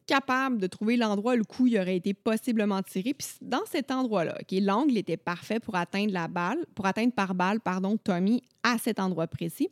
capables 0.06 0.58
de 0.58 0.68
trouver 0.68 0.98
l'endroit 0.98 1.34
où 1.34 1.38
le 1.38 1.44
coup 1.46 1.68
il 1.68 1.80
aurait 1.80 1.96
été 1.96 2.14
possiblement 2.14 2.82
tiré. 2.84 3.14
Puis, 3.14 3.28
dans 3.42 3.66
cet 3.66 3.92
endroit-là, 3.92 4.38
OK, 4.42 4.60
l'angle 4.60 4.98
était 4.98 5.18
parfait 5.18 5.60
pour 5.60 5.76
atteindre 5.76 6.12
la 6.12 6.28
balle, 6.28 6.66
pour 6.76 6.86
atteindre 6.86 7.14
par 7.14 7.34
balle, 7.36 7.60
pardon, 7.60 7.98
Tommy 7.98 8.44
à 8.64 8.78
cet 8.78 9.00
endroit 9.00 9.28
précis. 9.28 9.70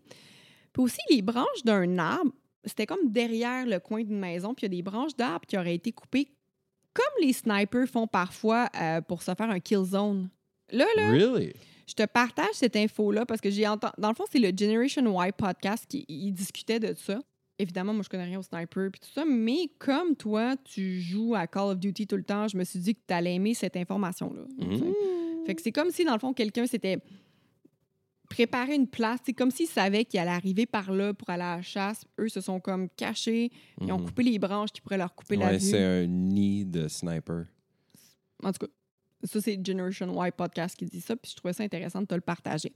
Puis 0.74 0.84
aussi, 0.84 1.02
les 1.10 1.22
branches 1.22 1.64
d'un 1.66 1.98
arbre, 1.98 2.32
c'était 2.64 2.86
comme 2.86 3.12
derrière 3.12 3.66
le 3.66 3.80
coin 3.80 4.04
d'une 4.04 4.20
maison, 4.20 4.54
puis 4.54 4.66
il 4.66 4.74
y 4.74 4.74
a 4.74 4.78
des 4.78 4.84
branches 4.84 5.16
d'arbres 5.16 5.46
qui 5.46 5.58
auraient 5.58 5.76
été 5.76 5.92
coupées 5.92 6.30
comme 6.94 7.22
les 7.22 7.34
snipers 7.34 7.88
font 7.88 8.08
parfois 8.08 8.70
euh, 8.80 9.02
pour 9.02 9.22
se 9.22 9.34
faire 9.34 9.50
un 9.50 9.60
kill 9.60 9.84
zone. 9.84 10.30
Là, 10.72 10.86
là, 10.96 11.10
Really? 11.10 11.54
Je 11.88 11.94
te 11.94 12.06
partage 12.06 12.54
cette 12.54 12.76
info-là 12.76 13.26
parce 13.26 13.42
que 13.42 13.50
j'ai 13.50 13.68
entendu. 13.68 13.94
Dans 13.98 14.10
le 14.10 14.16
fond, 14.16 14.26
c'est 14.32 14.40
le 14.40 14.52
Generation 14.58 15.04
Y 15.24 15.32
podcast 15.36 15.86
qui 15.88 16.06
il 16.08 16.32
discutait 16.32 16.80
de 16.80 16.94
ça. 16.94 17.20
Évidemment, 17.60 17.94
moi, 17.94 18.02
je 18.04 18.10
connais 18.10 18.24
rien 18.24 18.40
au 18.40 18.44
sniper 18.44 18.86
et 18.88 18.92
tout 18.92 19.10
ça, 19.14 19.24
mais 19.26 19.70
comme 19.78 20.16
toi, 20.16 20.56
tu 20.64 21.00
joues 21.00 21.36
à 21.36 21.46
Call 21.46 21.70
of 21.72 21.80
Duty 21.80 22.08
tout 22.08 22.16
le 22.18 22.24
temps, 22.24 22.48
je 22.48 22.58
me 22.58 22.64
suis 22.64 22.80
dit 22.80 22.96
que 22.96 23.02
tu 23.08 23.14
allais 23.14 23.36
aimer 23.36 23.54
cette 23.54 23.78
information-là. 23.78 24.42
Mm. 24.58 24.94
Fait 25.46 25.54
que 25.56 25.62
c'est 25.62 25.72
comme 25.72 25.92
si, 25.92 26.04
dans 26.04 26.14
le 26.14 26.20
fond, 26.20 26.34
quelqu'un 26.34 26.66
s'était 26.66 26.98
préparé 28.30 28.76
une 28.76 28.88
place. 28.88 29.20
C'est 29.26 29.34
comme 29.34 29.52
s'il 29.52 29.68
savait 29.68 30.06
qu'il 30.06 30.20
allait 30.20 30.32
arriver 30.32 30.66
par 30.66 30.92
là 30.92 31.14
pour 31.14 31.30
aller 31.30 31.44
à 31.44 31.58
la 31.58 31.62
chasse. 31.62 32.04
Eux 32.20 32.30
se 32.30 32.42
sont 32.42 32.60
comme 32.60 32.88
cachés. 32.90 33.52
Ils 33.82 33.92
ont 33.92 34.00
Mhm. 34.00 34.06
coupé 34.06 34.24
les 34.24 34.40
branches 34.40 34.72
qui 34.72 34.82
pourraient 34.82 34.98
leur 34.98 35.14
couper 35.14 35.36
la 35.36 35.54
vue. 35.54 35.60
c'est 35.60 35.84
un 35.84 36.08
nid 36.08 36.66
de 36.66 36.88
sniper. 36.88 37.46
En 38.44 38.52
tout 38.54 38.66
cas, 38.66 38.72
ça, 39.24 39.42
c'est 39.42 39.60
Generation 39.66 40.26
Y 40.26 40.32
Podcast 40.32 40.76
qui 40.76 40.86
dit 40.86 41.02
ça, 41.02 41.16
puis 41.16 41.32
je 41.32 41.36
trouvais 41.36 41.54
ça 41.54 41.64
intéressant 41.64 42.02
de 42.02 42.08
te 42.08 42.16
le 42.16 42.22
partager. 42.22 42.74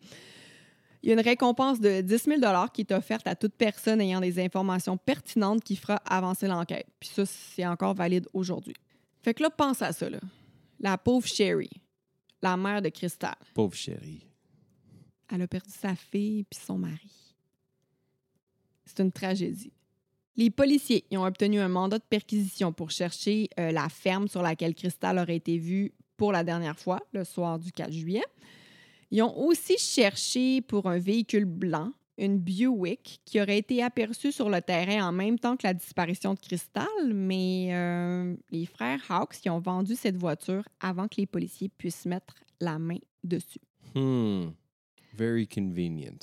Il 1.02 1.10
y 1.10 1.12
a 1.12 1.14
une 1.14 1.22
récompense 1.22 1.80
de 1.80 2.02
10 2.02 2.24
000 2.24 2.42
qui 2.74 2.82
est 2.82 2.92
offerte 2.92 3.28
à 3.28 3.36
toute 3.36 3.54
personne 3.54 4.02
ayant 4.02 4.22
des 4.22 4.44
informations 4.44 4.98
pertinentes 4.98 5.64
qui 5.64 5.76
fera 5.76 5.98
avancer 6.06 6.48
l'enquête. 6.48 6.88
Puis 7.00 7.10
ça, 7.10 7.26
c'est 7.26 7.66
encore 7.66 7.94
valide 7.94 8.28
aujourd'hui. 8.34 8.76
Fait 9.22 9.34
que 9.34 9.44
là, 9.44 9.52
pense 9.52 9.82
à 9.82 9.92
ça, 9.92 10.10
là. 10.10 10.20
La 10.80 10.98
pauvre 10.98 11.28
Sherry, 11.28 11.70
la 12.42 12.58
mère 12.58 12.82
de 12.82 12.90
Crystal, 12.90 13.36
Pauvre 13.54 13.76
chérie. 13.76 14.26
elle 15.32 15.42
a 15.42 15.48
perdu 15.48 15.72
sa 15.72 15.96
fille 15.96 16.44
puis 16.44 16.60
son 16.60 16.78
mari. 16.78 17.36
C'est 18.86 19.00
une 19.00 19.12
tragédie. 19.12 19.74
Les 20.36 20.50
policiers 20.50 21.06
ils 21.10 21.18
ont 21.18 21.26
obtenu 21.26 21.60
un 21.60 21.70
mandat 21.70 21.98
de 21.98 22.04
perquisition 22.04 22.74
pour 22.74 22.92
chercher 22.92 23.50
euh, 23.60 23.72
la 23.72 23.90
ferme 23.90 24.28
sur 24.28 24.42
laquelle 24.42 24.76
Crystal 24.76 25.18
aurait 25.18 25.38
été 25.38 25.58
vue 25.58 25.94
pour 26.18 26.32
la 26.32 26.44
dernière 26.44 26.78
fois, 26.78 27.02
le 27.14 27.24
soir 27.24 27.60
du 27.60 27.72
4 27.72 27.92
juillet. 27.92 28.24
Ils 29.12 29.22
ont 29.22 29.38
aussi 29.38 29.78
cherché 29.78 30.62
pour 30.62 30.88
un 30.88 31.00
véhicule 31.00 31.46
blanc 31.46 31.92
une 32.18 32.40
Buick 32.40 33.20
qui 33.26 33.42
aurait 33.42 33.58
été 33.58 33.84
aperçue 33.84 34.32
sur 34.32 34.50
le 34.50 34.62
terrain 34.62 35.08
en 35.08 35.12
même 35.12 35.38
temps 35.38 35.58
que 35.58 35.68
la 35.68 35.74
disparition 35.74 36.34
de 36.34 36.40
Crystal, 36.40 36.86
mais 37.14 37.70
euh, 37.72 38.36
les 38.52 38.66
frères 38.66 39.02
Hawks 39.10 39.38
qui 39.42 39.50
ont 39.50 39.60
vendu 39.60 39.96
cette 39.96 40.16
voiture 40.16 40.64
avant 40.80 41.08
que 41.08 41.16
les 41.18 41.26
policiers 41.26 41.70
puissent 41.70 42.06
mettre 42.06 42.36
la 42.62 42.80
main 42.80 43.00
dessus. 43.24 43.60
Hmm. 43.94 44.52
Very 45.14 45.48
convenient. 45.48 46.20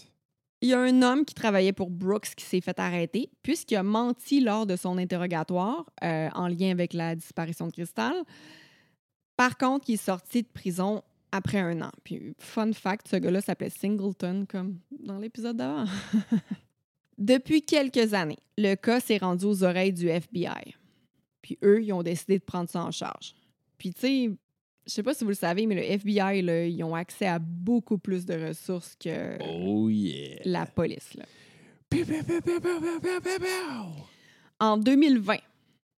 Il 0.61 0.69
y 0.69 0.75
a 0.75 0.81
un 0.81 1.03
homme 1.03 1.25
qui 1.25 1.35
travaillait 1.35 1.73
pour 1.73 1.91
Brooks 1.91 2.35
qui 2.37 2.45
s'est 2.45 2.61
fait 2.61 2.79
arrêter 2.79 3.31
puisqu'il 3.43 3.77
a 3.77 3.83
menti 3.83 4.41
lors 4.41 4.65
de 4.65 4.77
son 4.77 4.97
interrogatoire 4.97 5.85
euh, 6.05 6.29
en 6.35 6.47
lien 6.47 6.71
avec 6.71 6.93
la 6.93 7.17
disparition 7.17 7.67
de 7.67 7.73
Crystal. 7.73 8.15
Par 9.37 9.57
contre, 9.57 9.89
il 9.89 9.95
est 9.95 10.05
sorti 10.05 10.43
de 10.43 10.49
prison 10.49 11.03
après 11.33 11.59
un 11.59 11.81
an. 11.81 11.91
Puis, 12.05 12.35
fun 12.39 12.73
fact, 12.73 13.09
ce 13.09 13.17
gars-là 13.17 13.41
s'appelait 13.41 13.71
Singleton, 13.71 14.47
comme 14.47 14.79
dans 14.91 15.19
l'épisode 15.19 15.57
d'avant. 15.57 15.87
Depuis 17.19 17.63
quelques 17.63 18.15
années, 18.15 18.39
le 18.59 18.75
cas 18.75 19.01
s'est 19.01 19.19
rendu 19.19 19.45
aux 19.45 19.65
oreilles 19.65 19.93
du 19.93 20.09
FBI. 20.09 20.75
Puis 21.41 21.59
eux, 21.63 21.83
ils 21.83 21.93
ont 21.93 22.03
décidé 22.03 22.39
de 22.39 22.45
prendre 22.45 22.69
ça 22.69 22.85
en 22.85 22.91
charge. 22.91 23.35
Puis, 23.79 23.93
tu 23.93 24.01
sais, 24.01 24.31
je 24.87 24.93
sais 24.93 25.03
pas 25.03 25.15
si 25.15 25.25
vous 25.25 25.31
le 25.31 25.37
savez, 25.37 25.67
mais 25.67 25.75
le 25.75 25.83
FBI, 25.83 26.43
là, 26.43 26.67
ils 26.67 26.83
ont 26.85 26.95
accès 26.95 27.27
à 27.27 27.39
beaucoup 27.39 27.99
plus 27.99 28.27
de 28.27 28.49
ressources 28.49 28.97
que 28.97 29.39
oh 29.41 29.89
la 30.45 30.67
police. 30.67 31.15
Là. 31.15 31.25
En 34.59 34.77
2020, 34.77 35.37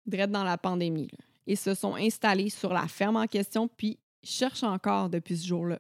direct 0.06 0.32
dans 0.32 0.44
la 0.44 0.58
pandémie, 0.58 1.10
ils 1.48 1.58
se 1.58 1.74
sont 1.74 1.96
installés 1.96 2.50
sur 2.50 2.74
la 2.74 2.88
ferme 2.88 3.16
en 3.18 3.28
question, 3.28 3.68
puis 3.68 4.00
cherchent 4.24 4.64
encore 4.64 5.10
depuis 5.10 5.38
ce 5.38 5.48
jour-là. 5.48 5.80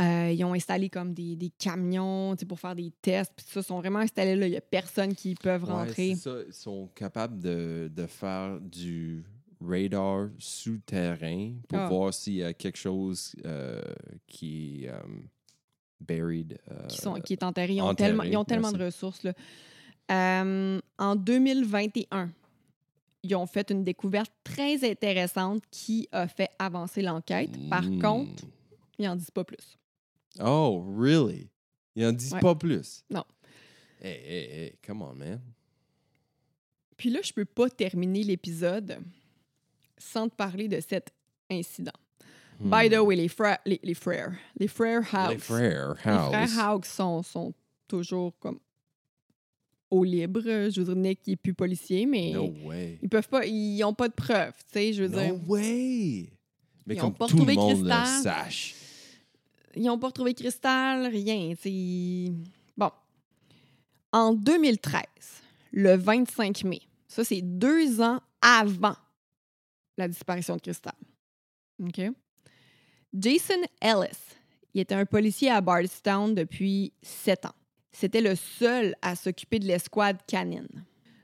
Euh, 0.00 0.30
ils 0.30 0.44
ont 0.44 0.54
installé 0.54 0.88
comme 0.88 1.12
des, 1.12 1.34
des 1.34 1.50
camions 1.50 2.36
pour 2.48 2.60
faire 2.60 2.76
des 2.76 2.92
tests, 3.02 3.32
puis 3.36 3.44
ça, 3.48 3.60
ils 3.60 3.64
sont 3.64 3.78
vraiment 3.78 3.98
installés 3.98 4.36
là. 4.36 4.46
Il 4.46 4.50
n'y 4.50 4.56
a 4.56 4.60
personne 4.60 5.12
qui 5.14 5.34
peut 5.34 5.56
rentrer. 5.56 6.14
ça. 6.14 6.36
Ils 6.46 6.52
sont 6.52 6.88
capables 6.94 7.40
de, 7.40 7.90
de 7.92 8.06
faire 8.06 8.60
du 8.60 9.24
radar 9.60 10.28
souterrain 10.38 11.54
pour 11.68 11.78
Ah. 11.80 11.88
voir 11.88 12.14
s'il 12.14 12.34
y 12.34 12.44
a 12.44 12.52
quelque 12.54 12.78
chose 12.78 13.34
euh, 13.44 13.82
qui 14.28 14.84
est 14.84 14.88
euh, 14.88 15.00
buried. 16.00 16.58
euh, 16.70 16.86
qui, 16.86 16.98
sont, 16.98 17.14
qui 17.14 17.32
est 17.32 17.42
enterré. 17.42 17.74
Ils 17.74 17.82
ont 17.82 17.86
enterré, 17.86 18.10
tellement, 18.10 18.22
ils 18.22 18.36
ont 18.36 18.44
tellement 18.44 18.70
de 18.70 18.84
ressources. 18.84 19.24
Là. 19.24 19.32
En 20.98 21.16
2021, 21.16 22.30
ils 23.22 23.34
ont 23.34 23.46
fait 23.46 23.70
une 23.70 23.84
découverte 23.84 24.32
très 24.44 24.88
intéressante 24.88 25.62
qui 25.70 26.08
a 26.12 26.28
fait 26.28 26.50
avancer 26.58 27.02
l'enquête. 27.02 27.50
Par 27.68 27.82
Hmm. 27.84 28.00
contre, 28.00 28.44
ils 28.98 29.06
n'en 29.06 29.16
disent 29.16 29.30
pas 29.30 29.44
plus. 29.44 29.76
Oh, 30.40 30.84
really? 30.98 31.50
Ils 31.96 32.06
en 32.06 32.12
disent 32.12 32.32
Ouais. 32.32 32.40
pas 32.40 32.54
plus? 32.54 33.02
Non. 33.10 33.24
Hey, 34.00 34.12
hey, 34.24 34.50
hey, 34.62 34.78
come 34.86 35.02
on, 35.02 35.14
man. 35.14 35.40
Puis 36.96 37.10
là, 37.10 37.20
je 37.22 37.32
peux 37.32 37.44
pas 37.44 37.68
terminer 37.70 38.22
l'épisode 38.22 38.98
sans 39.96 40.28
te 40.28 40.34
parler 40.34 40.68
de 40.68 40.80
cet 40.80 41.10
incident. 41.50 41.92
By 42.60 42.88
the 42.90 42.98
way, 42.98 43.14
les 43.14 43.28
frères, 43.28 43.58
les, 43.64 43.78
les 43.84 43.94
frères, 43.94 44.36
les 44.58 44.66
frères 44.68 45.02
House, 45.14 45.28
Hmm. 45.28 45.32
Les 45.32 45.38
frères 45.38 45.94
les 46.04 46.10
House. 46.10 46.28
frères 46.50 46.58
House 46.58 46.86
sont, 46.88 47.22
sont 47.22 47.54
toujours 47.86 48.36
comme 48.40 48.58
au 49.90 50.04
libre. 50.04 50.40
Je 50.42 50.80
veux 50.80 50.84
dire, 50.94 50.96
Nick, 50.96 51.20
il 51.26 51.32
est 51.32 51.36
plus 51.36 51.54
policier, 51.54 52.06
mais 52.06 52.32
No 52.32 52.52
way. 52.64 52.98
ils 53.02 53.08
peuvent 53.08 53.28
pas, 53.28 53.44
ils 53.46 53.82
ont 53.84 53.94
pas 53.94 54.08
de 54.08 54.14
preuves, 54.14 54.54
tu 54.66 54.72
sais, 54.72 54.92
je 54.92 55.02
veux 55.04 55.08
dire. 55.08 55.32
No 55.34 55.40
way. 55.46 56.30
Mais 56.86 56.94
Ils 56.94 57.00
comme 57.00 57.14
pas 57.14 57.26
tout 57.26 57.44
le 57.44 58.22
sache. 58.22 58.74
Ils 59.76 59.82
n'ont 59.82 59.98
pas 59.98 60.06
retrouvé 60.08 60.34
Cristal, 60.34 61.06
rien. 61.06 61.54
tu 61.54 61.62
sais. 61.62 62.32
Bon. 62.76 62.90
En 64.12 64.32
2013, 64.32 65.02
le 65.72 65.96
25 65.96 66.64
mai, 66.64 66.80
ça 67.06 67.24
c'est 67.24 67.42
deux 67.42 68.00
ans 68.00 68.20
avant 68.40 68.96
la 69.98 70.08
disparition 70.08 70.56
de 70.56 70.60
Cristal. 70.62 70.94
OK? 71.84 72.00
Jason 73.14 73.60
Ellis, 73.80 74.16
il 74.74 74.80
était 74.80 74.94
un 74.94 75.04
policier 75.06 75.50
à 75.50 75.60
Bardstown 75.60 76.34
depuis 76.34 76.92
sept 77.02 77.44
ans. 77.46 77.54
C'était 77.98 78.20
le 78.20 78.36
seul 78.36 78.94
à 79.02 79.16
s'occuper 79.16 79.58
de 79.58 79.66
l'escouade 79.66 80.18
canine. 80.26 80.68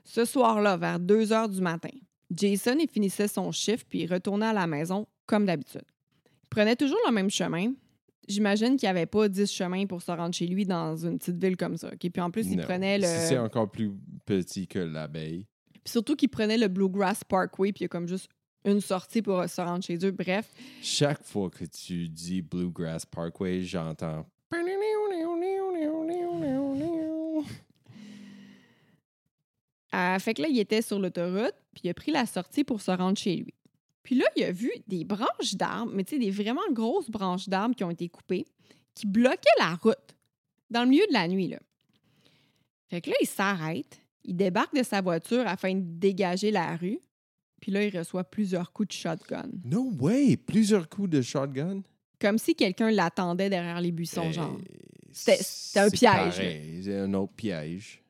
Ce 0.03 0.25
soir-là, 0.25 0.75
vers 0.75 0.99
2 0.99 1.31
heures 1.31 1.47
du 1.47 1.61
matin, 1.61 1.87
Jason 2.29 2.77
finissait 2.91 3.29
son 3.29 3.49
chiffre 3.53 3.85
puis 3.89 4.01
il 4.01 4.11
retournait 4.11 4.47
à 4.47 4.53
la 4.53 4.67
maison 4.67 5.07
comme 5.25 5.45
d'habitude. 5.45 5.85
Il 6.43 6.47
prenait 6.49 6.75
toujours 6.75 6.99
le 7.07 7.13
même 7.13 7.29
chemin. 7.29 7.71
J'imagine 8.27 8.75
qu'il 8.75 8.87
n'y 8.87 8.91
avait 8.91 9.05
pas 9.05 9.29
10 9.29 9.49
chemins 9.49 9.85
pour 9.85 10.01
se 10.01 10.11
rendre 10.11 10.33
chez 10.35 10.47
lui 10.47 10.65
dans 10.65 10.97
une 10.97 11.17
petite 11.17 11.41
ville 11.41 11.55
comme 11.55 11.77
ça. 11.77 11.87
OK? 11.93 12.09
Puis 12.11 12.21
en 12.21 12.29
plus, 12.29 12.45
il 12.47 12.57
Non. 12.57 12.63
prenait 12.63 12.97
le. 12.97 13.05
Si 13.05 13.27
c'est 13.29 13.37
encore 13.37 13.71
plus 13.71 13.91
petit 14.25 14.67
que 14.67 14.79
l'abeille. 14.79 15.45
Puis 15.71 15.91
surtout 15.93 16.15
qu'il 16.17 16.29
prenait 16.29 16.57
le 16.57 16.67
Bluegrass 16.67 17.23
Parkway, 17.23 17.71
puis 17.71 17.81
il 17.81 17.83
y 17.83 17.85
a 17.85 17.89
comme 17.89 18.07
juste 18.07 18.27
une 18.65 18.81
sortie 18.81 19.21
pour 19.21 19.47
se 19.47 19.61
rendre 19.61 19.83
chez 19.83 19.97
eux. 20.03 20.11
Bref, 20.11 20.51
Chaque 20.81 21.23
fois 21.23 21.49
que 21.49 21.63
tu 21.65 22.09
dis 22.09 22.41
Bluegrass 22.41 23.05
Parkway, 23.05 23.61
j'entends. 23.61 24.25
Euh, 29.95 30.19
fait 30.19 30.33
que 30.33 30.41
là, 30.41 30.47
il 30.49 30.59
était 30.59 30.81
sur 30.81 30.99
l'autoroute, 30.99 31.53
puis 31.73 31.81
il 31.85 31.89
a 31.89 31.93
pris 31.93 32.11
la 32.11 32.25
sortie 32.25 32.63
pour 32.63 32.81
se 32.81 32.91
rendre 32.91 33.17
chez 33.17 33.35
lui. 33.37 33.53
Puis 34.03 34.15
là, 34.15 34.25
il 34.35 34.43
a 34.43 34.51
vu 34.51 34.71
des 34.87 35.03
branches 35.03 35.55
d'arbres, 35.55 35.91
mais 35.93 36.03
tu 36.03 36.15
sais, 36.15 36.19
des 36.19 36.31
vraiment 36.31 36.61
grosses 36.71 37.09
branches 37.09 37.47
d'arbres 37.49 37.75
qui 37.75 37.83
ont 37.83 37.89
été 37.91 38.09
coupées, 38.09 38.45
qui 38.93 39.07
bloquaient 39.07 39.57
la 39.59 39.75
route 39.75 40.15
dans 40.69 40.83
le 40.83 40.89
milieu 40.89 41.07
de 41.07 41.13
la 41.13 41.27
nuit. 41.27 41.47
Là. 41.47 41.59
Fait 42.89 43.01
que 43.01 43.09
là, 43.09 43.15
il 43.21 43.27
s'arrête, 43.27 43.99
il 44.23 44.35
débarque 44.35 44.75
de 44.75 44.83
sa 44.83 45.01
voiture 45.01 45.47
afin 45.47 45.73
de 45.75 45.81
dégager 45.83 46.51
la 46.51 46.75
rue, 46.75 46.99
puis 47.61 47.71
là, 47.71 47.83
il 47.83 47.97
reçoit 47.97 48.23
plusieurs 48.23 48.71
coups 48.73 48.89
de 48.89 48.93
shotgun. 48.93 49.49
No 49.63 49.91
way! 49.99 50.37
Plusieurs 50.37 50.87
coups 50.87 51.09
de 51.09 51.21
shotgun? 51.21 51.81
Comme 52.19 52.37
si 52.37 52.53
quelqu'un 52.53 52.91
l'attendait 52.91 53.49
derrière 53.49 53.81
les 53.81 53.91
buissons, 53.91 54.27
Eh, 54.29 54.33
genre. 54.33 54.57
C'était- 55.11 55.39
un 55.79 55.89
c'est 55.89 55.91
piège, 55.91 56.83
C'est 56.83 56.99
un 56.99 57.13
autre 57.13 57.33
piège. 57.33 58.03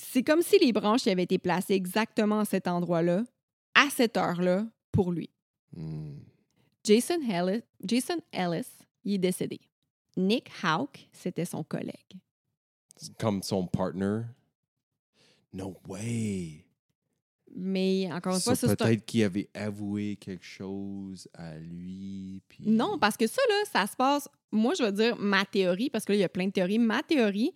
C'est 0.00 0.22
comme 0.22 0.42
si 0.42 0.58
les 0.58 0.72
branches 0.72 1.06
y 1.06 1.10
avaient 1.10 1.24
été 1.24 1.38
placées 1.38 1.74
exactement 1.74 2.40
à 2.40 2.44
cet 2.44 2.68
endroit-là, 2.68 3.24
à 3.74 3.88
cette 3.90 4.16
heure-là, 4.16 4.66
pour 4.92 5.12
lui. 5.12 5.30
Hmm. 5.76 6.16
Jason 6.84 7.20
Ellis, 7.28 7.62
Jason 7.84 8.16
Ellis, 8.32 8.66
il 9.04 9.14
est 9.14 9.18
décédé. 9.18 9.60
Nick 10.16 10.50
Houck, 10.64 11.08
c'était 11.12 11.44
son 11.44 11.62
collègue. 11.62 12.18
Comme 13.18 13.42
son 13.42 13.66
partner? 13.66 14.22
No 15.52 15.76
way! 15.86 16.64
Mais 17.54 18.08
encore 18.12 18.34
une 18.34 18.40
fois, 18.40 18.54
Ça, 18.54 18.70
un- 18.70 18.76
peut-être 18.76 19.04
qu'il 19.06 19.22
avait 19.22 19.48
avoué 19.54 20.16
quelque 20.16 20.44
chose 20.44 21.28
à 21.34 21.56
lui. 21.58 22.42
Puis... 22.48 22.64
Non, 22.66 22.98
parce 22.98 23.16
que 23.16 23.26
ça, 23.26 23.40
là, 23.48 23.62
ça 23.72 23.86
se 23.86 23.96
passe. 23.96 24.28
Moi, 24.52 24.74
je 24.74 24.82
vais 24.82 24.92
dire 24.92 25.16
ma 25.18 25.44
théorie, 25.44 25.90
parce 25.90 26.04
que 26.04 26.12
là, 26.12 26.16
il 26.18 26.20
y 26.20 26.24
a 26.24 26.28
plein 26.28 26.46
de 26.46 26.52
théories. 26.52 26.78
Ma 26.78 27.02
théorie, 27.02 27.52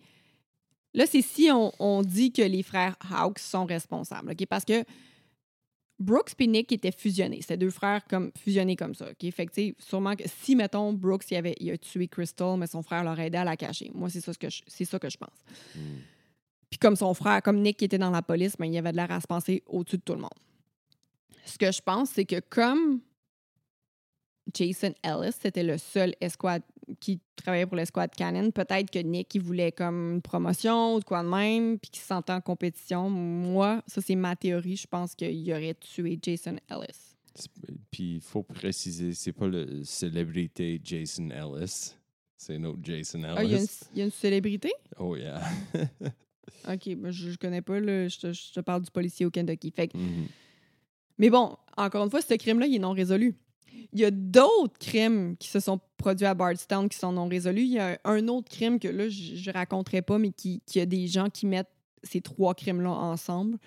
là, 0.93 1.05
c'est 1.05 1.21
si 1.21 1.49
on, 1.51 1.71
on 1.79 2.01
dit 2.01 2.31
que 2.31 2.41
les 2.41 2.63
frères 2.63 2.95
Hawks 3.11 3.39
sont 3.39 3.65
responsables. 3.65 4.31
OK? 4.31 4.45
Parce 4.45 4.65
que 4.65 4.83
Brooks 5.99 6.33
et 6.39 6.47
Nick 6.47 6.71
étaient 6.71 6.91
fusionnés. 6.91 7.41
C'était 7.41 7.57
deux 7.57 7.69
frères 7.69 8.05
comme 8.05 8.31
fusionnés 8.37 8.75
comme 8.75 8.95
ça. 8.95 9.09
OK? 9.09 9.31
Fait 9.31 9.45
que, 9.45 9.73
sûrement 9.79 10.15
que 10.15 10.23
si, 10.41 10.55
mettons, 10.55 10.93
Brooks 10.93 11.29
il 11.31 11.37
avait, 11.37 11.55
il 11.59 11.71
a 11.71 11.77
tué 11.77 12.07
Crystal, 12.07 12.57
mais 12.57 12.67
son 12.67 12.83
frère 12.83 13.03
l'aurait 13.03 13.27
aidé 13.27 13.37
à 13.37 13.43
la 13.43 13.57
cacher. 13.57 13.91
Moi, 13.93 14.09
c'est 14.09 14.21
ça, 14.21 14.33
ce 14.33 14.39
que 14.39 14.49
je, 14.49 14.61
c'est 14.67 14.85
ça 14.85 14.99
que 14.99 15.09
je 15.09 15.17
pense. 15.17 15.37
Hmm. 15.75 15.99
Puis 16.69 16.79
comme 16.79 16.95
son 16.95 17.13
frère, 17.13 17.41
comme 17.41 17.61
Nick 17.61 17.77
qui 17.77 17.85
était 17.85 17.99
dans 17.99 18.09
la 18.09 18.21
police, 18.21 18.55
ben, 18.57 18.65
il 18.65 18.77
avait 18.77 18.91
de 18.91 18.97
l'air 18.97 19.11
à 19.11 19.21
se 19.21 19.27
penser 19.27 19.63
au-dessus 19.67 19.97
de 19.97 20.01
tout 20.01 20.13
le 20.13 20.21
monde. 20.21 20.29
Ce 21.45 21.57
que 21.57 21.71
je 21.71 21.81
pense, 21.81 22.09
c'est 22.09 22.25
que 22.25 22.39
comme 22.39 23.01
Jason 24.53 24.93
Ellis, 25.03 25.35
c'était 25.39 25.63
le 25.63 25.77
seul 25.77 26.15
escouade 26.19 26.63
qui 26.99 27.19
travaillait 27.35 27.65
pour 27.65 27.75
l'escouade 27.77 28.11
Canon, 28.15 28.51
peut-être 28.51 28.89
que 28.91 28.99
Nick, 28.99 29.33
il 29.35 29.41
voulait 29.41 29.71
comme 29.71 30.13
une 30.15 30.21
promotion 30.21 30.95
ou 30.95 30.99
de 30.99 31.03
quoi 31.05 31.23
de 31.23 31.29
même, 31.29 31.79
puis 31.79 31.89
qu'il 31.91 32.01
se 32.01 32.07
sentait 32.07 32.33
en 32.33 32.41
compétition. 32.41 33.09
Moi, 33.09 33.81
ça, 33.87 34.01
c'est 34.01 34.15
ma 34.15 34.35
théorie. 34.35 34.75
Je 34.75 34.87
pense 34.87 35.15
qu'il 35.15 35.51
aurait 35.51 35.75
tué 35.75 36.19
Jason 36.21 36.57
Ellis. 36.69 37.15
Puis 37.91 38.15
il 38.15 38.21
faut 38.21 38.43
préciser, 38.43 39.13
c'est 39.13 39.31
pas 39.33 39.47
le 39.47 39.83
célébrité 39.83 40.79
Jason 40.83 41.29
Ellis. 41.29 41.93
C'est 42.37 42.55
un 42.55 42.63
autre 42.65 42.79
Jason 42.83 43.21
Ah, 43.23 43.43
il 43.43 43.51
y, 43.51 43.53
a 43.53 43.57
une- 43.57 43.63
Ellis. 43.63 43.79
il 43.93 43.99
y 43.99 44.01
a 44.01 44.05
une 44.05 44.11
célébrité? 44.11 44.71
Oh 44.97 45.15
yeah. 45.15 45.41
OK, 46.69 46.95
ben, 46.97 47.11
je, 47.11 47.31
je 47.31 47.37
connais 47.37 47.61
pas. 47.61 47.79
là. 47.79 48.07
je, 48.07 48.19
te, 48.19 48.33
je 48.33 48.51
te 48.53 48.59
parle 48.59 48.81
du 48.83 48.91
policier 48.91 49.25
au 49.25 49.31
Kentucky. 49.31 49.71
Fait 49.71 49.87
que 49.87 49.97
Mhm. 49.97 50.27
Mais 51.19 51.29
bon, 51.29 51.55
encore 51.77 52.03
une 52.03 52.09
fois, 52.09 52.21
ce 52.21 52.33
crime-là, 52.33 52.65
il 52.65 52.75
est 52.75 52.79
non 52.79 52.91
résolu. 52.91 53.35
Il 53.91 53.99
y 53.99 54.05
a 54.05 54.11
d'autres 54.11 54.77
crimes 54.79 55.35
qui 55.37 55.47
se 55.49 55.59
sont 55.59 55.79
produits 55.97 56.25
à 56.25 56.33
Bardstown 56.33 56.89
qui 56.89 56.97
sont 56.97 57.11
non 57.11 57.27
résolus. 57.27 57.61
Il 57.61 57.73
y 57.73 57.79
a 57.79 57.99
un 58.03 58.27
autre 58.27 58.49
crime 58.49 58.79
que 58.79 58.87
là, 58.87 59.07
je 59.09 59.49
ne 59.49 59.53
raconterai 59.53 60.01
pas, 60.01 60.17
mais 60.17 60.31
qui, 60.31 60.61
qui 60.65 60.79
a 60.79 60.85
des 60.85 61.07
gens 61.07 61.29
qui 61.29 61.45
mettent 61.45 61.71
ces 62.03 62.21
trois 62.21 62.53
crimes-là 62.53 62.91
ensemble. 62.91 63.57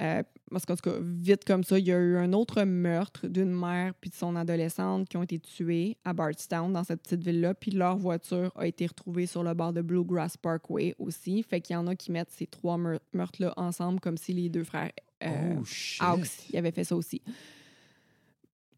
Euh, 0.00 0.22
parce 0.50 0.64
qu'en 0.64 0.76
tout 0.76 0.90
cas, 0.90 0.96
vite 1.02 1.44
comme 1.44 1.64
ça, 1.64 1.78
il 1.78 1.86
y 1.86 1.92
a 1.92 1.98
eu 1.98 2.16
un 2.16 2.32
autre 2.32 2.62
meurtre 2.62 3.26
d'une 3.26 3.50
mère 3.50 3.94
puis 4.00 4.10
de 4.10 4.14
son 4.14 4.36
adolescente 4.36 5.08
qui 5.08 5.16
ont 5.16 5.22
été 5.22 5.38
tués 5.38 5.96
à 6.04 6.12
Bardstown, 6.12 6.72
dans 6.72 6.84
cette 6.84 7.02
petite 7.02 7.22
ville-là. 7.22 7.54
Puis 7.54 7.72
leur 7.72 7.96
voiture 7.96 8.52
a 8.56 8.66
été 8.66 8.86
retrouvée 8.86 9.26
sur 9.26 9.42
le 9.42 9.52
bord 9.54 9.72
de 9.72 9.82
Bluegrass 9.82 10.36
Parkway 10.36 10.94
aussi. 10.98 11.42
Fait 11.42 11.60
qu'il 11.60 11.74
y 11.74 11.76
en 11.76 11.86
a 11.86 11.96
qui 11.96 12.12
mettent 12.12 12.30
ces 12.30 12.46
trois 12.46 12.78
meur- 12.78 13.00
meurtres-là 13.12 13.52
ensemble 13.56 14.00
comme 14.00 14.16
si 14.16 14.32
les 14.32 14.48
deux 14.48 14.64
frères 14.64 14.92
euh, 15.24 15.56
oh. 15.58 15.64
Hawks 16.00 16.48
ils 16.50 16.56
avaient 16.56 16.70
fait 16.70 16.84
ça 16.84 16.94
aussi. 16.96 17.20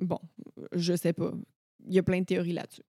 Bon, 0.00 0.18
je 0.72 0.94
sais 0.96 1.12
pas. 1.12 1.32
Il 1.86 1.94
y 1.94 1.98
a 1.98 2.02
plein 2.02 2.20
de 2.20 2.24
théories 2.26 2.52
là-dessus. 2.52 2.82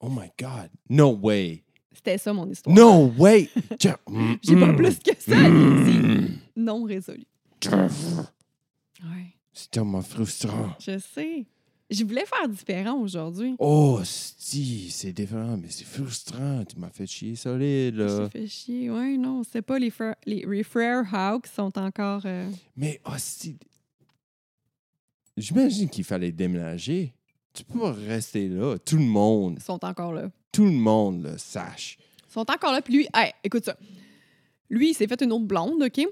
Oh 0.00 0.08
my 0.08 0.30
God. 0.38 0.70
No 0.88 1.10
way. 1.20 1.62
C'était 1.92 2.18
ça 2.18 2.32
mon 2.32 2.48
histoire. 2.48 2.74
No 2.74 3.12
way. 3.18 3.48
Ja- 3.80 3.98
J'ai 4.42 4.56
pas 4.58 4.72
Mm. 4.72 4.76
plus 4.76 4.98
que 4.98 5.10
ça. 5.18 5.36
C'est 5.36 6.60
non 6.60 6.84
résolu. 6.84 7.24
Ouais, 9.02 9.34
C'est 9.52 9.70
tellement 9.70 10.02
frustrant. 10.02 10.74
je 10.78 10.98
sais. 10.98 11.46
Je 11.90 12.04
voulais 12.04 12.24
faire 12.24 12.48
différent 12.48 13.00
aujourd'hui. 13.00 13.56
Oh, 13.58 14.00
si, 14.04 14.90
c'est 14.90 15.12
différent, 15.12 15.56
mais 15.56 15.68
c'est 15.70 15.84
frustrant. 15.84 16.64
Tu 16.64 16.78
m'as 16.78 16.90
fait 16.90 17.06
chier 17.06 17.34
solide, 17.34 17.96
là. 17.96 18.30
fait 18.30 18.46
chier. 18.46 18.88
Ouais, 18.90 19.16
non, 19.16 19.42
c'est 19.42 19.62
pas 19.62 19.76
les 19.78 19.92
les, 20.24 20.44
les 20.46 20.62
frères 20.62 21.12
Hawks 21.12 21.48
sont 21.48 21.76
encore. 21.76 22.22
euh, 22.26 22.48
Mais, 22.76 23.00
oh, 23.06 23.10
si. 23.18 23.56
J'imagine 25.36 25.88
qu'il 25.88 26.04
fallait 26.04 26.32
déménager. 26.32 27.14
Tu 27.52 27.64
peux 27.64 27.80
pas 27.80 27.92
rester 27.92 28.48
là. 28.48 28.76
Tout 28.78 28.96
le 28.96 29.04
monde, 29.04 29.58
sont 29.60 29.84
encore 29.84 30.12
là. 30.12 30.30
tout 30.52 30.64
le 30.64 30.70
monde 30.70 31.24
le 31.24 31.38
sache. 31.38 31.98
sont 32.28 32.48
encore 32.50 32.72
là. 32.72 32.82
Puis 32.82 32.94
lui, 32.94 33.08
hey, 33.14 33.32
écoute 33.42 33.64
ça. 33.64 33.76
Lui, 34.68 34.90
il 34.90 34.94
s'est 34.94 35.08
fait 35.08 35.20
une 35.22 35.32
autre 35.32 35.46
blonde, 35.46 35.82
OK? 35.82 36.06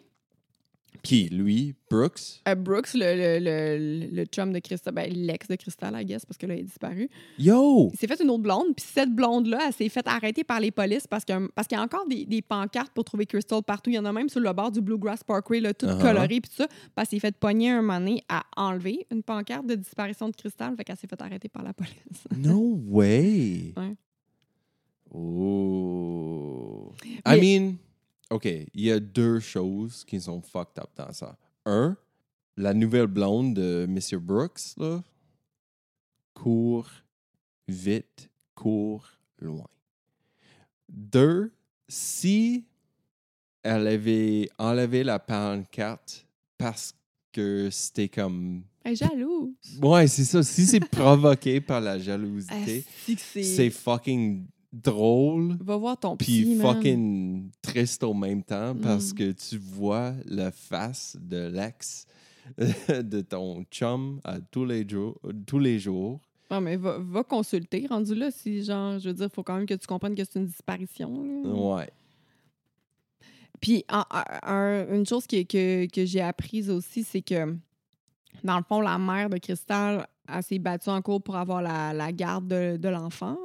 Qui, 1.03 1.29
lui, 1.29 1.75
Brooks? 1.91 2.41
Euh, 2.49 2.55
Brooks, 2.55 2.93
le, 2.95 3.39
le, 3.39 3.39
le, 3.41 4.07
le 4.15 4.25
chum 4.27 4.53
de 4.53 4.59
Crystal, 4.59 4.93
ben, 4.93 5.11
l'ex 5.13 5.47
de 5.49 5.55
Crystal, 5.57 5.95
I 5.99 6.05
guess, 6.05 6.27
parce 6.27 6.37
que 6.37 6.47
là, 6.47 6.55
il 6.55 6.61
est 6.61 6.65
disparu. 6.65 7.09
Yo! 7.39 7.91
Il 7.93 7.99
s'est 7.99 8.07
fait 8.07 8.21
une 8.23 8.31
autre 8.31 8.43
blonde, 8.43 8.75
puis 8.77 8.85
cette 8.93 9.15
blonde-là, 9.15 9.61
elle 9.69 9.73
s'est 9.73 9.89
fait 9.89 10.07
arrêter 10.07 10.45
par 10.45 10.61
les 10.61 10.71
polices 10.71 11.07
parce 11.07 11.25
qu'il 11.25 11.49
parce 11.55 11.67
qu'il 11.69 11.79
y 11.79 11.81
a 11.81 11.85
encore 11.85 12.07
des, 12.07 12.27
des 12.27 12.43
pancartes 12.43 12.93
pour 12.93 13.05
trouver 13.05 13.27
Crystal 13.27 13.63
partout. 13.63 13.91
Il 13.91 13.95
y 13.95 13.99
en 13.99 14.05
a 14.05 14.13
même 14.13 14.29
sur 14.29 14.41
le 14.41 14.53
bord 14.53 14.71
du 14.71 14.81
Bluegrass 14.81 15.23
Parkway, 15.25 15.61
là, 15.61 15.73
tout 15.75 15.87
Uh-huh. 15.87 16.01
coloré, 16.01 16.27
puis 16.41 16.51
tout 16.51 16.57
ça. 16.57 16.69
Parce 16.95 17.09
qu'il 17.09 17.21
s'est 17.21 17.27
fait 17.29 17.37
pogner 17.37 17.71
un 17.71 17.81
moment 17.81 17.99
donné 18.01 18.23
à 18.29 18.43
enlever 18.57 19.07
une 19.11 19.23
pancarte 19.23 19.67
de 19.67 19.75
disparition 19.77 20.29
de 20.29 20.35
Crystal, 20.37 20.75
fait 20.77 20.85
qu'elle 20.85 20.97
s'est 20.97 21.07
fait 21.07 21.21
arrêter 21.23 21.49
par 21.49 21.63
la 21.63 21.73
police. 21.73 21.95
No 22.37 22.79
way! 22.89 23.73
Ouais. 23.77 23.95
Oh! 25.15 26.93
I 27.05 27.21
Mais- 27.27 27.41
mean, 27.41 27.77
OK, 28.31 28.45
il 28.45 28.69
y 28.75 28.93
a 28.93 29.01
deux 29.01 29.41
choses 29.41 30.05
qui 30.05 30.21
sont 30.21 30.41
fucked 30.43 30.79
up 30.79 30.91
dans 30.97 31.13
ça. 31.13 31.39
Un, 31.65 31.97
la 32.57 32.75
nouvelle 32.75 33.07
blonde 33.07 33.55
de 33.55 33.87
Mr. 33.89 34.19
Brooks, 34.19 34.77
là, 34.77 35.03
court 36.35 36.91
vite, 37.67 38.31
court 38.55 39.07
loin. 39.39 39.69
Deux, 40.89 41.53
si 41.89 42.65
elle 43.63 43.87
avait 43.87 44.49
enlevé 44.59 45.05
la 45.05 45.19
pancarte 45.19 46.27
parce 46.57 46.95
que 47.33 47.69
c'était 47.71 48.09
comme. 48.09 48.63
Elle 48.85 48.93
est 48.93 48.97
jalouse. 48.97 49.55
Ouais, 49.83 50.07
c'est 50.07 50.25
ça. 50.25 50.43
Si 50.43 50.67
c'est 50.67 50.81
provoqué 50.91 51.61
par 51.61 51.81
la 51.81 51.99
jalousie, 51.99 52.85
c'est 53.25 53.71
fucking 53.71 54.47
drôle 54.73 55.57
Va 55.61 55.77
voir 55.77 55.99
ton 55.99 56.17
puis 56.17 56.57
man. 56.57 56.75
fucking 56.75 57.51
triste 57.63 58.03
au 58.05 58.13
même 58.15 58.43
temps 58.43 58.75
parce 58.77 59.13
Mm. 59.13 59.15
que 59.15 59.33
tu 59.33 59.57
vois 59.59 60.13
la 60.27 60.51
face 60.51 61.17
de 61.21 61.49
l'ex 61.49 62.07
de 62.89 63.21
ton 63.23 63.65
chum 63.71 64.21
à 64.25 64.41
tous 64.41 64.65
les 64.65 64.87
jours, 64.89 65.19
tous 65.47 65.59
les 65.59 65.79
jours. 65.79 66.21
Non, 66.51 66.61
mais 66.63 66.77
va, 66.77 66.97
va 66.99 67.23
consulter, 67.23 67.87
rendu 67.89 68.15
là, 68.15 68.31
si 68.31 68.63
genre, 68.65 68.99
je 68.99 69.09
veux 69.09 69.15
dire, 69.15 69.27
il 69.31 69.35
faut 69.35 69.43
quand 69.43 69.57
même 69.57 69.67
que 69.67 69.75
tu 69.75 69.87
comprennes 69.87 70.15
que 70.15 70.25
c'est 70.25 70.39
une 70.39 70.47
disparition. 70.47 71.23
là. 71.45 71.51
Ouais. 71.51 71.91
Puis 73.61 73.85
un- 73.89 74.87
une 74.95 75.05
chose 75.05 75.27
qui- 75.27 75.47
que, 75.47 75.87
que 75.87 76.05
j'ai 76.07 76.21
apprise 76.21 76.71
aussi, 76.71 77.03
c'est 77.03 77.23
que 77.23 77.57
dans 78.45 78.57
le 78.57 78.63
fond, 78.63 78.81
la 78.81 78.97
mère 78.99 79.29
de 79.29 79.39
Cristal, 79.39 80.07
elle 80.33 80.43
s'est 80.43 80.59
battue 80.61 80.91
en 80.91 81.03
cours 81.03 81.21
pour 81.23 81.37
avoir 81.37 81.61
la, 81.61 81.93
la 81.93 82.13
garde 82.13 82.47
de, 82.49 82.77
de 82.77 82.89
l'enfant. 82.89 83.37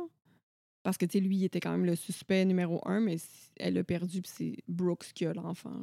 Parce 0.83 0.97
que, 0.97 1.05
tu 1.05 1.17
sais, 1.17 1.23
lui, 1.23 1.37
il 1.37 1.45
était 1.45 1.59
quand 1.61 1.71
même 1.71 1.85
le 1.85 1.95
suspect 1.95 2.43
numéro 2.45 2.81
un, 2.87 2.99
mais 2.99 3.15
elle 3.57 3.73
l'a 3.75 3.83
perdu, 3.83 4.21
puis 4.21 4.31
c'est 4.33 4.55
Brooks 4.67 5.11
qui 5.15 5.25
a 5.25 5.33
l'enfant. 5.33 5.73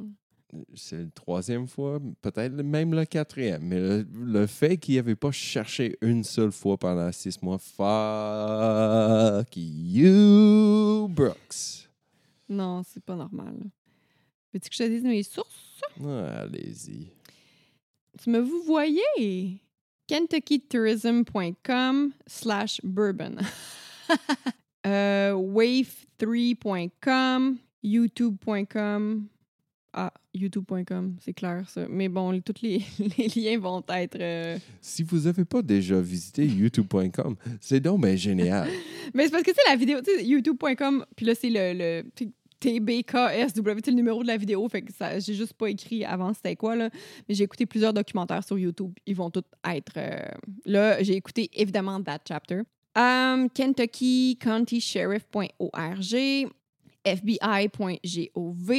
C'est 0.75 0.99
la 1.03 1.09
troisième 1.15 1.65
fois, 1.67 1.99
peut-être 2.21 2.51
même 2.53 2.93
la 2.93 3.05
quatrième. 3.05 3.63
Mais 3.63 3.79
le, 3.79 4.05
le 4.13 4.45
fait 4.47 4.75
qu'il 4.77 4.95
n'avait 4.97 5.15
pas 5.15 5.31
cherché 5.31 5.97
une 6.01 6.23
seule 6.25 6.51
fois 6.51 6.77
pendant 6.77 7.09
six 7.11 7.41
mois, 7.41 7.57
fuck 7.57 9.47
you, 9.55 11.07
Brooks. 11.09 11.87
Non, 12.49 12.83
c'est 12.83 13.01
pas 13.03 13.15
normal. 13.15 13.55
Veux-tu 14.53 14.69
que 14.69 14.75
je 14.75 14.83
te 14.83 14.89
dise 14.89 15.03
mes 15.03 15.23
sources? 15.23 15.79
Ah, 16.03 16.41
Allez-y. 16.41 17.07
Tu 18.21 18.29
me 18.29 18.39
vous 18.39 18.61
voyez? 18.63 19.57
KentuckyTourism.com 20.09 22.11
slash 22.27 22.81
bourbon. 22.83 23.37
Euh, 24.87 25.33
Wave3.com, 25.33 27.57
YouTube.com. 27.83 29.25
Ah, 29.93 30.13
YouTube.com, 30.33 31.17
c'est 31.19 31.33
clair 31.33 31.69
ça. 31.69 31.85
Mais 31.89 32.07
bon, 32.07 32.39
tous 32.39 32.61
les, 32.61 32.81
les 33.17 33.27
liens 33.27 33.59
vont 33.59 33.83
être. 33.89 34.17
euh, 34.21 34.57
Si 34.79 35.03
vous 35.03 35.19
n'avez 35.21 35.43
pas 35.43 35.61
déjà 35.61 35.99
visité 35.99 36.45
youtube.com, 36.45 37.35
c'est 37.59 37.81
donc 37.81 37.99
ben 38.01 38.15
génial. 38.17 38.69
Mais 39.13 39.25
c'est 39.25 39.31
parce 39.31 39.43
que 39.43 39.51
c'est 39.53 39.69
la 39.69 39.75
vidéo, 39.75 39.99
tu 40.01 40.15
sais, 40.15 40.23
YouTube.com, 40.25 41.05
puis 41.17 41.25
là, 41.25 41.35
c'est 41.35 41.49
le, 41.49 41.73
le 41.73 42.03
TBKSW, 42.61 43.79
c'est 43.83 43.91
le 43.91 43.97
numéro 43.97 44.21
de 44.23 44.27
la 44.27 44.37
vidéo. 44.37 44.65
Fait 44.69 44.81
que 44.81 44.93
ça, 44.93 45.19
j'ai 45.19 45.33
juste 45.33 45.53
pas 45.55 45.69
écrit 45.69 46.05
avant 46.05 46.33
c'était 46.33 46.55
quoi, 46.55 46.77
là. 46.77 46.89
Mais 47.27 47.35
j'ai 47.35 47.43
écouté 47.43 47.65
plusieurs 47.65 47.93
documentaires 47.93 48.45
sur 48.45 48.57
YouTube. 48.57 48.93
Ils 49.05 49.15
vont 49.15 49.29
tous 49.29 49.43
être. 49.69 49.91
euh, 49.97 50.21
Là, 50.65 51.03
j'ai 51.03 51.15
écouté 51.17 51.49
évidemment 51.53 52.01
That 52.01 52.19
Chapter. 52.25 52.61
Um, 52.95 53.49
KentuckyCountySheriff.org, 53.49 56.49
FBI.gov, 57.05 58.71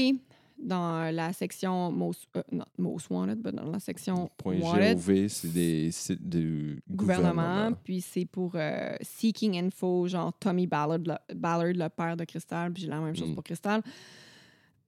dans 0.59 1.11
la 1.13 1.33
section 1.33 1.91
Most, 1.91 2.29
euh, 2.37 2.43
not 2.53 2.67
Most 2.79 3.11
Wanted, 3.11 3.41
mais 3.45 3.51
dans 3.53 3.65
la 3.65 3.81
section 3.81 4.31
Point 4.37 4.61
Wanted 4.61 4.99
.gov, 4.99 5.29
c'est 5.29 5.53
des 5.53 5.91
sites 5.91 6.29
du 6.29 6.81
gouvernement, 6.89 7.33
gouvernement. 7.43 7.77
puis 7.83 8.01
c'est 8.01 8.27
pour 8.27 8.53
euh, 8.55 8.95
Seeking 9.01 9.59
Info, 9.59 10.07
genre 10.07 10.33
Tommy 10.39 10.69
Ballard, 10.69 10.99
le, 10.99 11.17
Ballard, 11.35 11.73
le 11.75 11.89
père 11.89 12.17
de 12.17 12.25
Crystal, 12.25 12.73
puis 12.73 12.85
j'ai 12.85 12.89
la 12.91 13.01
même 13.01 13.17
chose 13.17 13.31
Mm. 13.31 13.35
pour 13.35 13.43
Crystal. 13.43 13.83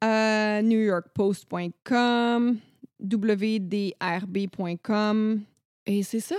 Euh, 0.04 0.62
NewYorkPost.com, 0.62 2.58
WDRB.com, 4.04 5.40
et 5.86 6.02
c'est 6.02 6.20
ça. 6.20 6.36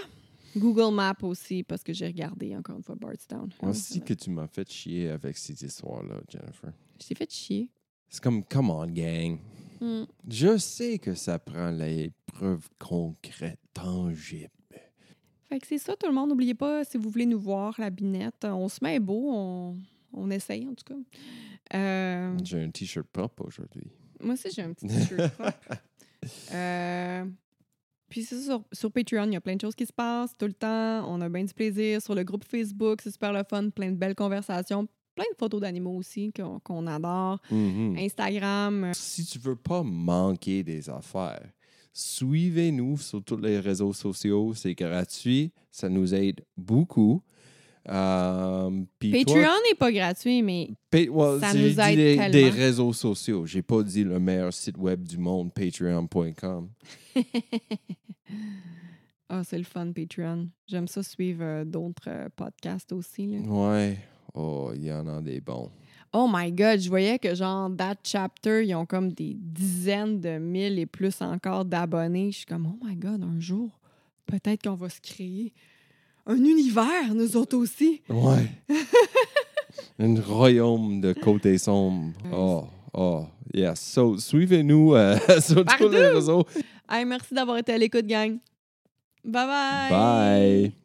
Google 0.55 0.93
Maps 0.93 1.15
aussi, 1.23 1.63
parce 1.63 1.83
que 1.83 1.93
j'ai 1.93 2.07
regardé 2.07 2.55
encore 2.55 2.77
une 2.77 2.83
fois 2.83 2.95
Bardstown. 2.95 3.49
Aussi 3.61 4.01
que 4.01 4.13
tu 4.13 4.29
m'as 4.29 4.47
fait 4.47 4.69
chier 4.69 5.09
avec 5.09 5.37
cette 5.37 5.61
histoire-là, 5.61 6.21
Jennifer. 6.29 6.71
Je 7.01 7.07
t'ai 7.07 7.15
fait 7.15 7.31
chier. 7.31 7.69
C'est 8.09 8.23
comme, 8.23 8.43
come 8.43 8.69
on, 8.69 8.85
gang. 8.87 9.39
Mm. 9.81 10.03
Je 10.27 10.57
sais 10.57 10.99
que 10.99 11.13
ça 11.13 11.37
prend 11.39 11.71
les 11.71 12.11
preuves 12.25 12.67
concrètes, 12.79 13.59
tangibles. 13.73 14.49
Fait 15.49 15.59
que 15.59 15.67
c'est 15.67 15.77
ça, 15.77 15.95
tout 15.95 16.07
le 16.07 16.13
monde. 16.13 16.29
N'oubliez 16.29 16.55
pas, 16.55 16.83
si 16.83 16.97
vous 16.97 17.09
voulez 17.09 17.25
nous 17.25 17.39
voir, 17.39 17.75
la 17.77 17.89
binette, 17.89 18.45
on 18.45 18.67
se 18.67 18.79
met 18.81 18.99
beau, 18.99 19.29
on, 19.31 19.77
on 20.13 20.29
essaye 20.31 20.67
en 20.67 20.73
tout 20.73 20.85
cas. 20.85 21.77
Euh, 21.77 22.37
J'ai 22.43 22.63
un 22.63 22.71
t-shirt 22.71 23.07
propre 23.07 23.45
aujourd'hui. 23.45 23.91
Moi 24.21 24.33
aussi, 24.33 24.49
j'ai 24.51 24.63
un 24.63 24.73
petit 24.73 24.87
t-shirt 24.87 25.33
propre. 25.33 25.57
Euh, 26.51 27.23
puis 28.09 28.23
c'est 28.23 28.39
sur, 28.41 28.63
sur 28.71 28.91
Patreon, 28.91 29.25
il 29.25 29.33
y 29.33 29.35
a 29.35 29.41
plein 29.41 29.55
de 29.55 29.61
choses 29.61 29.75
qui 29.75 29.85
se 29.85 29.93
passent 29.93 30.35
tout 30.37 30.45
le 30.45 30.53
temps. 30.53 31.05
On 31.09 31.19
a 31.21 31.29
bien 31.29 31.43
du 31.43 31.53
plaisir. 31.53 32.01
Sur 32.01 32.15
le 32.15 32.23
groupe 32.23 32.43
Facebook, 32.45 33.01
c'est 33.01 33.11
super 33.11 33.33
le 33.33 33.43
fun. 33.49 33.69
Plein 33.69 33.91
de 33.91 33.97
belles 33.97 34.15
conversations. 34.15 34.87
Plein 35.15 35.25
de 35.31 35.37
photos 35.37 35.61
d'animaux 35.61 35.95
aussi 35.95 36.31
qu'on 36.33 36.59
qu'on 36.59 36.85
adore. 36.87 37.39
Mhm. 37.49 37.95
Instagram. 37.97 38.83
euh, 38.85 38.91
Si 38.93 39.25
tu 39.25 39.39
veux 39.39 39.55
pas 39.55 39.81
manquer 39.83 40.61
des 40.63 40.89
affaires, 40.89 41.49
suivez-nous 41.93 42.97
sur 42.97 43.23
tous 43.23 43.37
les 43.37 43.59
réseaux 43.59 43.93
sociaux. 43.93 44.53
C'est 44.53 44.73
gratuit. 44.75 45.51
Ça 45.71 45.89
nous 45.89 46.13
aide 46.13 46.41
beaucoup. 46.57 47.21
Euh, 47.87 48.83
Patreon 48.99 49.53
n'est 49.69 49.75
pas 49.77 49.91
gratuit, 49.91 50.41
mais 50.41 50.71
well, 50.93 51.39
Ça 51.39 51.53
nous 51.53 51.79
aide 51.79 51.95
des, 51.95 52.15
tellement. 52.15 52.29
des 52.29 52.49
réseaux 52.49 52.93
sociaux. 52.93 53.45
J'ai 53.45 53.61
pas 53.61 53.83
dit 53.83 54.03
le 54.03 54.19
meilleur 54.19 54.53
site 54.53 54.77
web 54.77 55.03
du 55.03 55.17
monde, 55.17 55.53
patreon.com. 55.53 56.69
ah, 59.29 59.43
c'est 59.43 59.57
le 59.57 59.63
fun, 59.63 59.91
Patreon. 59.91 60.49
J'aime 60.67 60.87
ça 60.87 61.03
suivre 61.03 61.43
euh, 61.43 61.65
d'autres 61.65 62.07
euh, 62.09 62.27
podcasts 62.35 62.91
aussi. 62.91 63.27
là. 63.27 63.39
Ouais. 63.39 63.97
Oh, 64.33 64.71
il 64.75 64.83
y 64.83 64.91
en 64.91 65.07
a 65.07 65.21
des 65.21 65.39
bons. 65.39 65.69
Oh 66.11 66.29
my 66.31 66.51
God, 66.51 66.79
je 66.79 66.89
voyais 66.89 67.19
que 67.19 67.35
genre, 67.35 67.69
That 67.75 67.97
Chapter, 68.03 68.65
ils 68.65 68.73
ont 68.73 68.85
comme 68.85 69.11
des 69.11 69.35
dizaines 69.37 70.19
de 70.19 70.37
mille 70.37 70.79
et 70.79 70.85
plus 70.85 71.21
encore 71.21 71.65
d'abonnés. 71.65 72.31
Je 72.31 72.37
suis 72.37 72.45
comme, 72.45 72.67
oh 72.67 72.85
my 72.85 72.95
God, 72.95 73.21
un 73.23 73.39
jour, 73.39 73.79
peut-être 74.25 74.63
qu'on 74.63 74.75
va 74.75 74.89
se 74.89 75.01
créer 75.01 75.53
un 76.25 76.43
univers, 76.43 77.13
nous 77.13 77.37
autres 77.37 77.57
aussi. 77.57 78.01
Ouais. 78.09 78.49
Un 79.99 80.19
royaume 80.19 80.99
de 80.99 81.13
côté 81.13 81.57
sombre. 81.57 82.11
Oh, 82.33 82.65
oh, 82.93 83.25
yes. 83.53 83.79
So, 83.79 84.17
suivez-nous 84.17 84.93
euh, 84.95 85.17
sur 85.39 85.63
tous 85.63 85.89
les 85.89 86.07
réseaux. 86.07 86.45
Hey, 86.89 87.05
merci 87.05 87.33
d'avoir 87.33 87.57
été 87.57 87.73
à 87.73 87.77
l'écoute, 87.77 88.05
gang. 88.05 88.37
Bye 89.23 89.47
bye. 89.47 89.89
Bye. 89.89 90.84